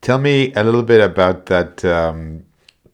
Tell 0.00 0.18
me 0.18 0.52
a 0.54 0.62
little 0.62 0.82
bit 0.82 1.00
about 1.00 1.46
that 1.46 1.84
um, 1.84 2.45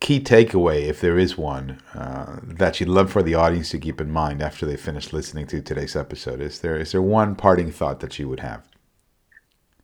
key 0.03 0.19
takeaway, 0.19 0.89
if 0.89 1.01
there 1.01 1.17
is 1.17 1.39
one, 1.39 1.81
uh, 1.95 2.41
that 2.43 2.81
you'd 2.81 2.89
love 2.89 3.11
for 3.11 3.23
the 3.23 3.37
audience 3.37 3.71
to 3.71 3.79
keep 3.79 4.01
in 4.01 4.11
mind 4.11 4.43
after 4.43 4.67
they 4.67 4.77
finish 4.77 5.13
listening 5.13 5.47
to 5.47 5.63
today's 5.63 5.95
episode? 5.95 6.41
Is 6.41 6.59
there 6.59 6.77
is 6.77 6.91
there 6.91 7.01
one 7.01 7.37
parting 7.37 7.71
thought 7.71 8.01
that 8.01 8.19
you 8.19 8.29
would 8.29 8.41
have? 8.41 8.67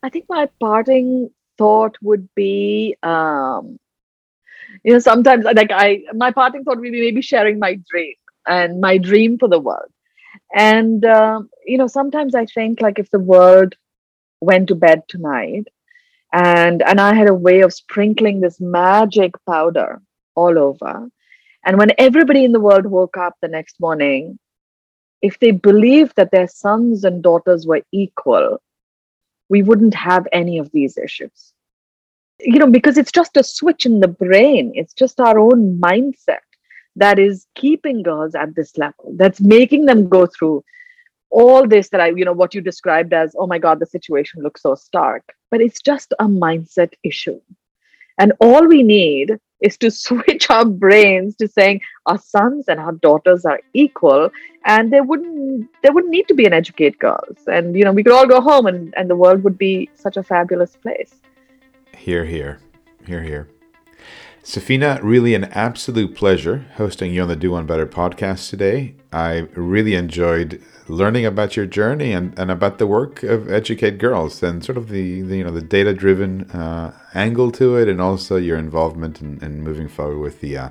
I 0.03 0.09
think 0.09 0.25
my 0.27 0.49
parting 0.59 1.29
thought 1.57 1.95
would 2.01 2.27
be, 2.35 2.97
um, 3.01 3.79
you 4.83 4.91
know, 4.91 4.99
sometimes 4.99 5.45
like 5.45 5.71
I, 5.71 6.03
my 6.13 6.31
parting 6.31 6.65
thought 6.65 6.77
would 6.77 6.91
be 6.91 7.01
maybe 7.07 7.21
sharing 7.21 7.57
my 7.57 7.79
dream 7.89 8.15
and 8.45 8.81
my 8.81 8.97
dream 8.97 9.37
for 9.37 9.47
the 9.47 9.59
world. 9.59 9.91
And 10.53 11.05
um, 11.05 11.49
you 11.65 11.77
know, 11.77 11.87
sometimes 11.87 12.35
I 12.35 12.45
think 12.45 12.81
like 12.81 12.99
if 12.99 13.09
the 13.09 13.19
world 13.19 13.75
went 14.41 14.67
to 14.67 14.75
bed 14.75 15.03
tonight, 15.07 15.67
and 16.33 16.83
and 16.83 16.99
I 16.99 17.13
had 17.13 17.29
a 17.29 17.41
way 17.47 17.61
of 17.61 17.73
sprinkling 17.73 18.41
this 18.41 18.59
magic 18.59 19.33
powder 19.45 20.01
all 20.35 20.57
over. 20.57 21.09
And 21.65 21.77
when 21.77 21.91
everybody 21.97 22.45
in 22.45 22.51
the 22.51 22.59
world 22.59 22.85
woke 22.85 23.17
up 23.17 23.35
the 23.41 23.47
next 23.47 23.79
morning, 23.79 24.39
if 25.21 25.39
they 25.39 25.51
believed 25.51 26.15
that 26.15 26.31
their 26.31 26.47
sons 26.47 27.03
and 27.03 27.21
daughters 27.21 27.67
were 27.67 27.81
equal, 27.91 28.61
we 29.49 29.61
wouldn't 29.61 29.95
have 29.95 30.27
any 30.31 30.57
of 30.57 30.71
these 30.71 30.97
issues. 30.97 31.53
You 32.39 32.59
know, 32.59 32.71
because 32.71 32.97
it's 32.97 33.11
just 33.11 33.35
a 33.35 33.43
switch 33.43 33.85
in 33.85 33.99
the 33.99 34.07
brain, 34.07 34.71
it's 34.75 34.93
just 34.93 35.19
our 35.19 35.37
own 35.37 35.79
mindset 35.79 36.39
that 36.95 37.19
is 37.19 37.47
keeping 37.55 38.01
girls 38.01 38.35
at 38.35 38.55
this 38.55 38.77
level, 38.77 39.13
that's 39.17 39.41
making 39.41 39.85
them 39.85 40.07
go 40.07 40.25
through 40.25 40.63
all 41.31 41.67
this 41.67 41.89
that 41.89 42.01
I, 42.01 42.09
you 42.09 42.25
know, 42.25 42.33
what 42.33 42.55
you 42.55 42.61
described 42.61 43.13
as, 43.13 43.35
oh 43.37 43.47
my 43.47 43.59
God, 43.59 43.79
the 43.79 43.85
situation 43.85 44.41
looks 44.41 44.61
so 44.61 44.75
stark. 44.75 45.23
But 45.51 45.61
it's 45.61 45.81
just 45.81 46.13
a 46.19 46.25
mindset 46.25 46.93
issue. 47.03 47.39
And 48.19 48.33
all 48.39 48.67
we 48.67 48.83
need 48.83 49.39
is 49.61 49.77
to 49.77 49.89
switch 50.05 50.49
our 50.49 50.65
brains 50.65 51.35
to 51.37 51.47
saying 51.47 51.81
our 52.05 52.19
sons 52.19 52.67
and 52.67 52.79
our 52.79 52.91
daughters 52.91 53.45
are 53.45 53.59
equal 53.73 54.29
and 54.65 54.91
there 54.93 55.03
wouldn't 55.03 55.69
there 55.81 55.93
wouldn't 55.93 56.11
need 56.11 56.27
to 56.27 56.35
be 56.35 56.45
an 56.45 56.53
educate 56.53 56.99
girls. 56.99 57.37
And 57.47 57.75
you 57.75 57.83
know 57.83 57.91
we 57.91 58.03
could 58.03 58.13
all 58.13 58.27
go 58.27 58.41
home 58.41 58.67
and, 58.67 58.93
and 58.95 59.09
the 59.09 59.15
world 59.15 59.43
would 59.43 59.57
be 59.57 59.89
such 59.95 60.17
a 60.17 60.23
fabulous 60.23 60.75
place. 60.75 61.15
Hear 61.97 62.25
hear. 62.25 62.59
Hear 63.05 63.23
hear 63.23 63.47
Safeena, 64.43 64.99
really 65.03 65.35
an 65.35 65.45
absolute 65.45 66.15
pleasure 66.15 66.65
hosting 66.75 67.13
you 67.13 67.21
on 67.21 67.27
the 67.27 67.35
Do 67.35 67.51
One 67.51 67.65
Better 67.65 67.85
podcast 67.85 68.49
today. 68.49 68.95
I 69.11 69.47
really 69.53 69.95
enjoyed 69.95 70.61
learning 70.87 71.25
about 71.25 71.55
your 71.57 71.65
journey 71.65 72.13
and, 72.13 72.37
and 72.39 72.49
about 72.49 72.77
the 72.77 72.87
work 72.87 73.21
of 73.21 73.51
Educate 73.51 73.97
Girls 73.97 74.41
and 74.41 74.63
sort 74.63 74.77
of 74.77 74.89
the, 74.89 75.21
the 75.21 75.37
you 75.37 75.43
know 75.43 75.51
the 75.51 75.61
data 75.61 75.93
driven 75.93 76.49
uh, 76.51 76.97
angle 77.13 77.51
to 77.53 77.75
it, 77.75 77.89
and 77.89 77.99
also 77.99 78.37
your 78.37 78.57
involvement 78.57 79.21
in, 79.21 79.43
in 79.43 79.61
moving 79.61 79.89
forward 79.89 80.19
with 80.19 80.39
the 80.39 80.57
uh, 80.57 80.69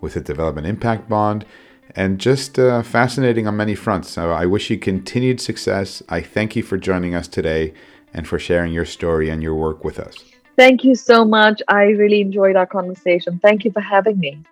with 0.00 0.14
the 0.14 0.20
development 0.20 0.66
impact 0.66 1.08
bond, 1.08 1.44
and 1.96 2.20
just 2.20 2.58
uh, 2.58 2.82
fascinating 2.82 3.46
on 3.46 3.56
many 3.56 3.74
fronts. 3.74 4.08
So 4.10 4.30
I 4.30 4.46
wish 4.46 4.70
you 4.70 4.78
continued 4.78 5.40
success. 5.40 6.02
I 6.08 6.20
thank 6.20 6.54
you 6.54 6.62
for 6.62 6.78
joining 6.78 7.14
us 7.14 7.28
today 7.28 7.74
and 8.14 8.26
for 8.26 8.38
sharing 8.38 8.72
your 8.72 8.86
story 8.86 9.28
and 9.28 9.42
your 9.42 9.54
work 9.56 9.84
with 9.84 9.98
us. 9.98 10.29
Thank 10.60 10.84
you 10.84 10.94
so 10.94 11.24
much. 11.24 11.62
I 11.68 11.84
really 11.84 12.20
enjoyed 12.20 12.54
our 12.54 12.66
conversation. 12.66 13.40
Thank 13.42 13.64
you 13.64 13.72
for 13.72 13.80
having 13.80 14.20
me. 14.20 14.44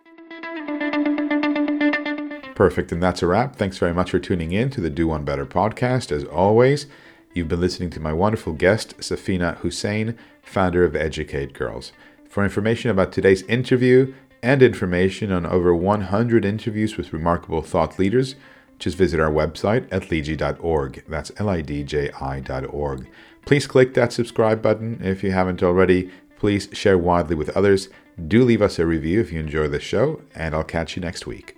Perfect. 2.55 2.93
And 2.93 3.03
that's 3.03 3.23
a 3.23 3.27
wrap. 3.27 3.57
Thanks 3.57 3.77
very 3.77 3.93
much 3.93 4.13
for 4.13 4.19
tuning 4.19 4.53
in 4.53 4.71
to 4.71 4.81
the 4.81 4.89
Do 4.89 5.07
One 5.07 5.27
Better 5.27 5.45
podcast. 5.45 6.11
As 6.11 6.25
always, 6.25 6.87
you've 7.35 7.49
been 7.49 7.61
listening 7.61 7.91
to 7.91 8.01
my 8.01 8.15
wonderful 8.15 8.55
guest, 8.55 8.97
Safeena 8.97 9.61
Husain, 9.61 10.17
founder 10.41 10.83
of 10.83 10.97
Educate 10.97 11.53
Girls. 11.53 11.93
For 12.27 12.43
information 12.43 12.91
about 12.91 13.13
today's 13.13 13.43
interview 13.43 14.15
and 14.43 14.63
information 14.63 15.31
on 15.31 15.45
over 15.45 15.75
100 15.75 16.43
interviews 16.47 16.97
with 16.97 17.13
remarkable 17.13 17.61
thought 17.61 17.99
leaders, 17.99 18.35
just 18.79 18.97
visit 18.97 19.21
our 19.21 19.31
website 19.31 19.87
at 19.93 20.05
lidji.org. 20.05 21.05
That's 21.07 21.33
L 21.37 21.51
I 21.51 21.61
D 21.61 21.83
J 21.83 22.11
I.org. 22.19 23.09
Please 23.49 23.66
click 23.66 23.94
that 23.94 24.12
subscribe 24.12 24.61
button 24.61 25.01
if 25.03 25.24
you 25.24 25.30
haven't 25.30 25.62
already. 25.62 26.11
Please 26.36 26.68
share 26.74 26.99
widely 26.99 27.34
with 27.34 27.49
others. 27.57 27.88
Do 28.26 28.44
leave 28.44 28.61
us 28.61 28.78
a 28.78 28.84
review 28.84 29.22
if 29.22 29.32
you 29.32 29.40
enjoy 29.40 29.68
the 29.68 29.80
show, 29.80 30.20
and 30.34 30.55
I'll 30.55 30.62
catch 30.62 30.96
you 30.96 31.01
next 31.01 31.26
week. 31.26 31.58